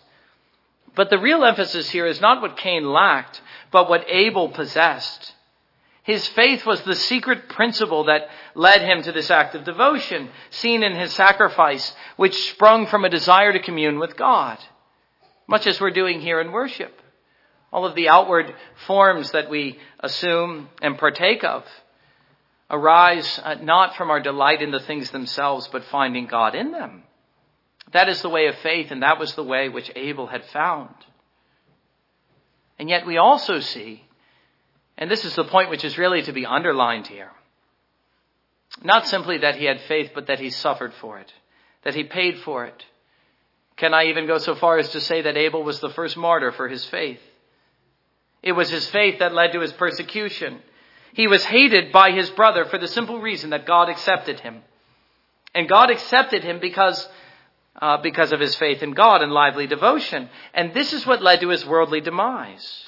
But 0.95 1.09
the 1.09 1.19
real 1.19 1.45
emphasis 1.45 1.89
here 1.89 2.05
is 2.05 2.19
not 2.19 2.41
what 2.41 2.57
Cain 2.57 2.85
lacked, 2.85 3.41
but 3.71 3.89
what 3.89 4.09
Abel 4.09 4.49
possessed. 4.49 5.33
His 6.03 6.27
faith 6.27 6.65
was 6.65 6.81
the 6.81 6.95
secret 6.95 7.49
principle 7.49 8.05
that 8.05 8.29
led 8.55 8.81
him 8.81 9.03
to 9.03 9.11
this 9.11 9.29
act 9.29 9.53
of 9.53 9.63
devotion, 9.63 10.29
seen 10.49 10.81
in 10.81 10.95
his 10.95 11.13
sacrifice, 11.13 11.93
which 12.17 12.49
sprung 12.49 12.87
from 12.87 13.05
a 13.05 13.09
desire 13.09 13.53
to 13.53 13.59
commune 13.59 13.99
with 13.99 14.17
God, 14.17 14.57
much 15.47 15.67
as 15.67 15.79
we're 15.79 15.91
doing 15.91 16.19
here 16.19 16.41
in 16.41 16.51
worship. 16.51 16.99
All 17.71 17.85
of 17.85 17.95
the 17.95 18.09
outward 18.09 18.53
forms 18.87 19.31
that 19.31 19.49
we 19.49 19.79
assume 19.99 20.69
and 20.81 20.97
partake 20.97 21.43
of 21.43 21.63
arise 22.71 23.39
uh, 23.43 23.55
not 23.55 23.95
from 23.95 24.09
our 24.11 24.19
delight 24.19 24.61
in 24.61 24.71
the 24.71 24.79
things 24.79 25.11
themselves, 25.11 25.67
but 25.71 25.83
finding 25.85 26.27
God 26.27 26.55
in 26.55 26.71
them. 26.71 27.03
That 27.93 28.09
is 28.09 28.21
the 28.21 28.29
way 28.29 28.47
of 28.47 28.55
faith, 28.57 28.91
and 28.91 29.01
that 29.01 29.19
was 29.19 29.33
the 29.33 29.43
way 29.43 29.69
which 29.69 29.91
Abel 29.95 30.27
had 30.27 30.45
found. 30.45 30.93
And 32.77 32.89
yet 32.89 33.05
we 33.05 33.17
also 33.17 33.59
see 33.59 34.03
and 34.99 35.09
this 35.09 35.23
is 35.23 35.33
the 35.33 35.45
point 35.45 35.69
which 35.69 35.85
is 35.85 35.97
really 35.97 36.21
to 36.23 36.33
be 36.33 36.45
underlined 36.45 37.07
here. 37.07 37.31
Not 38.83 39.07
simply 39.07 39.39
that 39.39 39.55
he 39.55 39.63
had 39.63 39.79
faith, 39.87 40.11
but 40.13 40.27
that 40.27 40.39
he 40.39 40.49
suffered 40.49 40.93
for 40.93 41.17
it, 41.17 41.31
that 41.83 41.95
he 41.95 42.03
paid 42.03 42.39
for 42.39 42.65
it. 42.65 42.85
Can 43.77 43.93
I 43.93 44.07
even 44.07 44.27
go 44.27 44.37
so 44.39 44.55
far 44.55 44.77
as 44.77 44.89
to 44.89 44.99
say 44.99 45.21
that 45.21 45.37
Abel 45.37 45.63
was 45.63 45.79
the 45.79 45.89
first 45.89 46.17
martyr 46.17 46.51
for 46.51 46.67
his 46.67 46.85
faith? 46.85 47.21
It 48.41 48.53
was 48.53 48.69
his 48.69 48.87
faith 48.87 49.19
that 49.19 49.33
led 49.33 49.51
to 49.53 49.59
his 49.59 49.73
persecution. 49.73 50.59
He 51.13 51.27
was 51.27 51.43
hated 51.43 51.91
by 51.91 52.11
his 52.11 52.29
brother 52.29 52.65
for 52.65 52.77
the 52.77 52.87
simple 52.87 53.19
reason 53.19 53.49
that 53.49 53.65
God 53.65 53.89
accepted 53.89 54.39
him. 54.39 54.61
And 55.53 55.67
God 55.67 55.89
accepted 55.89 56.43
him 56.43 56.59
because, 56.59 57.07
uh, 57.81 57.97
because 57.97 58.31
of 58.31 58.39
his 58.39 58.55
faith 58.55 58.83
in 58.83 58.91
God 58.91 59.21
and 59.21 59.31
lively 59.31 59.67
devotion. 59.67 60.29
And 60.53 60.73
this 60.73 60.93
is 60.93 61.05
what 61.05 61.21
led 61.21 61.41
to 61.41 61.49
his 61.49 61.65
worldly 61.65 62.01
demise. 62.01 62.85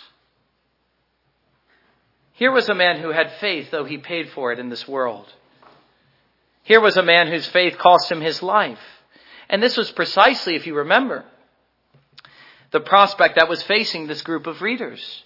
Here 2.33 2.51
was 2.51 2.69
a 2.69 2.75
man 2.75 2.99
who 2.99 3.09
had 3.09 3.33
faith, 3.33 3.71
though 3.71 3.85
he 3.85 3.97
paid 3.97 4.29
for 4.29 4.51
it 4.51 4.59
in 4.59 4.69
this 4.69 4.87
world. 4.87 5.31
Here 6.63 6.79
was 6.79 6.97
a 6.97 7.03
man 7.03 7.27
whose 7.27 7.47
faith 7.47 7.77
cost 7.77 8.11
him 8.11 8.21
his 8.21 8.41
life. 8.41 8.79
And 9.49 9.61
this 9.61 9.75
was 9.75 9.91
precisely, 9.91 10.55
if 10.55 10.65
you 10.65 10.75
remember, 10.75 11.25
the 12.71 12.79
prospect 12.79 13.35
that 13.35 13.49
was 13.49 13.61
facing 13.63 14.07
this 14.07 14.21
group 14.21 14.47
of 14.47 14.61
readers. 14.61 15.23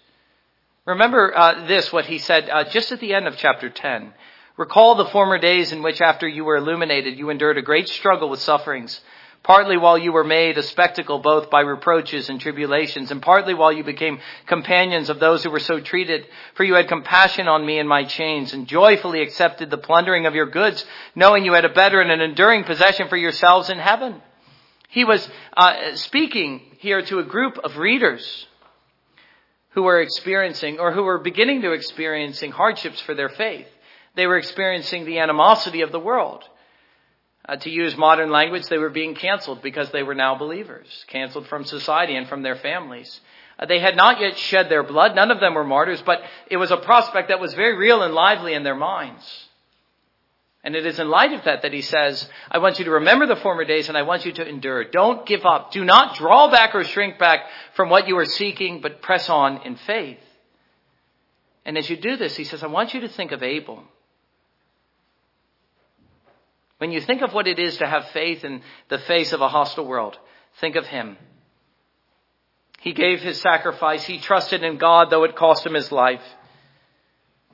Remember 0.86 1.36
uh, 1.36 1.66
this, 1.68 1.92
what 1.92 2.06
he 2.06 2.20
said 2.20 2.50
uh, 2.50 2.64
just 2.66 2.92
at 2.92 3.00
the 3.00 3.14
end 3.14 3.28
of 3.28 3.38
chapter 3.38 3.70
10. 3.70 4.14
Recall 4.58 4.96
the 4.96 5.08
former 5.08 5.38
days 5.38 5.72
in 5.72 5.84
which, 5.84 6.00
after 6.00 6.28
you 6.28 6.46
were 6.46 6.58
illuminated, 6.58 7.18
you 7.18 7.30
endured 7.30 7.58
a 7.58 7.62
great 7.62 7.90
struggle 7.90 8.30
with 8.30 8.40
sufferings 8.40 9.02
partly 9.46 9.78
while 9.78 9.96
you 9.98 10.12
were 10.12 10.24
made 10.24 10.58
a 10.58 10.64
spectacle 10.64 11.20
both 11.20 11.52
by 11.52 11.62
reproaches 11.62 12.30
and 12.30 12.42
tribulations, 12.42 13.12
and 13.12 13.22
partly 13.22 13.54
while 13.54 13.72
you 13.72 13.84
became 13.84 14.20
companions 14.48 15.08
of 15.10 15.20
those 15.20 15.44
who 15.44 15.52
were 15.52 15.60
so 15.60 15.80
treated. 15.80 16.26
For 16.56 16.64
you 16.64 16.74
had 16.74 16.88
compassion 16.88 17.48
on 17.48 17.64
me 17.64 17.78
in 17.78 17.88
my 17.88 18.06
chains, 18.06 18.54
and 18.54 18.68
joyfully 18.68 19.22
accepted 19.22 19.70
the 19.70 19.78
plundering 19.78 20.26
of 20.26 20.34
your 20.34 20.48
goods, 20.48 20.84
knowing 21.14 21.46
you 21.46 21.54
had 21.54 21.64
a 21.64 21.70
better 21.70 22.02
and 22.02 22.12
an 22.12 22.22
enduring 22.22 22.64
possession 22.64 23.08
for 23.08 23.18
yourselves 23.18 23.70
in 23.70 23.78
heaven. 23.78 24.20
He 24.90 25.06
was 25.06 25.28
uh, 25.56 25.96
speaking 25.96 26.62
here 26.80 27.04
to 27.04 27.20
a 27.20 27.24
group 27.24 27.60
of 27.60 27.78
readers 27.78 28.48
who 29.76 29.84
were 29.84 30.02
experiencing, 30.02 30.80
or 30.80 30.94
who 30.94 31.04
were 31.04 31.18
beginning 31.18 31.62
to 31.62 31.74
experiencing 31.74 32.52
hardships 32.52 33.02
for 33.02 33.14
their 33.14 33.30
faith. 33.30 33.68
They 34.16 34.26
were 34.26 34.38
experiencing 34.38 35.06
the 35.06 35.20
animosity 35.20 35.82
of 35.82 35.92
the 35.92 36.00
world. 36.00 36.44
Uh, 37.48 37.58
to 37.58 37.70
use 37.70 37.96
modern 37.98 38.32
language, 38.32 38.66
they 38.68 38.78
were 38.78 38.90
being 38.90 39.14
canceled 39.16 39.62
because 39.62 39.92
they 39.92 40.02
were 40.02 40.16
now 40.16 40.36
believers, 40.36 41.06
canceled 41.08 41.48
from 41.48 41.66
society 41.66 42.16
and 42.16 42.28
from 42.28 42.42
their 42.42 42.56
families. 42.56 43.20
Uh, 43.60 43.66
they 43.66 43.80
had 43.80 43.98
not 43.98 44.20
yet 44.22 44.38
shed 44.38 44.70
their 44.70 44.82
blood. 44.82 45.14
None 45.14 45.30
of 45.30 45.42
them 45.42 45.54
were 45.54 45.66
martyrs, 45.66 46.02
but 46.02 46.22
it 46.50 46.58
was 46.58 46.72
a 46.72 46.78
prospect 46.78 47.28
that 47.28 47.42
was 47.42 47.54
very 47.54 47.76
real 47.76 48.02
and 48.02 48.14
lively 48.14 48.54
in 48.54 48.64
their 48.64 48.76
minds. 48.76 49.45
And 50.66 50.76
it 50.76 50.88
is 50.88 50.98
in 50.98 51.10
light 51.10 51.32
of 51.32 51.44
that 51.44 51.62
that 51.62 51.74
he 51.74 51.84
says, 51.84 52.28
I 52.50 52.58
want 52.58 52.80
you 52.80 52.86
to 52.86 52.92
remember 52.92 53.28
the 53.28 53.36
former 53.36 53.66
days 53.66 53.88
and 53.88 53.96
I 53.96 54.02
want 54.02 54.26
you 54.26 54.32
to 54.34 54.48
endure. 54.50 54.84
Don't 54.84 55.24
give 55.28 55.46
up. 55.46 55.72
Do 55.72 55.86
not 55.86 56.16
draw 56.16 56.50
back 56.50 56.74
or 56.74 56.84
shrink 56.84 57.20
back 57.20 57.42
from 57.76 57.90
what 57.90 58.08
you 58.08 58.18
are 58.18 58.26
seeking, 58.26 58.82
but 58.82 59.04
press 59.04 59.30
on 59.30 59.62
in 59.62 59.76
faith. 59.76 60.18
And 61.66 61.78
as 61.78 61.88
you 61.88 61.96
do 61.96 62.18
this, 62.18 62.36
he 62.36 62.46
says, 62.46 62.64
I 62.64 62.68
want 62.68 62.96
you 62.96 63.02
to 63.02 63.08
think 63.08 63.32
of 63.32 63.44
Abel. 63.44 63.84
When 66.80 66.92
you 66.92 67.00
think 67.00 67.22
of 67.22 67.32
what 67.32 67.48
it 67.48 67.60
is 67.60 67.78
to 67.78 67.86
have 67.86 68.10
faith 68.10 68.44
in 68.44 68.64
the 68.90 68.98
face 68.98 69.34
of 69.34 69.42
a 69.42 69.48
hostile 69.48 69.86
world, 69.86 70.18
think 70.62 70.76
of 70.76 70.88
him. 70.88 71.16
He 72.82 72.94
gave 72.94 73.22
his 73.22 73.40
sacrifice. 73.40 74.04
He 74.04 74.18
trusted 74.18 74.64
in 74.64 74.80
God, 74.80 75.12
though 75.12 75.26
it 75.26 75.36
cost 75.36 75.64
him 75.64 75.76
his 75.76 75.92
life. 75.92 76.24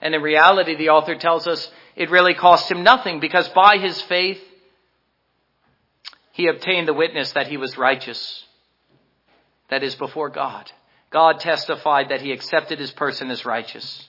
And 0.02 0.16
in 0.16 0.22
reality, 0.22 0.76
the 0.76 0.90
author 0.90 1.16
tells 1.16 1.46
us 1.46 1.70
it 2.02 2.10
really 2.10 2.34
cost 2.34 2.72
him 2.72 2.82
nothing 2.82 3.20
because 3.20 3.48
by 3.50 3.78
his 3.78 4.02
faith, 4.02 4.42
he 6.32 6.48
obtained 6.48 6.88
the 6.88 6.96
witness 6.96 7.32
that 7.34 7.46
he 7.46 7.58
was 7.58 7.78
righteous. 7.78 8.44
That 9.70 9.84
is 9.84 9.94
before 9.94 10.30
God. 10.30 10.72
God 11.12 11.40
testified 11.40 12.10
that 12.10 12.22
he 12.22 12.32
accepted 12.32 12.80
his 12.80 12.90
person 12.90 13.30
as 13.30 13.46
righteous. 13.46 14.08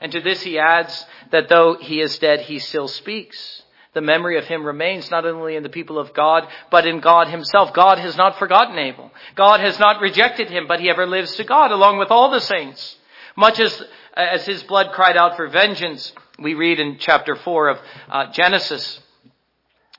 And 0.00 0.10
to 0.12 0.22
this 0.22 0.40
he 0.40 0.58
adds 0.58 1.04
that 1.30 1.50
though 1.50 1.76
he 1.78 2.00
is 2.00 2.18
dead, 2.18 2.40
he 2.40 2.60
still 2.60 2.88
speaks. 2.88 3.62
The 3.92 4.00
memory 4.00 4.38
of 4.38 4.46
him 4.46 4.64
remains 4.64 5.10
not 5.10 5.26
only 5.26 5.54
in 5.54 5.62
the 5.62 5.68
people 5.68 5.98
of 5.98 6.14
God, 6.14 6.48
but 6.70 6.86
in 6.86 7.00
God 7.00 7.28
himself. 7.28 7.74
God 7.74 7.98
has 7.98 8.16
not 8.16 8.38
forgotten 8.38 8.78
Abel. 8.78 9.10
God 9.34 9.60
has 9.60 9.78
not 9.78 10.00
rejected 10.00 10.48
him, 10.48 10.66
but 10.66 10.80
he 10.80 10.88
ever 10.88 11.06
lives 11.06 11.36
to 11.36 11.44
God 11.44 11.72
along 11.72 11.98
with 11.98 12.10
all 12.10 12.30
the 12.30 12.40
saints. 12.40 12.96
Much 13.36 13.60
as, 13.60 13.82
as 14.16 14.46
his 14.46 14.62
blood 14.62 14.92
cried 14.92 15.18
out 15.18 15.36
for 15.36 15.46
vengeance, 15.48 16.10
we 16.38 16.54
read 16.54 16.78
in 16.78 16.98
chapter 16.98 17.34
4 17.34 17.68
of 17.68 17.78
uh, 18.08 18.32
Genesis, 18.32 19.00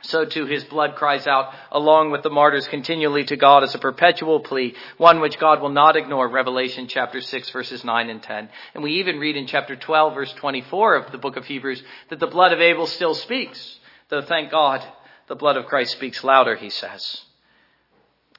so 0.02 0.24
too 0.24 0.46
his 0.46 0.64
blood 0.64 0.96
cries 0.96 1.28
out 1.28 1.54
along 1.72 2.12
with 2.12 2.24
the 2.24 2.30
martyrs 2.30 2.68
continually 2.68 3.26
to 3.26 3.36
God 3.36 3.64
as 3.64 3.76
a 3.76 3.80
perpetual 3.80 4.40
plea, 4.40 4.74
one 4.98 5.20
which 5.20 5.38
God 5.38 5.62
will 5.62 5.70
not 5.70 5.98
ignore, 5.98 6.30
Revelation 6.30 6.88
chapter 6.88 7.20
6 7.20 7.50
verses 7.50 7.84
9 7.84 8.10
and 8.10 8.24
10. 8.24 8.50
And 8.74 8.84
we 8.84 8.94
even 8.94 9.20
read 9.20 9.36
in 9.36 9.48
chapter 9.48 9.76
12 9.76 10.14
verse 10.14 10.34
24 10.34 10.96
of 10.96 11.12
the 11.12 11.18
book 11.18 11.36
of 11.36 11.46
Hebrews 11.46 11.84
that 12.10 12.20
the 12.20 12.28
blood 12.28 12.54
of 12.54 12.62
Abel 12.62 12.88
still 12.88 13.14
speaks. 13.14 13.80
Though 14.08 14.22
thank 14.22 14.50
God, 14.50 14.84
the 15.28 15.36
blood 15.36 15.58
of 15.58 15.66
Christ 15.66 15.92
speaks 15.92 16.24
louder, 16.24 16.56
he 16.56 16.70
says. 16.70 17.24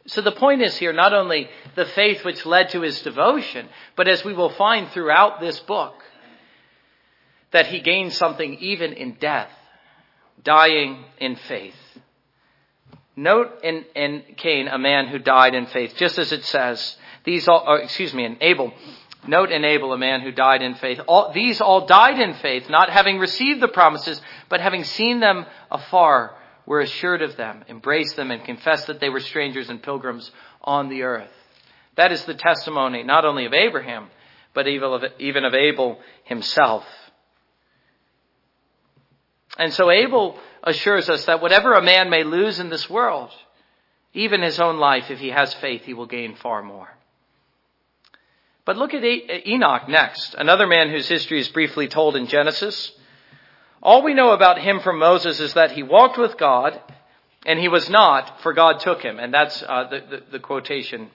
So 0.07 0.23
the 0.23 0.33
point 0.33 0.63
is 0.63 0.77
here 0.79 0.95
not 0.95 1.13
only 1.13 1.51
the 1.77 1.85
faith 1.85 2.25
which 2.25 2.47
led 2.47 2.71
to 2.71 2.81
his 2.81 3.03
devotion, 3.03 3.69
but 3.95 4.09
as 4.09 4.25
we 4.25 4.33
will 4.33 4.49
find 4.49 4.89
throughout 4.89 5.41
this 5.41 5.61
book, 5.61 6.03
that 7.53 7.67
he 7.67 7.81
gained 7.81 8.13
something 8.13 8.55
even 8.61 8.93
in 8.93 9.17
death, 9.21 9.51
dying 10.43 11.05
in 11.19 11.37
faith. 11.37 11.75
Note 13.17 13.61
in, 13.63 13.85
in 13.95 14.23
Cain 14.37 14.69
a 14.69 14.79
man 14.79 15.09
who 15.09 15.19
died 15.19 15.55
in 15.55 15.67
faith, 15.67 15.95
just 15.97 16.19
as 16.19 16.33
it 16.33 16.45
says, 16.45 16.97
these 17.25 17.49
all, 17.49 17.65
or 17.67 17.79
excuse 17.81 18.15
me, 18.15 18.25
in 18.25 18.39
Abel, 18.41 18.73
Note 19.27 19.53
in 19.53 19.65
Abel 19.65 19.93
a 19.93 19.99
man 19.99 20.23
who 20.23 20.33
died 20.33 20.63
in 20.63 20.75
faith. 20.77 20.99
All, 21.07 21.33
these 21.33 21.61
all 21.61 21.87
died 21.87 22.19
in 22.19 22.35
faith, 22.35 22.71
not 22.71 22.89
having 22.89 23.19
received 23.19 23.61
the 23.61 23.69
promises, 23.69 24.21
but 24.49 24.61
having 24.61 24.85
seen 24.85 25.21
them 25.21 25.45
afar, 25.71 26.35
were 26.65 26.81
assured 26.81 27.21
of 27.21 27.37
them, 27.37 27.65
embraced 27.69 28.17
them, 28.17 28.31
and 28.31 28.45
confessed 28.45 28.87
that 28.87 29.01
they 29.01 29.11
were 29.11 29.21
strangers 29.21 29.69
and 29.69 29.83
pilgrims 29.83 30.31
on 30.63 30.89
the 30.89 31.03
earth. 31.03 31.31
That 31.97 32.13
is 32.13 32.25
the 32.25 32.35
testimony 32.35 33.03
not 33.03 33.25
only 33.25 33.45
of 33.45 33.53
Abraham, 33.53 34.09
but 34.55 34.67
even 34.67 35.45
of 35.45 35.55
Abel 35.55 35.99
himself. 36.25 36.85
And 39.59 39.73
so 39.73 39.91
Abel 39.91 40.39
assures 40.63 41.09
us 41.09 41.25
that 41.27 41.43
whatever 41.43 41.75
a 41.75 41.83
man 41.83 42.11
may 42.11 42.25
lose 42.25 42.61
in 42.61 42.71
this 42.71 42.89
world, 42.89 43.31
even 44.13 44.43
his 44.43 44.61
own 44.61 44.79
life, 44.79 45.11
if 45.11 45.19
he 45.19 45.31
has 45.31 45.55
faith, 45.55 45.83
he 45.83 45.95
will 45.95 46.07
gain 46.07 46.35
far 46.37 46.63
more. 46.63 46.89
But 48.65 48.77
look 48.77 48.95
at 48.95 49.05
Enoch 49.05 49.89
next, 49.89 50.35
another 50.35 50.67
man 50.67 50.91
whose 50.91 51.09
history 51.09 51.41
is 51.41 51.49
briefly 51.49 51.89
told 51.89 52.15
in 52.17 52.27
Genesis. 52.27 52.93
All 53.83 54.03
we 54.03 54.15
know 54.15 54.31
about 54.31 54.61
him 54.61 54.81
from 54.81 54.99
Moses 54.99 55.41
is 55.41 55.55
that 55.55 55.73
he 55.73 55.83
walked 55.83 56.19
with 56.19 56.37
God, 56.37 56.79
and 57.47 57.59
he 57.59 57.69
was 57.69 57.89
not, 57.89 58.43
for 58.43 58.53
God 58.53 58.81
took 58.81 59.03
him. 59.03 59.19
And 59.19 59.33
that's 59.33 59.63
uh, 59.63 59.89
the, 59.89 60.01
the, 60.01 60.23
the 60.33 60.39
quotation 60.39 61.11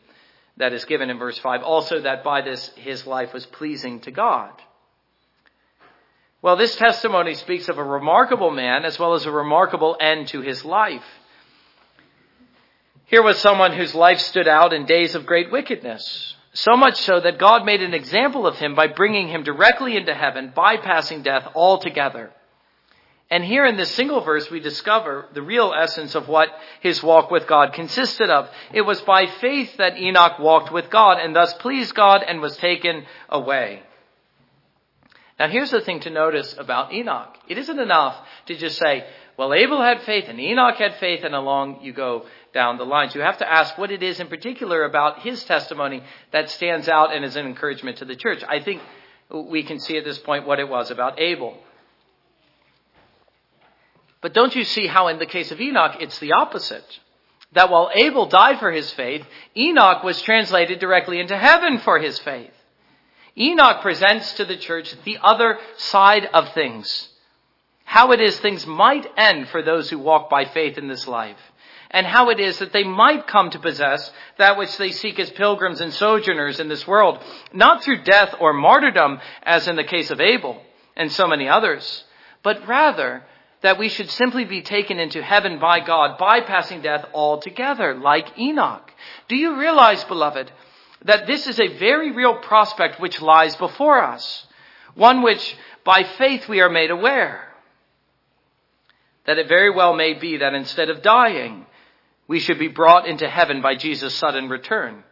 that 0.57 0.73
is 0.73 0.85
given 0.85 1.09
in 1.09 1.19
verse 1.19 1.37
5. 1.37 1.61
Also, 1.61 2.01
that 2.01 2.23
by 2.23 2.41
this 2.41 2.69
his 2.75 3.05
life 3.05 3.33
was 3.33 3.45
pleasing 3.45 3.99
to 4.01 4.11
God. 4.11 4.51
Well, 6.45 6.57
this 6.57 6.75
testimony 6.75 7.33
speaks 7.33 7.69
of 7.69 7.79
a 7.79 7.83
remarkable 7.83 8.51
man 8.51 8.85
as 8.85 8.99
well 8.99 9.15
as 9.15 9.25
a 9.25 9.31
remarkable 9.31 9.97
end 9.99 10.27
to 10.27 10.41
his 10.41 10.63
life. 10.63 11.01
Here 13.05 13.23
was 13.23 13.39
someone 13.39 13.73
whose 13.73 13.95
life 13.95 14.19
stood 14.19 14.47
out 14.47 14.71
in 14.71 14.85
days 14.85 15.15
of 15.15 15.25
great 15.25 15.51
wickedness. 15.51 16.35
So 16.53 16.77
much 16.77 17.01
so 17.01 17.19
that 17.19 17.39
God 17.39 17.65
made 17.65 17.81
an 17.81 17.95
example 17.95 18.45
of 18.45 18.57
him 18.59 18.75
by 18.75 18.85
bringing 18.85 19.27
him 19.27 19.41
directly 19.41 19.97
into 19.97 20.13
heaven, 20.13 20.53
bypassing 20.55 21.23
death 21.23 21.47
altogether. 21.55 22.29
And 23.31 23.43
here 23.43 23.65
in 23.65 23.75
this 23.75 23.95
single 23.95 24.21
verse, 24.21 24.47
we 24.51 24.59
discover 24.59 25.25
the 25.33 25.41
real 25.41 25.73
essence 25.75 26.13
of 26.13 26.27
what 26.27 26.49
his 26.79 27.01
walk 27.01 27.31
with 27.31 27.47
God 27.47 27.73
consisted 27.73 28.29
of. 28.29 28.51
It 28.71 28.81
was 28.81 29.01
by 29.01 29.25
faith 29.25 29.77
that 29.77 29.97
Enoch 29.97 30.37
walked 30.37 30.71
with 30.71 30.91
God 30.91 31.17
and 31.17 31.35
thus 31.35 31.55
pleased 31.55 31.95
God 31.95 32.21
and 32.21 32.39
was 32.39 32.55
taken 32.57 33.07
away. 33.29 33.81
Now 35.37 35.49
here's 35.49 35.71
the 35.71 35.81
thing 35.81 35.99
to 36.01 36.09
notice 36.09 36.55
about 36.57 36.93
Enoch. 36.93 37.37
It 37.47 37.57
isn't 37.57 37.79
enough 37.79 38.15
to 38.45 38.55
just 38.55 38.77
say, 38.77 39.05
well, 39.37 39.53
Abel 39.53 39.81
had 39.81 40.01
faith 40.03 40.25
and 40.29 40.39
Enoch 40.39 40.75
had 40.77 40.95
faith 40.95 41.23
and 41.23 41.35
along 41.35 41.79
you 41.81 41.91
go 41.91 42.25
down 42.53 42.77
the 42.77 42.85
lines. 42.85 43.13
You 43.13 43.21
have 43.21 43.39
to 43.39 43.51
ask 43.51 43.77
what 43.77 43.91
it 43.91 44.01
is 44.01 44.21
in 44.21 44.27
particular 44.27 44.85
about 44.85 45.19
his 45.19 45.43
testimony 45.43 46.03
that 46.31 46.49
stands 46.49 46.87
out 46.87 47.13
and 47.13 47.25
is 47.25 47.35
an 47.35 47.45
encouragement 47.45 47.97
to 47.97 48.05
the 48.05 48.15
church. 48.15 48.43
I 48.47 48.61
think 48.61 48.81
we 49.29 49.63
can 49.63 49.79
see 49.79 49.97
at 49.97 50.05
this 50.05 50.19
point 50.19 50.47
what 50.47 50.59
it 50.59 50.69
was 50.69 50.89
about 50.89 51.19
Abel. 51.19 51.57
But 54.21 54.33
don't 54.33 54.55
you 54.55 54.63
see 54.63 54.87
how 54.87 55.09
in 55.09 55.19
the 55.19 55.25
case 55.25 55.51
of 55.51 55.59
Enoch, 55.59 55.97
it's 55.99 56.17
the 56.19 56.31
opposite? 56.31 56.99
That 57.51 57.69
while 57.69 57.91
Abel 57.93 58.25
died 58.27 58.59
for 58.59 58.71
his 58.71 58.91
faith, 58.93 59.25
Enoch 59.55 60.03
was 60.03 60.21
translated 60.21 60.79
directly 60.79 61.19
into 61.19 61.37
heaven 61.37 61.79
for 61.79 61.99
his 61.99 62.17
faith. 62.19 62.51
Enoch 63.37 63.81
presents 63.81 64.33
to 64.33 64.45
the 64.45 64.57
church 64.57 64.95
the 65.03 65.19
other 65.21 65.59
side 65.77 66.25
of 66.33 66.53
things. 66.53 67.09
How 67.83 68.11
it 68.11 68.21
is 68.21 68.39
things 68.39 68.65
might 68.65 69.07
end 69.17 69.49
for 69.49 69.61
those 69.61 69.89
who 69.89 69.99
walk 69.99 70.29
by 70.29 70.45
faith 70.45 70.77
in 70.77 70.87
this 70.87 71.07
life 71.07 71.37
and 71.91 72.05
how 72.05 72.29
it 72.29 72.41
is 72.41 72.59
that 72.59 72.73
they 72.73 72.83
might 72.83 73.25
come 73.25 73.49
to 73.49 73.59
possess 73.59 74.11
that 74.37 74.57
which 74.57 74.75
they 74.77 74.91
seek 74.91 75.17
as 75.17 75.29
pilgrims 75.31 75.79
and 75.79 75.93
sojourners 75.93 76.59
in 76.59 76.67
this 76.67 76.85
world, 76.85 77.23
not 77.53 77.83
through 77.83 78.03
death 78.03 78.35
or 78.39 78.51
martyrdom, 78.51 79.19
as 79.43 79.67
in 79.67 79.77
the 79.77 79.83
case 79.83 80.11
of 80.11 80.19
Abel 80.19 80.61
and 80.97 81.11
so 81.11 81.25
many 81.25 81.47
others, 81.47 82.03
but 82.43 82.67
rather 82.67 83.23
that 83.61 83.79
we 83.79 83.87
should 83.87 84.09
simply 84.09 84.43
be 84.43 84.61
taken 84.61 84.99
into 84.99 85.23
heaven 85.23 85.57
by 85.57 85.79
God, 85.79 86.19
bypassing 86.19 86.83
death 86.83 87.05
altogether, 87.13 87.95
like 87.95 88.37
Enoch. 88.37 88.91
Do 89.29 89.37
you 89.37 89.57
realize, 89.57 90.03
beloved, 90.03 90.51
that 91.05 91.27
this 91.27 91.47
is 91.47 91.59
a 91.59 91.77
very 91.77 92.11
real 92.11 92.35
prospect 92.35 92.99
which 92.99 93.21
lies 93.21 93.55
before 93.55 94.01
us? 94.03 94.45
One 94.95 95.21
which, 95.21 95.55
by 95.83 96.03
faith, 96.03 96.47
we 96.49 96.61
are 96.61 96.69
made 96.69 96.91
aware. 96.91 97.47
That 99.25 99.37
it 99.37 99.47
very 99.47 99.69
well 99.69 99.95
may 99.95 100.13
be 100.13 100.37
that 100.37 100.53
instead 100.53 100.89
of 100.89 101.01
dying, 101.01 101.65
we 102.27 102.39
should 102.39 102.59
be 102.59 102.67
brought 102.67 103.07
into 103.07 103.29
heaven 103.29 103.61
by 103.61 103.75
Jesus' 103.75 104.15
sudden 104.15 104.49
return. 104.49 105.03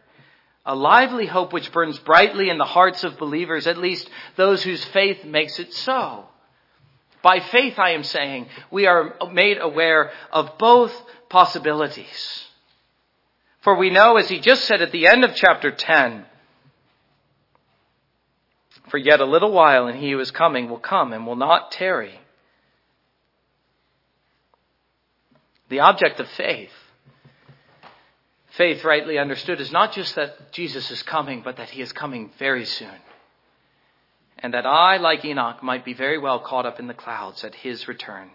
A 0.66 0.74
lively 0.74 1.26
hope 1.26 1.52
which 1.52 1.72
burns 1.72 1.98
brightly 1.98 2.48
in 2.48 2.58
the 2.58 2.64
hearts 2.64 3.04
of 3.04 3.18
believers, 3.18 3.66
at 3.66 3.78
least 3.78 4.08
those 4.36 4.62
whose 4.62 4.84
faith 4.86 5.24
makes 5.24 5.58
it 5.58 5.72
so. 5.74 6.24
By 7.22 7.40
faith, 7.40 7.78
I 7.78 7.90
am 7.90 8.02
saying, 8.02 8.48
we 8.70 8.86
are 8.86 9.14
made 9.32 9.58
aware 9.58 10.10
of 10.32 10.58
both 10.58 10.92
possibilities. 11.28 12.44
For 13.64 13.74
we 13.74 13.90
know, 13.90 14.16
as 14.16 14.28
he 14.28 14.38
just 14.38 14.64
said 14.64 14.80
at 14.82 14.92
the 14.92 15.06
end 15.06 15.24
of 15.24 15.34
chapter 15.34 15.70
10, 15.70 16.24
for 18.88 18.98
yet 18.98 19.20
a 19.20 19.24
little 19.24 19.50
while 19.50 19.86
and 19.86 19.98
he 19.98 20.12
who 20.12 20.20
is 20.20 20.30
coming 20.30 20.68
will 20.68 20.78
come 20.78 21.12
and 21.12 21.26
will 21.26 21.36
not 21.36 21.72
tarry. 21.72 22.20
The 25.68 25.80
object 25.80 26.20
of 26.20 26.28
faith 26.28 26.70
Faith, 28.56 28.84
rightly 28.84 29.18
understood, 29.18 29.60
is 29.60 29.72
not 29.72 29.92
just 29.92 30.14
that 30.14 30.52
Jesus 30.52 30.88
is 30.92 31.02
coming, 31.02 31.42
but 31.42 31.56
that 31.56 31.70
he 31.70 31.82
is 31.82 31.92
coming 31.92 32.30
very 32.38 32.64
soon. 32.64 33.00
And 34.38 34.54
that 34.54 34.64
I, 34.64 34.98
like 34.98 35.24
Enoch, 35.24 35.60
might 35.60 35.84
be 35.84 35.92
very 35.92 36.18
well 36.18 36.38
caught 36.38 36.64
up 36.64 36.78
in 36.78 36.86
the 36.86 36.94
clouds 36.94 37.42
at 37.42 37.56
his 37.56 37.88
return. 37.88 38.30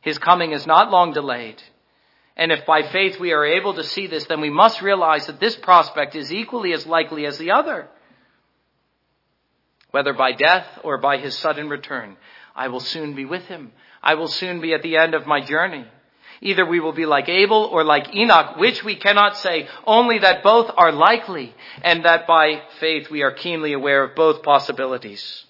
His 0.00 0.18
coming 0.18 0.50
is 0.50 0.66
not 0.66 0.90
long 0.90 1.12
delayed. 1.12 1.62
And 2.40 2.50
if 2.50 2.64
by 2.64 2.84
faith 2.84 3.20
we 3.20 3.32
are 3.32 3.44
able 3.44 3.74
to 3.74 3.84
see 3.84 4.06
this, 4.06 4.24
then 4.24 4.40
we 4.40 4.48
must 4.48 4.80
realize 4.80 5.26
that 5.26 5.40
this 5.40 5.56
prospect 5.56 6.14
is 6.14 6.32
equally 6.32 6.72
as 6.72 6.86
likely 6.86 7.26
as 7.26 7.36
the 7.36 7.50
other. 7.50 7.86
Whether 9.90 10.14
by 10.14 10.32
death 10.32 10.66
or 10.82 10.96
by 10.96 11.18
his 11.18 11.36
sudden 11.36 11.68
return, 11.68 12.16
I 12.56 12.68
will 12.68 12.80
soon 12.80 13.14
be 13.14 13.26
with 13.26 13.42
him. 13.42 13.72
I 14.02 14.14
will 14.14 14.28
soon 14.28 14.62
be 14.62 14.72
at 14.72 14.82
the 14.82 14.96
end 14.96 15.14
of 15.14 15.26
my 15.26 15.42
journey. 15.42 15.84
Either 16.40 16.64
we 16.64 16.80
will 16.80 16.94
be 16.94 17.04
like 17.04 17.28
Abel 17.28 17.64
or 17.70 17.84
like 17.84 18.14
Enoch, 18.14 18.56
which 18.56 18.82
we 18.82 18.96
cannot 18.96 19.36
say, 19.36 19.68
only 19.86 20.20
that 20.20 20.42
both 20.42 20.70
are 20.74 20.92
likely, 20.92 21.54
and 21.82 22.06
that 22.06 22.26
by 22.26 22.62
faith 22.78 23.10
we 23.10 23.20
are 23.20 23.32
keenly 23.32 23.74
aware 23.74 24.02
of 24.02 24.16
both 24.16 24.42
possibilities. 24.42 25.44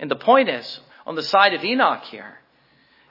And 0.00 0.10
the 0.10 0.16
point 0.16 0.48
is, 0.48 0.80
on 1.06 1.16
the 1.16 1.22
side 1.22 1.52
of 1.52 1.62
Enoch 1.62 2.04
here, 2.04 2.38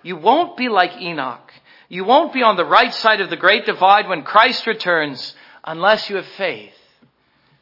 you 0.01 0.18
won't 0.18 0.57
be 0.57 0.68
like 0.68 0.99
Enoch. 0.99 1.53
You 1.94 2.06
won't 2.06 2.34
be 2.34 2.41
on 2.41 2.56
the 2.56 2.66
right 2.66 2.91
side 2.91 3.22
of 3.22 3.30
the 3.30 3.38
great 3.38 3.68
divide 3.68 4.10
when 4.10 4.24
Christ 4.24 4.66
returns 4.66 5.36
unless 5.64 6.10
you 6.10 6.16
have 6.16 6.26
faith. 6.26 6.74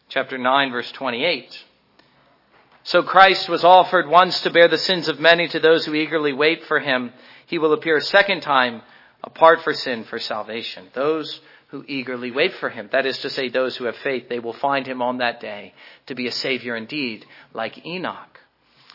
Chapter 0.08 0.38
9 0.38 0.72
verse 0.72 0.90
28. 0.94 1.66
So 2.84 3.04
Christ 3.04 3.50
was 3.50 3.66
offered 3.66 4.08
once 4.08 4.40
to 4.44 4.50
bear 4.50 4.70
the 4.70 4.78
sins 4.78 5.10
of 5.10 5.20
many 5.20 5.50
to 5.50 5.60
those 5.60 5.86
who 5.86 5.94
eagerly 5.94 6.32
wait 6.32 6.64
for 6.64 6.80
him. 6.80 7.12
He 7.48 7.58
will 7.58 7.74
appear 7.74 7.98
a 7.98 8.02
second 8.02 8.40
time 8.40 8.84
apart 9.22 9.64
for 9.64 9.74
sin 9.74 10.06
for 10.06 10.18
salvation. 10.18 10.88
Those 10.94 11.42
who 11.68 11.84
eagerly 11.86 12.32
wait 12.32 12.54
for 12.54 12.70
him, 12.70 12.88
that 12.94 13.06
is 13.06 13.18
to 13.18 13.30
say, 13.30 13.50
those 13.50 13.76
who 13.76 13.84
have 13.84 13.98
faith, 13.98 14.30
they 14.30 14.40
will 14.40 14.54
find 14.54 14.88
him 14.88 15.02
on 15.02 15.18
that 15.18 15.42
day 15.42 15.74
to 16.06 16.16
be 16.16 16.28
a 16.28 16.32
savior 16.32 16.78
indeed, 16.78 17.26
like 17.54 17.86
Enoch. 17.86 18.40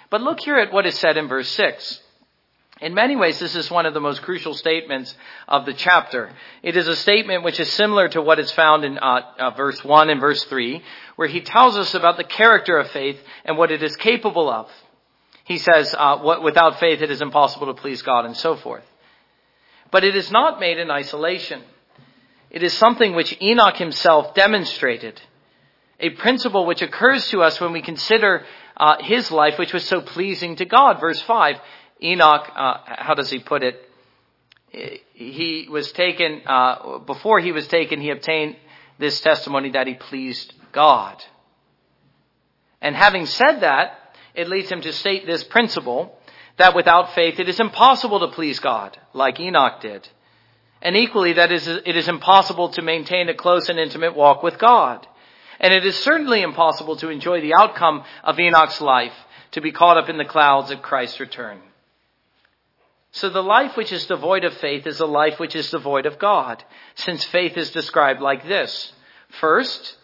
But 0.08 0.22
look 0.22 0.40
here 0.40 0.56
at 0.56 0.72
what 0.72 0.86
is 0.86 0.98
said 0.98 1.18
in 1.18 1.28
verse 1.28 1.50
6. 1.50 2.04
In 2.80 2.92
many 2.92 3.16
ways, 3.16 3.38
this 3.38 3.56
is 3.56 3.70
one 3.70 3.86
of 3.86 3.94
the 3.94 4.00
most 4.00 4.20
crucial 4.20 4.52
statements 4.52 5.14
of 5.48 5.64
the 5.64 5.72
chapter. 5.72 6.30
It 6.62 6.76
is 6.76 6.86
a 6.88 6.96
statement 6.96 7.42
which 7.42 7.58
is 7.58 7.72
similar 7.72 8.06
to 8.08 8.20
what 8.20 8.38
is 8.38 8.52
found 8.52 8.84
in 8.84 8.98
uh, 8.98 9.20
uh, 9.38 9.50
verse 9.52 9.82
1 9.82 10.10
and 10.10 10.20
verse 10.20 10.44
3, 10.44 10.82
where 11.16 11.28
he 11.28 11.40
tells 11.40 11.78
us 11.78 11.94
about 11.94 12.18
the 12.18 12.24
character 12.24 12.76
of 12.76 12.90
faith 12.90 13.18
and 13.46 13.56
what 13.56 13.70
it 13.70 13.82
is 13.82 13.96
capable 13.96 14.50
of. 14.50 14.70
He 15.44 15.56
says, 15.56 15.94
uh, 15.96 16.18
what, 16.18 16.42
without 16.42 16.78
faith 16.78 17.00
it 17.00 17.10
is 17.10 17.22
impossible 17.22 17.68
to 17.68 17.80
please 17.80 18.02
God 18.02 18.26
and 18.26 18.36
so 18.36 18.56
forth. 18.56 18.84
But 19.90 20.04
it 20.04 20.14
is 20.14 20.30
not 20.30 20.60
made 20.60 20.76
in 20.76 20.90
isolation. 20.90 21.62
It 22.50 22.62
is 22.62 22.74
something 22.74 23.14
which 23.14 23.40
Enoch 23.40 23.76
himself 23.76 24.34
demonstrated. 24.34 25.18
A 25.98 26.10
principle 26.10 26.66
which 26.66 26.82
occurs 26.82 27.26
to 27.30 27.42
us 27.42 27.58
when 27.58 27.72
we 27.72 27.80
consider 27.80 28.44
uh, 28.76 29.02
his 29.02 29.30
life, 29.30 29.58
which 29.58 29.72
was 29.72 29.84
so 29.86 30.02
pleasing 30.02 30.56
to 30.56 30.66
God. 30.66 31.00
Verse 31.00 31.22
5, 31.22 31.56
Enoch, 32.02 32.50
uh, 32.54 32.74
how 32.86 33.14
does 33.14 33.30
he 33.30 33.38
put 33.38 33.62
it? 33.62 33.82
He 35.14 35.68
was 35.70 35.90
taken, 35.92 36.42
uh, 36.46 36.98
before 36.98 37.40
he 37.40 37.52
was 37.52 37.66
taken, 37.68 38.00
he 38.00 38.10
obtained 38.10 38.56
this 38.98 39.20
testimony 39.20 39.70
that 39.70 39.86
he 39.86 39.94
pleased 39.94 40.52
God. 40.72 41.22
And 42.80 42.94
having 42.94 43.26
said 43.26 43.60
that, 43.60 43.98
it 44.34 44.48
leads 44.48 44.70
him 44.70 44.82
to 44.82 44.92
state 44.92 45.26
this 45.26 45.44
principle 45.44 46.18
that 46.58 46.74
without 46.74 47.14
faith 47.14 47.38
it 47.40 47.48
is 47.48 47.60
impossible 47.60 48.20
to 48.20 48.28
please 48.28 48.58
God, 48.60 48.98
like 49.14 49.40
Enoch 49.40 49.80
did. 49.80 50.08
And 50.82 50.96
equally 50.96 51.34
that 51.34 51.52
is, 51.52 51.66
it 51.66 51.96
is 51.96 52.08
impossible 52.08 52.70
to 52.70 52.82
maintain 52.82 53.28
a 53.28 53.34
close 53.34 53.68
and 53.68 53.78
intimate 53.78 54.14
walk 54.14 54.42
with 54.42 54.58
God. 54.58 55.06
And 55.58 55.72
it 55.72 55.86
is 55.86 55.96
certainly 55.96 56.42
impossible 56.42 56.96
to 56.96 57.08
enjoy 57.08 57.40
the 57.40 57.54
outcome 57.58 58.04
of 58.22 58.38
Enoch's 58.38 58.80
life, 58.80 59.14
to 59.52 59.62
be 59.62 59.72
caught 59.72 59.96
up 59.96 60.10
in 60.10 60.18
the 60.18 60.24
clouds 60.24 60.70
at 60.70 60.82
Christ's 60.82 61.18
return. 61.18 61.60
So 63.16 63.30
the 63.30 63.42
life 63.42 63.78
which 63.78 63.92
is 63.92 64.04
devoid 64.04 64.44
of 64.44 64.52
faith 64.58 64.86
is 64.86 65.00
a 65.00 65.06
life 65.06 65.40
which 65.40 65.56
is 65.56 65.70
devoid 65.70 66.04
of 66.04 66.18
God, 66.18 66.62
since 66.96 67.24
faith 67.24 67.56
is 67.56 67.70
described 67.70 68.20
like 68.20 68.46
this. 68.46 68.92
First, 69.40 69.96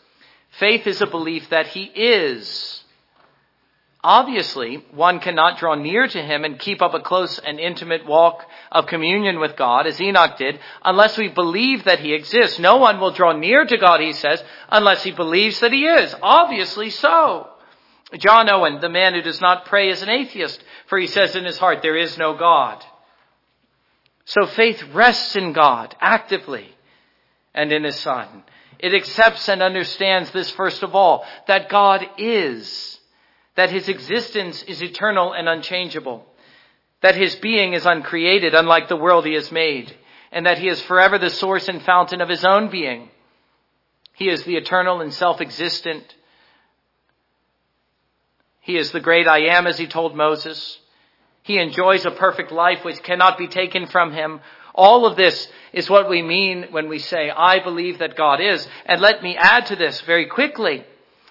faith 0.59 0.87
is 0.87 1.03
a 1.03 1.07
belief 1.07 1.51
that 1.51 1.67
He 1.67 1.83
is. 1.83 2.83
Obviously, 4.03 4.77
one 4.93 5.21
cannot 5.21 5.59
draw 5.59 5.75
near 5.75 6.09
to 6.09 6.23
Him 6.23 6.43
and 6.45 6.59
keep 6.59 6.81
up 6.81 6.95
a 6.95 7.01
close 7.01 7.39
and 7.39 7.61
intimate 7.61 8.07
walk 8.07 8.47
of 8.71 8.87
communion 8.87 9.41
with 9.41 9.57
God, 9.57 9.87
as 9.87 10.01
Enoch 10.01 10.39
did, 10.39 10.59
unless 10.83 11.19
we 11.19 11.29
believe 11.29 11.85
that 11.85 12.01
He 12.01 12.15
exists. 12.15 12.59
No 12.59 12.79
one 12.79 12.99
will 12.99 13.13
draw 13.13 13.33
near 13.33 13.67
to 13.67 13.77
God, 13.77 14.01
he 14.01 14.15
says, 14.15 14.43
unless 14.71 15.03
he 15.03 15.13
believes 15.13 15.61
that 15.61 15.75
He 15.75 15.85
is. 15.85 16.15
Obviously 16.23 16.89
so. 16.89 17.51
John 18.17 18.49
Owen, 18.49 18.81
the 18.81 18.89
man 18.89 19.13
who 19.13 19.21
does 19.21 19.43
not 19.43 19.67
pray, 19.67 19.91
is 19.91 20.01
an 20.01 20.09
atheist, 20.09 20.65
for 20.87 20.99
he 20.99 21.07
says 21.07 21.37
in 21.37 21.45
his 21.45 21.59
heart, 21.59 21.83
there 21.83 21.97
is 21.97 22.17
no 22.17 22.35
God. 22.35 22.83
So 24.25 24.47
faith 24.47 24.83
rests 24.93 25.37
in 25.37 25.53
God 25.53 25.97
actively 26.01 26.69
and 27.55 27.73
in 27.73 27.85
His 27.85 27.99
Son. 27.99 28.45
It 28.79 28.95
accepts 28.95 29.49
and 29.49 29.63
understands 29.63 30.31
this 30.31 30.51
first 30.51 30.83
of 30.83 30.95
all, 30.95 31.25
that 31.47 31.69
God 31.69 32.05
is, 32.19 32.99
that 33.57 33.71
His 33.71 33.89
existence 33.89 34.63
is 34.65 34.83
eternal 34.83 35.33
and 35.33 35.49
unchangeable, 35.49 36.27
that 37.01 37.15
His 37.15 37.37
being 37.37 37.75
is 37.75 37.87
uncreated, 37.87 38.55
unlike 38.55 38.89
the 38.89 38.97
world 38.97 39.27
He 39.27 39.35
has 39.35 39.53
made, 39.53 39.97
and 40.33 40.47
that 40.47 40.59
He 40.59 40.69
is 40.69 40.81
forever 40.83 41.19
the 41.19 41.31
source 41.31 41.69
and 41.69 41.83
fountain 41.83 42.21
of 42.21 42.29
His 42.29 42.45
own 42.45 42.71
being. 42.71 43.11
He 44.15 44.29
is 44.29 44.45
the 44.45 44.57
eternal 44.57 45.01
and 45.01 45.13
self-existent. 45.13 46.15
He 48.61 48.77
is 48.77 48.93
the 48.93 49.01
great 49.01 49.27
I 49.27 49.57
am, 49.57 49.67
as 49.67 49.79
He 49.79 49.87
told 49.87 50.17
Moses. 50.17 50.79
He 51.43 51.59
enjoys 51.59 52.05
a 52.05 52.11
perfect 52.11 52.53
life 52.53 52.85
which 52.85 53.03
cannot 53.03 53.37
be 53.37 53.49
taken 53.49 53.87
from 53.87 54.13
him. 54.13 54.41
All 54.75 55.07
of 55.07 55.17
this 55.17 55.49
is 55.73 55.91
what 55.91 56.09
we 56.09 56.23
mean 56.23 56.69
when 56.71 56.89
we 56.89 56.99
say, 56.99 57.31
I 57.31 57.63
believe 57.63 57.99
that 57.99 58.17
God 58.17 58.41
is. 58.41 58.67
And 58.87 59.01
let 59.01 59.23
me 59.23 59.37
add 59.37 59.67
to 59.67 59.77
this 59.77 60.01
very 60.03 60.27
quickly 60.27 60.85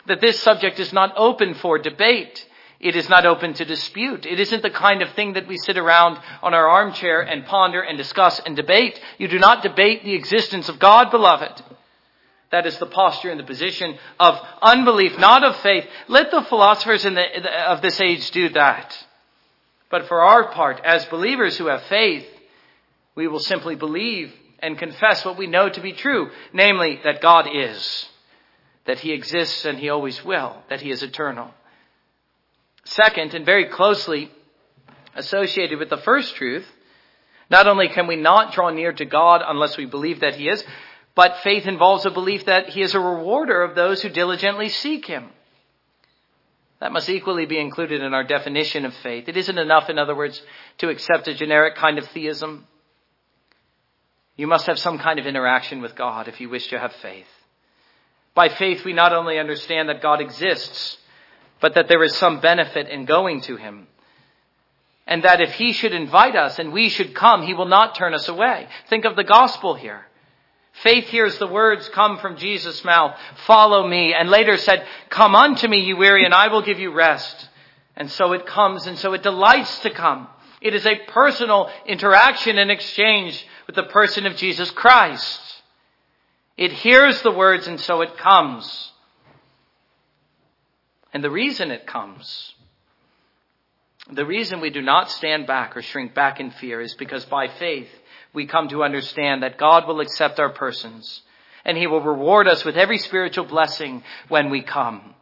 that 0.07 0.21
this 0.21 0.39
subject 0.41 0.79
is 0.79 0.93
not 0.93 1.13
open 1.15 1.53
for 1.55 1.79
debate. 1.79 2.45
It 2.79 2.95
is 2.95 3.07
not 3.09 3.25
open 3.25 3.53
to 3.53 3.65
dispute. 3.65 4.25
It 4.25 4.39
isn't 4.39 4.63
the 4.63 4.69
kind 4.71 5.01
of 5.01 5.13
thing 5.13 5.33
that 5.33 5.47
we 5.47 5.57
sit 5.57 5.77
around 5.77 6.19
on 6.41 6.53
our 6.53 6.67
armchair 6.67 7.21
and 7.21 7.45
ponder 7.45 7.81
and 7.81 7.97
discuss 7.97 8.39
and 8.39 8.55
debate. 8.55 8.99
You 9.17 9.27
do 9.27 9.39
not 9.39 9.63
debate 9.63 10.03
the 10.03 10.15
existence 10.15 10.67
of 10.67 10.79
God, 10.79 11.11
beloved. 11.11 11.63
That 12.51 12.65
is 12.65 12.77
the 12.79 12.87
posture 12.87 13.29
and 13.29 13.39
the 13.39 13.45
position 13.45 13.97
of 14.19 14.37
unbelief, 14.61 15.17
not 15.17 15.43
of 15.43 15.55
faith. 15.57 15.85
Let 16.07 16.31
the 16.31 16.41
philosophers 16.41 17.03
the, 17.03 17.69
of 17.69 17.81
this 17.81 18.01
age 18.01 18.29
do 18.31 18.49
that. 18.49 19.07
But 19.91 20.07
for 20.07 20.21
our 20.21 20.51
part, 20.51 20.81
as 20.83 21.05
believers 21.05 21.57
who 21.57 21.67
have 21.67 21.83
faith, 21.83 22.25
we 23.13 23.27
will 23.27 23.39
simply 23.39 23.75
believe 23.75 24.33
and 24.59 24.77
confess 24.77 25.25
what 25.25 25.37
we 25.37 25.47
know 25.47 25.67
to 25.69 25.81
be 25.81 25.91
true, 25.91 26.31
namely 26.53 26.99
that 27.03 27.21
God 27.21 27.47
is, 27.53 28.07
that 28.85 28.99
He 28.99 29.11
exists 29.11 29.65
and 29.65 29.77
He 29.77 29.89
always 29.89 30.23
will, 30.23 30.55
that 30.69 30.81
He 30.81 30.91
is 30.91 31.03
eternal. 31.03 31.51
Second, 32.85 33.33
and 33.33 33.45
very 33.45 33.65
closely 33.65 34.31
associated 35.13 35.77
with 35.77 35.89
the 35.89 35.97
first 35.97 36.35
truth, 36.35 36.65
not 37.49 37.67
only 37.67 37.89
can 37.89 38.07
we 38.07 38.15
not 38.15 38.53
draw 38.53 38.69
near 38.69 38.93
to 38.93 39.05
God 39.05 39.41
unless 39.45 39.75
we 39.75 39.85
believe 39.85 40.21
that 40.21 40.35
He 40.35 40.47
is, 40.47 40.63
but 41.15 41.39
faith 41.43 41.67
involves 41.67 42.05
a 42.05 42.11
belief 42.11 42.45
that 42.45 42.69
He 42.69 42.81
is 42.81 42.95
a 42.95 42.99
rewarder 42.99 43.61
of 43.61 43.75
those 43.75 44.01
who 44.01 44.09
diligently 44.09 44.69
seek 44.69 45.05
Him. 45.05 45.29
That 46.81 46.91
must 46.91 47.09
equally 47.09 47.45
be 47.45 47.59
included 47.59 48.01
in 48.01 48.15
our 48.15 48.23
definition 48.23 48.85
of 48.85 48.93
faith. 48.95 49.29
It 49.29 49.37
isn't 49.37 49.57
enough, 49.57 49.89
in 49.89 49.99
other 49.99 50.15
words, 50.15 50.41
to 50.79 50.89
accept 50.89 51.27
a 51.27 51.35
generic 51.35 51.75
kind 51.75 51.99
of 51.99 52.07
theism. 52.07 52.67
You 54.35 54.47
must 54.47 54.65
have 54.65 54.79
some 54.79 54.97
kind 54.97 55.19
of 55.19 55.27
interaction 55.27 55.83
with 55.83 55.95
God 55.95 56.27
if 56.27 56.41
you 56.41 56.49
wish 56.49 56.67
to 56.69 56.79
have 56.79 56.91
faith. 56.93 57.27
By 58.33 58.49
faith, 58.49 58.83
we 58.83 58.93
not 58.93 59.13
only 59.13 59.37
understand 59.37 59.89
that 59.89 60.01
God 60.01 60.21
exists, 60.21 60.97
but 61.59 61.75
that 61.75 61.87
there 61.87 62.03
is 62.03 62.15
some 62.15 62.39
benefit 62.39 62.89
in 62.89 63.05
going 63.05 63.41
to 63.41 63.57
Him. 63.57 63.87
And 65.05 65.23
that 65.23 65.39
if 65.39 65.51
He 65.53 65.73
should 65.73 65.93
invite 65.93 66.35
us 66.35 66.57
and 66.57 66.73
we 66.73 66.89
should 66.89 67.13
come, 67.13 67.43
He 67.43 67.53
will 67.53 67.67
not 67.67 67.93
turn 67.93 68.15
us 68.15 68.27
away. 68.27 68.67
Think 68.89 69.05
of 69.05 69.15
the 69.15 69.23
gospel 69.23 69.75
here. 69.75 70.07
Faith 70.71 71.05
hears 71.05 71.37
the 71.37 71.47
words 71.47 71.89
come 71.89 72.17
from 72.17 72.37
Jesus' 72.37 72.83
mouth, 72.83 73.15
follow 73.45 73.87
me, 73.87 74.13
and 74.13 74.29
later 74.29 74.57
said, 74.57 74.85
come 75.09 75.35
unto 75.35 75.67
me, 75.67 75.79
you 75.81 75.97
weary, 75.97 76.25
and 76.25 76.33
I 76.33 76.47
will 76.47 76.61
give 76.61 76.79
you 76.79 76.91
rest. 76.91 77.49
And 77.95 78.09
so 78.09 78.33
it 78.33 78.45
comes, 78.45 78.87
and 78.87 78.97
so 78.97 79.13
it 79.13 79.21
delights 79.21 79.79
to 79.81 79.89
come. 79.91 80.27
It 80.61 80.73
is 80.73 80.85
a 80.85 80.99
personal 81.07 81.69
interaction 81.85 82.57
and 82.57 82.71
exchange 82.71 83.45
with 83.67 83.75
the 83.75 83.83
person 83.83 84.25
of 84.25 84.35
Jesus 84.37 84.71
Christ. 84.71 85.41
It 86.57 86.71
hears 86.71 87.21
the 87.21 87.31
words, 87.31 87.67
and 87.67 87.79
so 87.79 88.01
it 88.01 88.17
comes. 88.17 88.91
And 91.13 91.23
the 91.23 91.31
reason 91.31 91.71
it 91.71 91.85
comes, 91.85 92.53
the 94.11 94.25
reason 94.25 94.61
we 94.61 94.69
do 94.69 94.81
not 94.81 95.11
stand 95.11 95.47
back 95.47 95.75
or 95.75 95.81
shrink 95.81 96.13
back 96.13 96.39
in 96.39 96.51
fear 96.51 96.79
is 96.79 96.93
because 96.95 97.25
by 97.25 97.47
faith, 97.47 97.89
we 98.33 98.45
come 98.45 98.69
to 98.69 98.83
understand 98.83 99.43
that 99.43 99.57
God 99.57 99.87
will 99.87 99.99
accept 99.99 100.39
our 100.39 100.49
persons 100.49 101.21
and 101.65 101.77
he 101.77 101.87
will 101.87 102.01
reward 102.01 102.47
us 102.47 102.65
with 102.65 102.77
every 102.77 102.97
spiritual 102.97 103.45
blessing 103.45 104.03
when 104.29 104.49
we 104.49 104.61
come, 104.61 105.13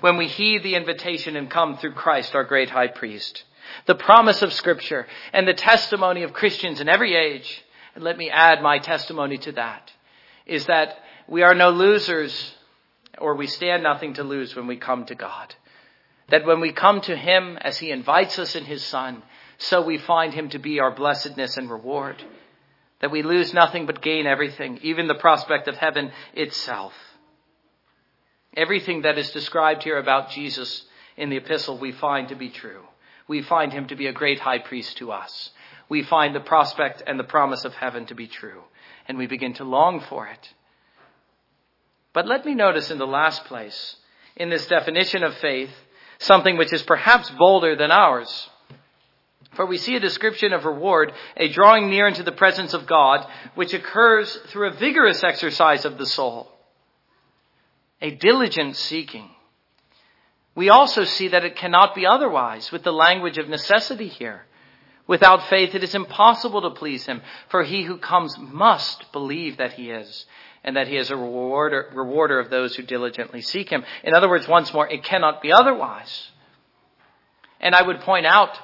when 0.00 0.16
we 0.16 0.28
heed 0.28 0.62
the 0.62 0.74
invitation 0.74 1.36
and 1.36 1.50
come 1.50 1.76
through 1.76 1.92
Christ, 1.92 2.34
our 2.34 2.44
great 2.44 2.70
high 2.70 2.88
priest. 2.88 3.44
The 3.86 3.94
promise 3.94 4.42
of 4.42 4.52
scripture 4.52 5.06
and 5.32 5.46
the 5.46 5.54
testimony 5.54 6.22
of 6.22 6.32
Christians 6.32 6.80
in 6.80 6.88
every 6.88 7.14
age, 7.14 7.64
and 7.94 8.04
let 8.04 8.16
me 8.16 8.30
add 8.30 8.62
my 8.62 8.78
testimony 8.78 9.38
to 9.38 9.52
that, 9.52 9.92
is 10.46 10.66
that 10.66 10.96
we 11.26 11.42
are 11.42 11.54
no 11.54 11.70
losers 11.70 12.54
or 13.18 13.34
we 13.34 13.46
stand 13.46 13.82
nothing 13.82 14.14
to 14.14 14.22
lose 14.22 14.54
when 14.54 14.66
we 14.66 14.76
come 14.76 15.04
to 15.06 15.14
God. 15.14 15.54
That 16.28 16.46
when 16.46 16.60
we 16.60 16.72
come 16.72 17.00
to 17.02 17.16
Him 17.16 17.58
as 17.60 17.78
He 17.78 17.90
invites 17.90 18.38
us 18.38 18.54
in 18.54 18.64
His 18.64 18.84
Son, 18.84 19.22
so 19.58 19.82
we 19.82 19.98
find 19.98 20.32
Him 20.32 20.50
to 20.50 20.58
be 20.58 20.78
our 20.78 20.94
blessedness 20.94 21.56
and 21.56 21.68
reward 21.68 22.22
that 23.00 23.10
we 23.10 23.22
lose 23.22 23.54
nothing 23.54 23.86
but 23.86 24.02
gain 24.02 24.26
everything, 24.26 24.78
even 24.82 25.06
the 25.06 25.14
prospect 25.14 25.68
of 25.68 25.76
heaven 25.76 26.10
itself. 26.34 26.92
Everything 28.56 29.02
that 29.02 29.18
is 29.18 29.30
described 29.30 29.84
here 29.84 29.98
about 29.98 30.30
Jesus 30.30 30.84
in 31.16 31.30
the 31.30 31.36
epistle 31.36 31.78
we 31.78 31.92
find 31.92 32.28
to 32.28 32.34
be 32.34 32.48
true. 32.48 32.82
We 33.28 33.42
find 33.42 33.72
him 33.72 33.86
to 33.88 33.96
be 33.96 34.06
a 34.06 34.12
great 34.12 34.40
high 34.40 34.58
priest 34.58 34.98
to 34.98 35.12
us. 35.12 35.50
We 35.88 36.02
find 36.02 36.34
the 36.34 36.40
prospect 36.40 37.02
and 37.06 37.18
the 37.18 37.24
promise 37.24 37.64
of 37.64 37.74
heaven 37.74 38.06
to 38.06 38.14
be 38.14 38.26
true, 38.26 38.62
and 39.06 39.16
we 39.16 39.26
begin 39.26 39.54
to 39.54 39.64
long 39.64 40.00
for 40.00 40.26
it. 40.26 40.54
But 42.12 42.26
let 42.26 42.44
me 42.44 42.54
notice 42.54 42.90
in 42.90 42.98
the 42.98 43.06
last 43.06 43.44
place, 43.44 43.96
in 44.36 44.50
this 44.50 44.66
definition 44.66 45.22
of 45.22 45.36
faith, 45.36 45.70
something 46.18 46.56
which 46.56 46.72
is 46.72 46.82
perhaps 46.82 47.30
bolder 47.30 47.76
than 47.76 47.90
ours. 47.90 48.48
For 49.58 49.66
we 49.66 49.78
see 49.78 49.96
a 49.96 50.00
description 50.00 50.52
of 50.52 50.64
reward, 50.64 51.12
a 51.36 51.48
drawing 51.48 51.90
near 51.90 52.06
into 52.06 52.22
the 52.22 52.30
presence 52.30 52.74
of 52.74 52.86
God, 52.86 53.26
which 53.56 53.74
occurs 53.74 54.32
through 54.46 54.68
a 54.68 54.74
vigorous 54.74 55.24
exercise 55.24 55.84
of 55.84 55.98
the 55.98 56.06
soul, 56.06 56.48
a 58.00 58.12
diligent 58.12 58.76
seeking. 58.76 59.28
We 60.54 60.68
also 60.68 61.02
see 61.02 61.26
that 61.26 61.44
it 61.44 61.56
cannot 61.56 61.96
be 61.96 62.06
otherwise 62.06 62.70
with 62.70 62.84
the 62.84 62.92
language 62.92 63.36
of 63.36 63.48
necessity 63.48 64.06
here. 64.06 64.46
Without 65.08 65.48
faith, 65.48 65.74
it 65.74 65.82
is 65.82 65.96
impossible 65.96 66.62
to 66.62 66.70
please 66.70 67.04
him, 67.06 67.20
for 67.48 67.64
he 67.64 67.82
who 67.82 67.98
comes 67.98 68.38
must 68.38 69.10
believe 69.10 69.56
that 69.56 69.72
he 69.72 69.90
is, 69.90 70.24
and 70.62 70.76
that 70.76 70.86
he 70.86 70.96
is 70.96 71.10
a 71.10 71.16
rewarder, 71.16 71.90
rewarder 71.92 72.38
of 72.38 72.48
those 72.48 72.76
who 72.76 72.84
diligently 72.84 73.42
seek 73.42 73.70
him. 73.70 73.82
In 74.04 74.14
other 74.14 74.28
words, 74.28 74.46
once 74.46 74.72
more, 74.72 74.86
it 74.86 75.02
cannot 75.02 75.42
be 75.42 75.50
otherwise. 75.50 76.30
And 77.60 77.74
I 77.74 77.82
would 77.82 78.02
point 78.02 78.24
out 78.24 78.56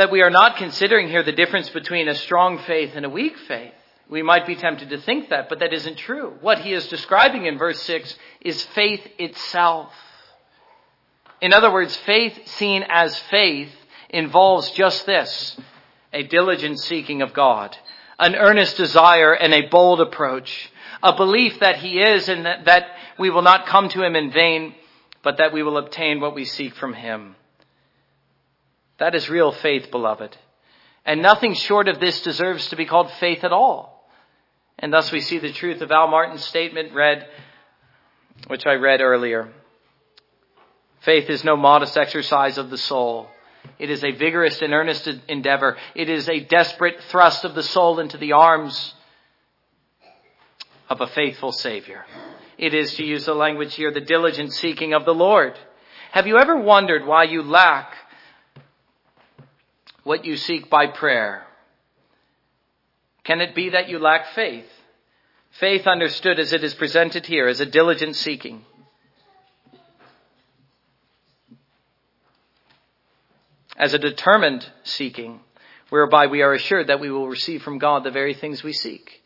that 0.00 0.10
we 0.10 0.22
are 0.22 0.30
not 0.30 0.56
considering 0.56 1.08
here 1.08 1.22
the 1.22 1.30
difference 1.30 1.68
between 1.68 2.08
a 2.08 2.14
strong 2.14 2.58
faith 2.60 2.92
and 2.94 3.04
a 3.04 3.10
weak 3.10 3.36
faith. 3.46 3.74
We 4.08 4.22
might 4.22 4.46
be 4.46 4.56
tempted 4.56 4.88
to 4.88 4.98
think 4.98 5.28
that, 5.28 5.50
but 5.50 5.58
that 5.58 5.74
isn't 5.74 5.96
true. 5.96 6.38
What 6.40 6.60
he 6.60 6.72
is 6.72 6.88
describing 6.88 7.44
in 7.44 7.58
verse 7.58 7.82
6 7.82 8.16
is 8.40 8.62
faith 8.74 9.06
itself. 9.18 9.92
In 11.42 11.52
other 11.52 11.70
words, 11.70 11.94
faith 11.98 12.48
seen 12.48 12.82
as 12.88 13.14
faith 13.30 13.70
involves 14.08 14.70
just 14.70 15.04
this 15.04 15.54
a 16.14 16.22
diligent 16.22 16.80
seeking 16.80 17.20
of 17.20 17.34
God, 17.34 17.76
an 18.18 18.36
earnest 18.36 18.78
desire 18.78 19.34
and 19.34 19.52
a 19.52 19.68
bold 19.68 20.00
approach, 20.00 20.72
a 21.02 21.14
belief 21.14 21.60
that 21.60 21.76
He 21.76 22.00
is 22.00 22.26
and 22.30 22.46
that, 22.46 22.64
that 22.64 22.86
we 23.18 23.28
will 23.28 23.42
not 23.42 23.66
come 23.66 23.90
to 23.90 24.02
Him 24.02 24.16
in 24.16 24.32
vain, 24.32 24.74
but 25.22 25.36
that 25.36 25.52
we 25.52 25.62
will 25.62 25.76
obtain 25.76 26.20
what 26.20 26.34
we 26.34 26.46
seek 26.46 26.74
from 26.74 26.94
Him. 26.94 27.36
That 29.00 29.14
is 29.14 29.28
real 29.28 29.50
faith, 29.50 29.90
beloved. 29.90 30.36
And 31.04 31.22
nothing 31.22 31.54
short 31.54 31.88
of 31.88 31.98
this 31.98 32.20
deserves 32.20 32.68
to 32.68 32.76
be 32.76 32.84
called 32.84 33.10
faith 33.12 33.42
at 33.42 33.52
all. 33.52 34.06
And 34.78 34.92
thus 34.92 35.10
we 35.10 35.20
see 35.20 35.38
the 35.38 35.52
truth 35.52 35.80
of 35.80 35.90
Al 35.90 36.08
Martin's 36.08 36.44
statement 36.44 36.92
read, 36.94 37.26
which 38.46 38.66
I 38.66 38.74
read 38.74 39.00
earlier. 39.00 39.48
Faith 41.00 41.30
is 41.30 41.44
no 41.44 41.56
modest 41.56 41.96
exercise 41.96 42.58
of 42.58 42.68
the 42.68 42.78
soul. 42.78 43.28
It 43.78 43.90
is 43.90 44.04
a 44.04 44.12
vigorous 44.12 44.60
and 44.60 44.74
earnest 44.74 45.08
endeavor. 45.28 45.78
It 45.94 46.10
is 46.10 46.28
a 46.28 46.40
desperate 46.40 47.00
thrust 47.08 47.44
of 47.46 47.54
the 47.54 47.62
soul 47.62 48.00
into 48.00 48.18
the 48.18 48.32
arms 48.32 48.94
of 50.90 51.00
a 51.00 51.06
faithful 51.06 51.52
Savior. 51.52 52.04
It 52.58 52.74
is, 52.74 52.94
to 52.96 53.04
use 53.04 53.24
the 53.24 53.34
language 53.34 53.74
here, 53.76 53.90
the 53.90 54.00
diligent 54.02 54.52
seeking 54.52 54.92
of 54.92 55.06
the 55.06 55.14
Lord. 55.14 55.58
Have 56.12 56.26
you 56.26 56.36
ever 56.36 56.58
wondered 56.58 57.06
why 57.06 57.24
you 57.24 57.42
lack 57.42 57.94
what 60.04 60.24
you 60.24 60.36
seek 60.36 60.70
by 60.70 60.86
prayer? 60.86 61.44
Can 63.24 63.40
it 63.40 63.54
be 63.54 63.70
that 63.70 63.88
you 63.88 63.98
lack 63.98 64.34
faith? 64.34 64.66
Faith 65.58 65.86
understood 65.86 66.38
as 66.38 66.52
it 66.52 66.64
is 66.64 66.74
presented 66.74 67.26
here 67.26 67.48
as 67.48 67.60
a 67.60 67.66
diligent 67.66 68.16
seeking. 68.16 68.64
as 73.80 73.94
a 73.94 73.98
determined 73.98 74.70
seeking, 74.84 75.40
whereby 75.88 76.26
we 76.26 76.42
are 76.42 76.52
assured 76.52 76.88
that 76.88 77.00
we 77.00 77.10
will 77.10 77.26
receive 77.26 77.62
from 77.62 77.78
God 77.78 78.04
the 78.04 78.10
very 78.10 78.34
things 78.34 78.62
we 78.62 78.74
seek. 78.74 79.22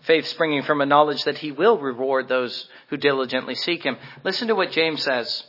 Faith 0.00 0.26
springing 0.26 0.64
from 0.64 0.80
a 0.80 0.86
knowledge 0.86 1.22
that 1.22 1.38
He 1.38 1.52
will 1.52 1.78
reward 1.78 2.26
those 2.26 2.68
who 2.88 2.96
diligently 2.96 3.54
seek 3.54 3.84
Him. 3.84 3.96
Listen 4.24 4.48
to 4.48 4.56
what 4.56 4.72
James 4.72 5.04
says. 5.04 5.44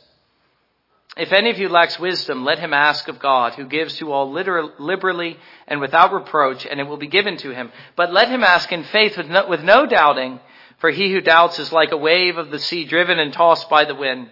If 1.16 1.32
any 1.32 1.50
of 1.50 1.58
you 1.58 1.68
lacks 1.68 1.98
wisdom, 1.98 2.44
let 2.44 2.58
him 2.58 2.72
ask 2.72 3.06
of 3.06 3.18
God, 3.18 3.52
who 3.54 3.66
gives 3.66 3.96
to 3.98 4.10
all 4.10 4.32
liberally 4.32 5.36
and 5.68 5.80
without 5.80 6.12
reproach, 6.12 6.64
and 6.64 6.80
it 6.80 6.84
will 6.84 6.96
be 6.96 7.06
given 7.06 7.36
to 7.38 7.50
him. 7.50 7.70
But 7.96 8.12
let 8.12 8.28
him 8.30 8.42
ask 8.42 8.72
in 8.72 8.84
faith 8.84 9.18
with 9.18 9.28
no, 9.28 9.46
with 9.46 9.62
no 9.62 9.84
doubting, 9.84 10.40
for 10.78 10.90
he 10.90 11.12
who 11.12 11.20
doubts 11.20 11.58
is 11.58 11.70
like 11.70 11.92
a 11.92 11.98
wave 11.98 12.38
of 12.38 12.50
the 12.50 12.58
sea 12.58 12.86
driven 12.86 13.18
and 13.18 13.32
tossed 13.32 13.68
by 13.68 13.84
the 13.84 13.94
wind. 13.94 14.30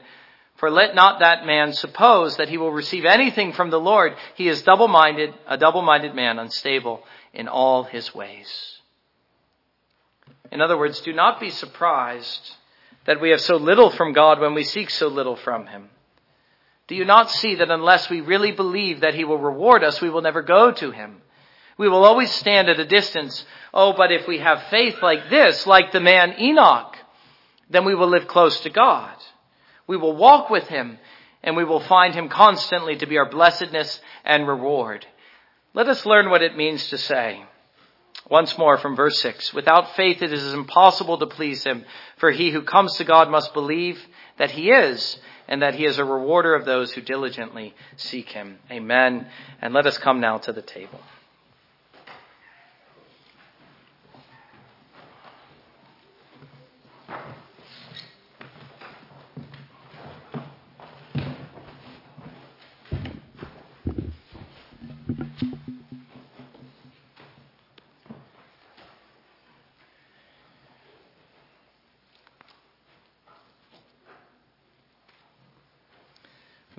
For 0.57 0.71
let 0.71 0.95
not 0.95 1.21
that 1.21 1.45
man 1.45 1.75
suppose 1.75 2.37
that 2.39 2.49
he 2.49 2.57
will 2.57 2.73
receive 2.73 3.05
anything 3.05 3.53
from 3.53 3.71
the 3.71 3.81
Lord. 3.81 4.15
He 4.35 4.49
is 4.49 4.63
double-minded, 4.63 5.35
a 5.47 5.59
double-minded 5.59 6.15
man, 6.15 6.39
unstable 6.39 7.03
in 7.33 7.47
all 7.47 7.85
his 7.85 8.15
ways. 8.15 8.79
In 10.51 10.61
other 10.61 10.79
words, 10.79 11.01
do 11.03 11.13
not 11.13 11.41
be 11.41 11.51
surprised 11.51 12.57
that 13.05 13.21
we 13.21 13.31
have 13.31 13.41
so 13.41 13.57
little 13.57 13.91
from 13.91 14.13
God 14.13 14.41
when 14.41 14.55
we 14.55 14.65
seek 14.65 14.91
so 14.91 15.09
little 15.09 15.37
from 15.37 15.67
him. 15.67 15.91
Do 16.91 16.97
you 16.97 17.05
not 17.05 17.31
see 17.31 17.55
that 17.55 17.71
unless 17.71 18.11
we 18.11 18.21
really 18.21 18.51
believe 18.51 19.03
that 19.03 19.15
he 19.15 19.23
will 19.23 19.39
reward 19.39 19.85
us, 19.85 20.01
we 20.01 20.11
will 20.11 20.23
never 20.23 20.43
go 20.43 20.73
to 20.73 20.91
him? 20.91 21.23
We 21.79 21.89
will 21.89 22.05
always 22.05 22.33
stand 22.33 22.69
at 22.69 22.81
a 22.81 22.85
distance. 22.85 23.45
Oh, 23.73 23.93
but 23.93 24.11
if 24.11 24.27
we 24.27 24.39
have 24.39 24.65
faith 24.71 24.97
like 25.01 25.31
this, 25.31 25.69
like 25.69 25.93
the 25.93 26.01
man 26.01 26.35
Enoch, 26.41 26.97
then 27.71 27.85
we 27.85 27.95
will 27.95 28.09
live 28.09 28.27
close 28.27 28.59
to 28.63 28.71
God. 28.71 29.15
We 29.87 29.97
will 29.97 30.17
walk 30.17 30.51
with 30.51 30.67
him 30.67 30.99
and 31.45 31.57
we 31.57 31.63
will 31.63 31.79
find 31.79 32.13
him 32.13 32.29
constantly 32.29 32.97
to 32.97 33.07
be 33.07 33.19
our 33.19 33.31
blessedness 33.31 34.01
and 34.25 34.49
reward. 34.49 35.07
Let 35.75 35.87
us 35.87 36.05
learn 36.05 36.29
what 36.29 36.43
it 36.43 36.57
means 36.57 36.89
to 36.89 36.99
say. 36.99 37.45
Once 38.29 38.59
more 38.59 38.79
from 38.79 38.97
verse 38.97 39.21
6. 39.21 39.55
Without 39.55 39.95
faith 39.95 40.23
it 40.23 40.33
is 40.33 40.55
impossible 40.55 41.19
to 41.19 41.27
please 41.27 41.63
him, 41.63 41.85
for 42.17 42.33
he 42.33 42.51
who 42.51 42.63
comes 42.63 42.97
to 42.97 43.05
God 43.05 43.31
must 43.31 43.55
believe 43.55 44.05
that 44.39 44.51
he 44.51 44.73
is, 44.73 45.21
and 45.51 45.61
that 45.63 45.75
he 45.75 45.85
is 45.85 45.99
a 45.99 46.05
rewarder 46.05 46.55
of 46.55 46.65
those 46.65 46.93
who 46.93 47.03
diligently 47.03 47.75
seek 47.97 48.29
him. 48.29 48.59
Amen. 48.71 49.27
And 49.61 49.75
let 49.75 49.85
us 49.85 49.99
come 49.99 50.21
now 50.21 50.39
to 50.39 50.53
the 50.53 50.63
table. 50.63 51.01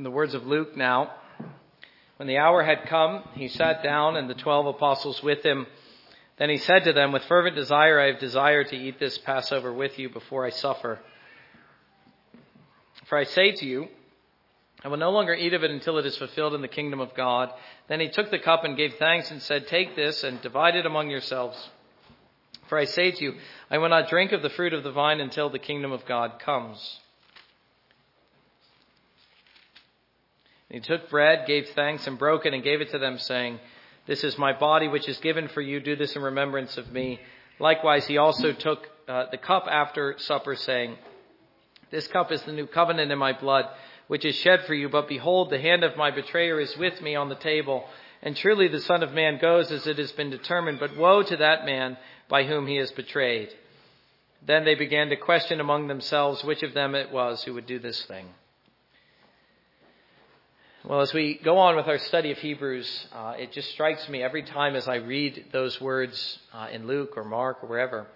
From 0.01 0.09
the 0.09 0.17
words 0.17 0.33
of 0.33 0.47
Luke 0.47 0.75
now. 0.75 1.11
When 2.15 2.27
the 2.27 2.39
hour 2.39 2.63
had 2.63 2.89
come, 2.89 3.21
he 3.35 3.47
sat 3.47 3.83
down 3.83 4.17
and 4.17 4.27
the 4.27 4.33
twelve 4.33 4.65
apostles 4.65 5.21
with 5.21 5.43
him. 5.43 5.67
Then 6.39 6.49
he 6.49 6.57
said 6.57 6.85
to 6.85 6.93
them, 6.93 7.11
With 7.11 7.23
fervent 7.25 7.55
desire 7.55 7.99
I 7.99 8.07
have 8.07 8.19
desired 8.19 8.69
to 8.69 8.75
eat 8.75 8.99
this 8.99 9.19
Passover 9.19 9.71
with 9.71 9.99
you 9.99 10.09
before 10.09 10.43
I 10.43 10.49
suffer. 10.49 10.97
For 13.05 13.15
I 13.15 13.25
say 13.25 13.51
to 13.51 13.65
you, 13.67 13.89
I 14.83 14.87
will 14.87 14.97
no 14.97 15.11
longer 15.11 15.35
eat 15.35 15.53
of 15.53 15.63
it 15.63 15.69
until 15.69 15.99
it 15.99 16.07
is 16.07 16.17
fulfilled 16.17 16.55
in 16.55 16.63
the 16.63 16.67
kingdom 16.67 16.99
of 16.99 17.13
God. 17.13 17.51
Then 17.87 17.99
he 17.99 18.09
took 18.09 18.31
the 18.31 18.39
cup 18.39 18.63
and 18.63 18.75
gave 18.75 18.95
thanks 18.95 19.29
and 19.29 19.39
said, 19.39 19.67
Take 19.67 19.95
this 19.95 20.23
and 20.23 20.41
divide 20.41 20.75
it 20.75 20.87
among 20.87 21.11
yourselves. 21.11 21.69
For 22.69 22.79
I 22.79 22.85
say 22.85 23.11
to 23.11 23.23
you, 23.23 23.35
I 23.69 23.77
will 23.77 23.89
not 23.89 24.09
drink 24.09 24.31
of 24.31 24.41
the 24.41 24.49
fruit 24.49 24.73
of 24.73 24.81
the 24.81 24.91
vine 24.91 25.21
until 25.21 25.51
the 25.51 25.59
kingdom 25.59 25.91
of 25.91 26.07
God 26.07 26.39
comes. 26.39 27.01
He 30.71 30.79
took 30.79 31.09
bread, 31.09 31.47
gave 31.47 31.67
thanks, 31.75 32.07
and 32.07 32.17
broke 32.17 32.45
it, 32.45 32.53
and 32.53 32.63
gave 32.63 32.79
it 32.79 32.91
to 32.91 32.97
them, 32.97 33.17
saying, 33.17 33.59
This 34.07 34.23
is 34.23 34.37
my 34.37 34.53
body, 34.53 34.87
which 34.87 35.09
is 35.09 35.17
given 35.17 35.49
for 35.49 35.59
you. 35.59 35.81
Do 35.81 35.97
this 35.97 36.15
in 36.15 36.21
remembrance 36.21 36.77
of 36.77 36.91
me. 36.91 37.19
Likewise, 37.59 38.07
he 38.07 38.17
also 38.17 38.53
took 38.53 38.87
uh, 39.07 39.25
the 39.31 39.37
cup 39.37 39.67
after 39.69 40.15
supper, 40.17 40.55
saying, 40.55 40.95
This 41.91 42.07
cup 42.07 42.31
is 42.31 42.41
the 42.43 42.53
new 42.53 42.67
covenant 42.67 43.11
in 43.11 43.19
my 43.19 43.33
blood, 43.33 43.65
which 44.07 44.23
is 44.23 44.35
shed 44.35 44.61
for 44.65 44.73
you. 44.73 44.87
But 44.87 45.09
behold, 45.09 45.49
the 45.49 45.59
hand 45.59 45.83
of 45.83 45.97
my 45.97 46.09
betrayer 46.09 46.59
is 46.61 46.77
with 46.77 47.01
me 47.01 47.15
on 47.15 47.27
the 47.27 47.35
table. 47.35 47.83
And 48.21 48.37
truly 48.37 48.69
the 48.69 48.79
Son 48.79 49.03
of 49.03 49.13
Man 49.13 49.39
goes 49.41 49.71
as 49.71 49.85
it 49.87 49.97
has 49.97 50.13
been 50.13 50.29
determined. 50.29 50.79
But 50.79 50.95
woe 50.95 51.21
to 51.21 51.37
that 51.37 51.65
man 51.65 51.97
by 52.29 52.45
whom 52.45 52.65
he 52.65 52.77
is 52.77 52.91
betrayed. 52.91 53.49
Then 54.45 54.63
they 54.63 54.75
began 54.75 55.09
to 55.09 55.17
question 55.17 55.59
among 55.59 55.87
themselves 55.87 56.45
which 56.45 56.63
of 56.63 56.73
them 56.73 56.95
it 56.95 57.11
was 57.11 57.43
who 57.43 57.55
would 57.55 57.65
do 57.65 57.77
this 57.77 58.05
thing. 58.05 58.27
Well, 60.83 61.01
as 61.01 61.13
we 61.13 61.35
go 61.35 61.59
on 61.59 61.75
with 61.75 61.85
our 61.85 61.99
study 61.99 62.31
of 62.31 62.39
Hebrews, 62.39 63.05
uh, 63.13 63.35
it 63.37 63.51
just 63.51 63.69
strikes 63.69 64.09
me 64.09 64.23
every 64.23 64.41
time 64.41 64.75
as 64.75 64.87
I 64.87 64.95
read 64.95 65.45
those 65.51 65.79
words 65.79 66.39
uh, 66.51 66.69
in 66.71 66.87
Luke 66.87 67.17
or 67.17 67.23
Mark 67.23 67.63
or 67.63 67.67
wherever 67.67 68.07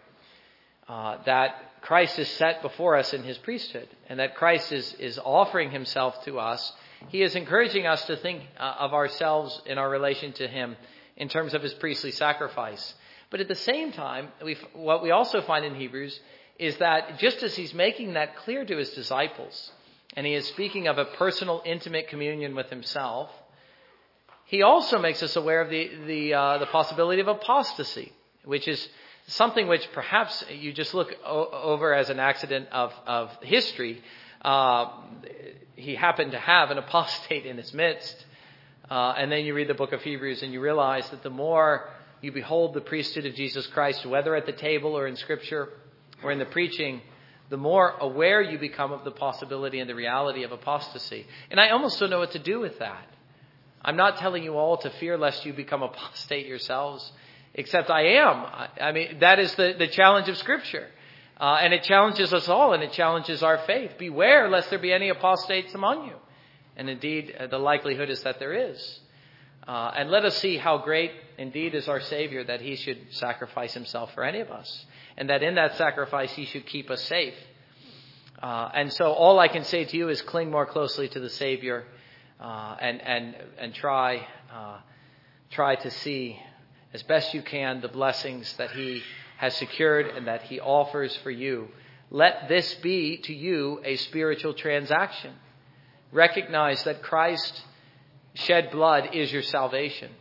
uh, 0.90 1.18
that 1.26 1.82
Christ 1.82 2.18
is 2.18 2.28
set 2.28 2.64
before 2.64 2.96
us 2.96 3.14
in 3.14 3.22
his 3.22 3.38
priesthood 3.38 3.88
and 4.10 4.20
that 4.20 4.34
Christ 4.34 4.72
is, 4.72 4.96
is 4.96 5.20
offering 5.24 5.70
himself 5.70 6.26
to 6.26 6.40
us. 6.40 6.74
He 7.10 7.22
is 7.22 7.36
encouraging 7.36 7.86
us 7.86 8.04
to 8.06 8.18
think 8.18 8.42
uh, 8.60 8.78
of 8.80 8.96
ourselves 8.96 9.62
in 9.68 9.78
our 9.78 9.88
relation 9.88 10.34
to 10.34 10.48
him 10.48 10.76
in 11.18 11.30
terms 11.30 11.54
of 11.54 11.62
his 11.62 11.76
priestly 11.76 12.10
sacrifice. 12.10 12.96
But 13.30 13.42
at 13.42 13.48
the 13.48 13.54
same 13.54 13.92
time, 13.92 14.30
what 14.74 15.04
we 15.04 15.12
also 15.12 15.44
find 15.44 15.66
in 15.66 15.76
Hebrews 15.76 16.20
is 16.58 16.78
that 16.78 17.20
just 17.20 17.44
as 17.44 17.56
he's 17.56 17.76
making 17.76 18.14
that 18.14 18.38
clear 18.38 18.66
to 18.66 18.78
his 18.78 18.90
disciples, 18.90 19.72
and 20.16 20.26
he 20.26 20.34
is 20.34 20.48
speaking 20.48 20.88
of 20.88 20.98
a 20.98 21.06
personal, 21.06 21.62
intimate 21.66 22.08
communion 22.08 22.56
with 22.56 22.70
himself, 22.70 23.30
he 24.46 24.62
also 24.62 25.00
makes 25.00 25.24
us 25.24 25.36
aware 25.36 25.62
of 25.62 25.70
the, 25.70 25.92
the, 26.06 26.34
uh, 26.34 26.58
the 26.60 26.68
possibility 26.68 27.20
of 27.20 27.28
apostasy, 27.28 28.14
which 28.44 28.68
is 28.68 28.88
something 29.28 29.68
which 29.68 29.88
perhaps 29.92 30.44
you 30.50 30.72
just 30.72 30.94
look 30.94 31.14
o- 31.26 31.50
over 31.52 31.94
as 31.94 32.10
an 32.10 32.20
accident 32.20 32.68
of, 32.72 32.94
of 33.08 33.32
history. 33.42 34.02
Uh, 34.44 34.92
he 35.76 35.96
happened 35.96 36.32
to 36.32 36.40
have 36.40 36.70
an 36.70 36.78
apostate 36.78 37.46
in 37.46 37.58
his 37.58 37.74
midst. 37.74 38.26
Uh, 38.90 39.16
and 39.18 39.32
then 39.32 39.46
you 39.46 39.56
read 39.56 39.68
the 39.68 39.74
book 39.74 39.94
of 39.94 40.04
Hebrews 40.04 40.44
and 40.44 40.54
you 40.54 40.62
realize 40.62 41.10
that 41.10 41.24
the 41.24 41.30
more 41.32 41.90
you 42.22 42.32
behold 42.32 42.76
the 42.76 42.82
priesthood 42.82 43.26
of 43.26 43.34
Jesus 43.34 43.66
Christ, 43.68 44.06
whether 44.06 44.36
at 44.36 44.46
the 44.46 44.52
table 44.52 44.96
or 44.98 45.08
in 45.08 45.16
Scripture 45.16 45.70
or 46.24 46.32
in 46.32 46.38
the 46.38 46.46
preaching, 46.46 47.02
the 47.50 47.58
more 47.58 47.92
aware 48.00 48.42
you 48.42 48.58
become 48.58 48.92
of 48.92 49.04
the 49.04 49.12
possibility 49.12 49.80
and 49.80 49.90
the 49.90 49.96
reality 49.96 50.44
of 50.44 50.52
apostasy. 50.52 51.26
And 51.52 51.60
I 51.60 51.70
almost 51.70 52.00
don't 52.00 52.10
know 52.10 52.20
what 52.20 52.32
to 52.32 52.40
do 52.40 52.60
with 52.60 52.80
that. 52.80 53.08
I'm 53.84 53.96
not 53.96 54.18
telling 54.18 54.44
you 54.44 54.58
all 54.58 54.78
to 54.78 54.90
fear 54.92 55.18
lest 55.18 55.46
you 55.46 55.54
become 55.54 55.84
apostate 55.84 56.48
yourselves, 56.48 57.12
except 57.54 57.90
I 57.90 58.18
am. 58.18 58.46
I 58.82 58.92
mean, 58.92 59.20
that 59.20 59.40
is 59.40 59.54
the, 59.56 59.76
the 59.78 59.88
challenge 59.88 60.28
of 60.28 60.38
Scripture. 60.38 60.88
Uh, 61.40 61.60
and 61.62 61.74
it 61.74 61.84
challenges 61.84 62.34
us 62.34 62.48
all, 62.48 62.74
and 62.74 62.82
it 62.82 62.94
challenges 62.94 63.44
our 63.44 63.58
faith. 63.60 63.98
Beware 64.00 64.50
lest 64.50 64.70
there 64.70 64.80
be 64.80 64.94
any 64.94 65.10
apostates 65.10 65.74
among 65.76 66.08
you. 66.08 66.16
And 66.78 66.90
indeed, 66.90 67.36
uh, 67.38 67.48
the 67.48 67.58
likelihood 67.58 68.10
is 68.10 68.24
that 68.24 68.40
there 68.40 68.72
is. 68.72 69.00
Uh, 69.68 69.92
and 69.96 70.10
let 70.10 70.26
us 70.26 70.38
see 70.38 70.58
how 70.58 70.78
great 70.78 71.12
indeed 71.38 71.76
is 71.76 71.88
our 71.88 72.00
Savior 72.00 72.44
that 72.44 72.62
he 72.62 72.76
should 72.76 72.98
sacrifice 73.12 73.74
himself 73.74 74.14
for 74.14 74.24
any 74.24 74.40
of 74.40 74.50
us. 74.50 74.86
And 75.18 75.30
that 75.30 75.44
in 75.44 75.56
that 75.56 75.78
sacrifice 75.78 76.32
he 76.34 76.46
should 76.46 76.66
keep 76.66 76.90
us 76.90 77.02
safe. 77.04 77.36
Uh, 78.42 78.70
and 78.74 78.92
so 78.92 79.12
all 79.14 79.40
I 79.40 79.48
can 79.48 79.64
say 79.64 79.86
to 79.86 79.98
you 79.98 80.10
is 80.10 80.22
cling 80.22 80.52
more 80.52 80.66
closely 80.66 81.08
to 81.10 81.20
the 81.20 81.30
Savior 81.30 81.86
uh, 82.40 82.76
and, 82.80 83.02
and, 83.02 83.36
and 83.58 83.74
try, 83.74 84.28
uh, 84.54 84.80
try 85.52 85.76
to 85.76 85.90
see 85.90 86.40
as 86.94 87.02
best 87.04 87.34
you 87.34 87.42
can 87.42 87.82
the 87.82 87.88
blessings 87.88 88.54
that 88.58 88.72
he 88.72 89.02
has 89.38 89.56
secured 89.56 90.08
and 90.08 90.28
that 90.28 90.44
he 90.44 90.60
offers 90.60 91.16
for 91.24 91.32
you. 91.32 91.70
Let 92.12 92.48
this 92.48 92.74
be 92.76 93.18
to 93.18 93.34
you 93.34 93.82
a 93.84 93.96
spiritual 93.98 94.54
transaction. 94.54 95.34
Recognize 96.12 96.84
that 96.84 97.02
Christ 97.02 97.62
shed 98.34 98.72
blood 98.72 99.10
is 99.14 99.32
your 99.32 99.42
salvation. 99.42 100.12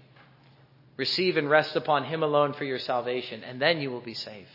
Receive 0.97 1.37
and 1.37 1.51
rest 1.51 1.77
upon 1.77 2.05
him 2.05 2.23
alone 2.23 2.53
for 2.53 2.65
your 2.65 2.79
salvation, 2.79 3.43
and 3.45 3.61
then 3.61 3.81
you 3.81 3.91
will 3.91 4.01
be 4.01 4.15
safe. 4.15 4.49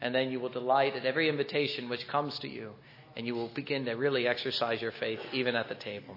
And 0.00 0.14
then 0.14 0.30
you 0.30 0.40
will 0.40 0.48
delight 0.48 0.94
at 0.96 1.04
every 1.04 1.28
invitation 1.28 1.88
which 1.88 2.06
comes 2.08 2.38
to 2.40 2.48
you, 2.48 2.72
and 3.16 3.26
you 3.26 3.34
will 3.34 3.48
begin 3.48 3.84
to 3.86 3.92
really 3.92 4.28
exercise 4.28 4.80
your 4.80 4.92
faith 4.92 5.20
even 5.32 5.56
at 5.56 5.68
the 5.68 5.74
table. 5.74 6.16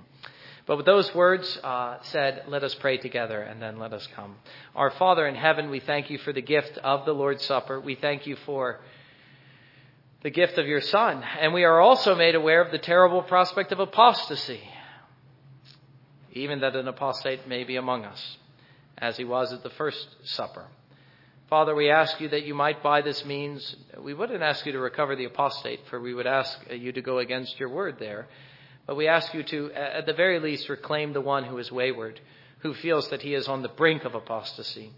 But 0.68 0.78
with 0.78 0.86
those 0.86 1.14
words 1.16 1.60
uh, 1.64 1.98
said, 2.04 2.44
let 2.48 2.64
us 2.64 2.76
pray 2.76 2.98
together 2.98 3.42
and 3.42 3.62
then 3.62 3.80
let 3.80 3.94
us 3.94 4.08
come. 4.16 4.36
Our 4.76 4.92
Father 4.92 5.28
in 5.28 5.36
heaven, 5.36 5.70
we 5.72 5.80
thank 5.80 6.10
you 6.10 6.20
for 6.20 6.32
the 6.32 6.42
gift 6.42 6.78
of 6.78 7.06
the 7.06 7.14
Lord's 7.14 7.44
Supper. 7.44 7.80
We 7.80 7.96
thank 7.96 8.28
you 8.28 8.36
for 8.46 8.80
the 10.22 10.30
gift 10.30 10.60
of 10.60 10.68
your 10.68 10.82
Son. 10.82 11.24
And 11.40 11.54
we 11.54 11.64
are 11.64 11.80
also 11.80 12.16
made 12.16 12.36
aware 12.36 12.62
of 12.62 12.72
the 12.72 12.78
terrible 12.78 13.24
prospect 13.24 13.72
of 13.72 13.80
apostasy, 13.80 14.62
even 16.34 16.60
that 16.62 16.76
an 16.76 16.88
apostate 16.88 17.48
may 17.48 17.64
be 17.64 17.76
among 17.76 18.06
us, 18.06 18.38
as 19.00 19.18
he 19.18 19.24
was 19.24 19.52
at 19.52 19.64
the 19.64 19.72
first 19.72 20.08
supper. 20.24 20.68
Father, 21.52 21.76
we 21.76 21.90
ask 21.90 22.22
you 22.22 22.30
that 22.30 22.46
you 22.46 22.54
might, 22.54 22.82
by 22.82 23.02
this 23.02 23.26
means, 23.26 23.76
we 24.02 24.14
wouldn't 24.14 24.42
ask 24.42 24.66
you 24.66 24.72
to 24.72 24.80
recover 24.80 25.18
the 25.18 25.26
apostate, 25.26 25.82
for 25.90 26.00
we 26.00 26.14
would 26.14 26.26
ask 26.26 26.58
you 26.72 26.94
to 26.94 27.02
go 27.02 27.18
against 27.18 27.60
your 27.60 27.68
word 27.68 27.98
there. 28.00 28.30
But 28.88 28.96
we 28.96 29.10
ask 29.10 29.34
you 29.34 29.44
to, 29.44 29.70
at 29.74 30.06
the 30.06 30.14
very 30.14 30.40
least, 30.40 30.70
reclaim 30.70 31.12
the 31.12 31.20
one 31.20 31.44
who 31.44 31.58
is 31.58 31.70
wayward, 31.70 32.22
who 32.60 32.74
feels 32.74 33.10
that 33.10 33.22
he 33.22 33.34
is 33.34 33.50
on 33.50 33.64
the 33.64 33.68
brink 33.68 34.06
of 34.06 34.16
apostasy. 34.16 34.94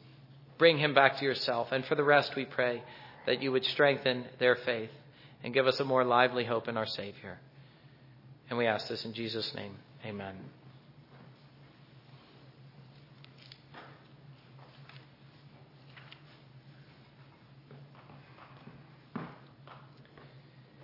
Bring 0.59 0.77
him 0.77 0.93
back 0.93 1.17
to 1.17 1.25
yourself. 1.25 1.71
And 1.71 1.83
for 1.85 1.95
the 1.95 2.03
rest, 2.03 2.35
we 2.35 2.45
pray 2.45 2.83
that 3.25 3.41
you 3.41 3.51
would 3.51 3.65
strengthen 3.65 4.25
their 4.37 4.55
faith 4.55 4.91
and 5.43 5.55
give 5.55 5.65
us 5.65 5.79
a 5.79 5.83
more 5.83 6.03
lively 6.03 6.45
hope 6.45 6.67
in 6.67 6.77
our 6.77 6.85
Savior. 6.85 7.39
And 8.51 8.59
we 8.59 8.67
ask 8.67 8.87
this 8.87 9.05
in 9.05 9.15
Jesus' 9.15 9.55
name. 9.55 9.73
Amen. 10.05 10.35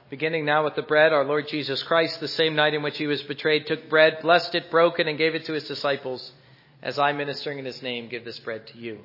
Beginning 0.10 0.44
now 0.44 0.64
with 0.64 0.74
the 0.74 0.82
bread, 0.82 1.14
our 1.14 1.24
Lord 1.24 1.48
Jesus 1.48 1.84
Christ, 1.84 2.20
the 2.20 2.28
same 2.28 2.56
night 2.56 2.74
in 2.74 2.82
which 2.82 2.98
he 2.98 3.06
was 3.06 3.22
betrayed, 3.22 3.68
took 3.68 3.90
bread, 3.90 4.18
blessed 4.24 4.56
it, 4.56 4.72
broke 4.72 5.00
it, 5.00 5.08
and 5.08 5.20
gave 5.20 5.36
it 5.36 5.46
to 5.46 5.54
his 5.54 5.68
disciples. 5.68 6.32
As 6.82 6.98
I, 6.98 7.12
ministering 7.12 7.60
in 7.60 7.66
his 7.66 7.84
name, 7.84 8.10
give 8.10 8.26
this 8.26 8.40
bread 8.40 8.66
to 8.68 8.78
you. 8.80 9.00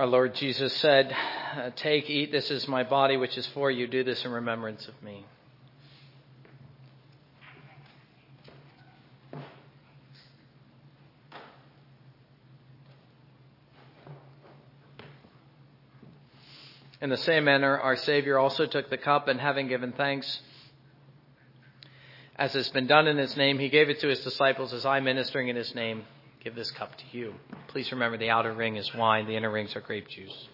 Our 0.00 0.06
Lord 0.06 0.34
Jesus 0.34 0.74
said, 0.78 1.14
Take, 1.76 2.08
eat, 2.08 2.32
this 2.32 2.50
is 2.50 2.66
my 2.66 2.84
body 2.84 3.18
which 3.18 3.36
is 3.36 3.46
for 3.48 3.70
you. 3.70 3.86
Do 3.86 4.02
this 4.02 4.24
in 4.24 4.30
remembrance 4.30 4.88
of 4.88 4.94
me. 5.02 5.26
In 17.02 17.10
the 17.10 17.18
same 17.18 17.44
manner, 17.44 17.78
our 17.78 17.96
Savior 17.96 18.38
also 18.38 18.64
took 18.64 18.88
the 18.88 18.96
cup, 18.96 19.28
and 19.28 19.38
having 19.38 19.68
given 19.68 19.92
thanks, 19.92 20.40
as 22.36 22.54
has 22.54 22.70
been 22.70 22.86
done 22.86 23.06
in 23.06 23.18
his 23.18 23.36
name, 23.36 23.58
he 23.58 23.68
gave 23.68 23.90
it 23.90 24.00
to 24.00 24.08
his 24.08 24.20
disciples 24.20 24.72
as 24.72 24.86
I 24.86 25.00
ministering 25.00 25.48
in 25.48 25.56
his 25.56 25.74
name 25.74 26.04
give 26.42 26.54
this 26.54 26.70
cup 26.70 26.90
to 26.96 27.16
you. 27.16 27.34
Please 27.68 27.90
remember 27.92 28.16
the 28.16 28.30
outer 28.30 28.52
ring 28.52 28.76
is 28.76 28.90
wine, 28.94 29.26
the 29.26 29.36
inner 29.36 29.50
rings 29.50 29.76
are 29.76 29.80
grape 29.80 30.08
juice. 30.08 30.48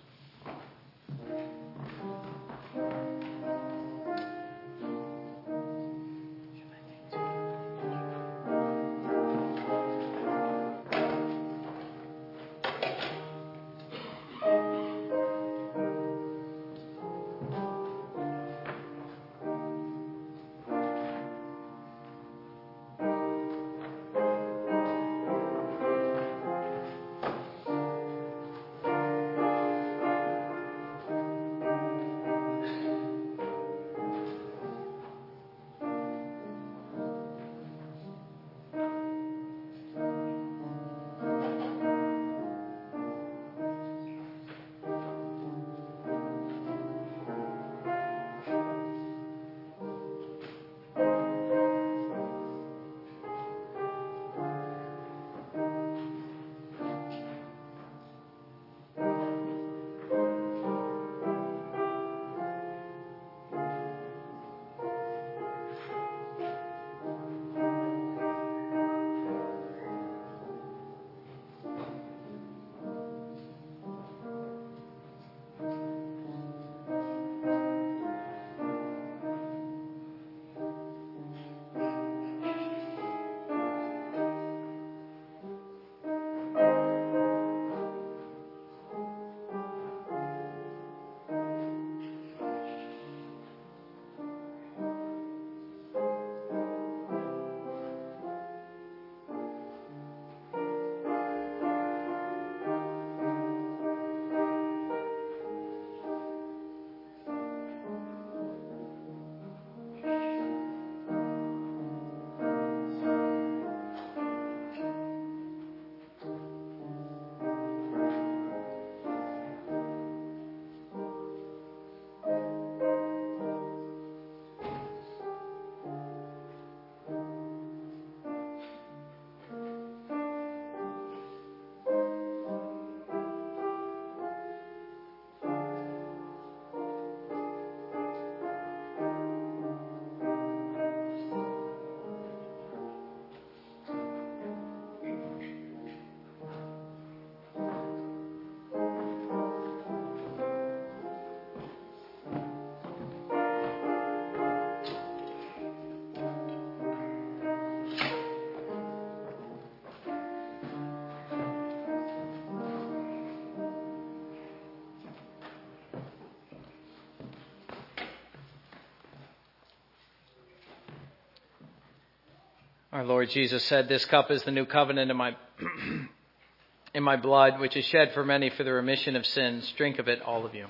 Our 172.97 173.05
Lord 173.05 173.29
Jesus 173.29 173.63
said, 173.65 173.91
This 173.91 174.07
cup 174.07 174.31
is 174.31 174.43
the 174.45 174.51
new 174.51 174.65
covenant 174.65 175.11
in 175.11 175.19
my, 175.19 175.37
in 176.95 177.03
my 177.03 177.17
blood, 177.17 177.61
which 177.61 177.77
is 177.77 177.85
shed 177.85 178.13
for 178.15 178.25
many 178.25 178.49
for 178.49 178.65
the 178.65 178.73
remission 178.73 179.17
of 179.17 179.27
sins. 179.27 179.71
Drink 179.77 179.99
of 179.99 180.09
it, 180.09 180.23
all 180.23 180.47
of 180.47 180.55
you. 180.55 180.65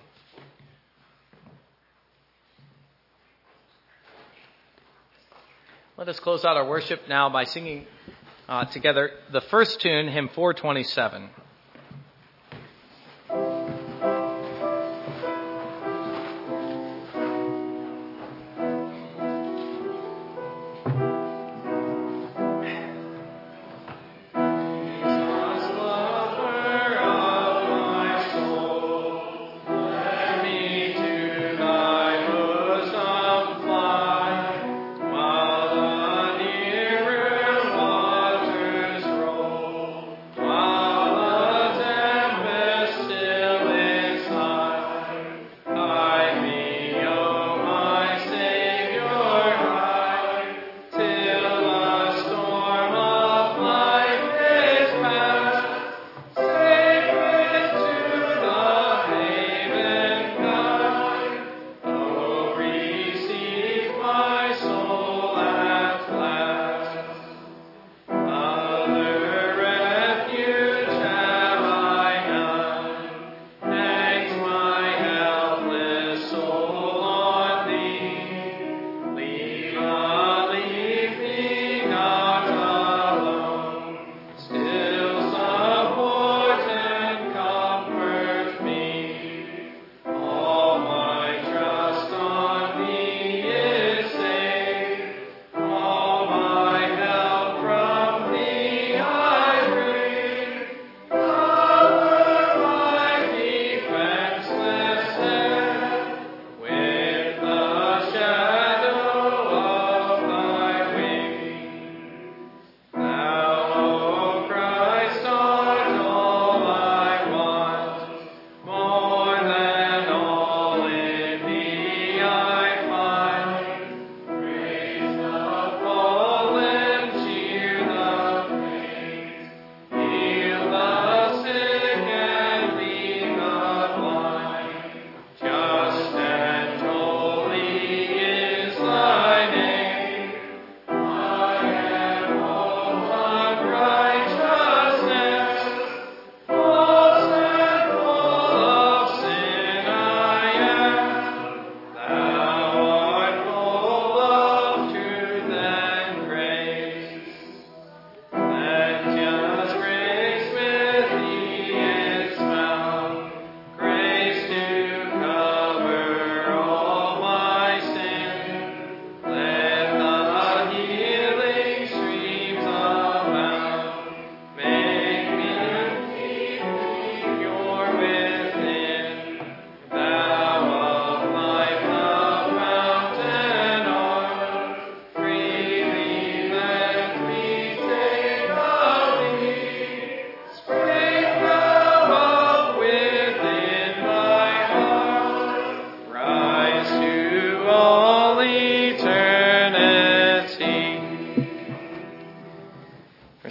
Let 5.96 6.08
us 6.08 6.18
close 6.18 6.44
out 6.44 6.56
our 6.56 6.68
worship 6.68 7.02
now 7.08 7.30
by 7.30 7.44
singing 7.44 7.86
uh, 8.48 8.64
together 8.64 9.12
the 9.30 9.42
first 9.42 9.80
tune, 9.80 10.08
hymn 10.08 10.28
427. 10.34 11.30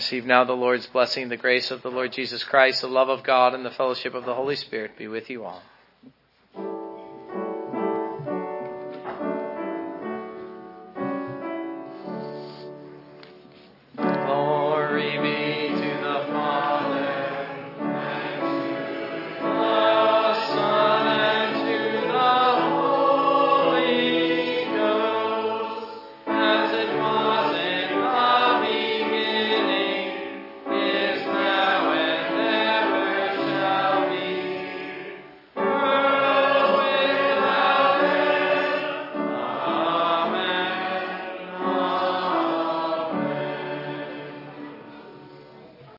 Receive 0.06 0.28
now 0.28 0.44
the 0.44 0.54
Lord's 0.54 0.86
blessing, 0.86 1.30
the 1.30 1.36
grace 1.36 1.72
of 1.72 1.82
the 1.82 1.90
Lord 1.90 2.14
Jesus 2.14 2.44
Christ, 2.44 2.82
the 2.82 2.88
love 2.88 3.10
of 3.10 3.24
God, 3.24 3.56
and 3.56 3.66
the 3.66 3.72
fellowship 3.72 4.14
of 4.14 4.24
the 4.24 4.36
Holy 4.36 4.56
Spirit 4.56 5.00
be 5.00 5.08
with 5.08 5.32
you 5.32 5.44
all. 5.44 5.64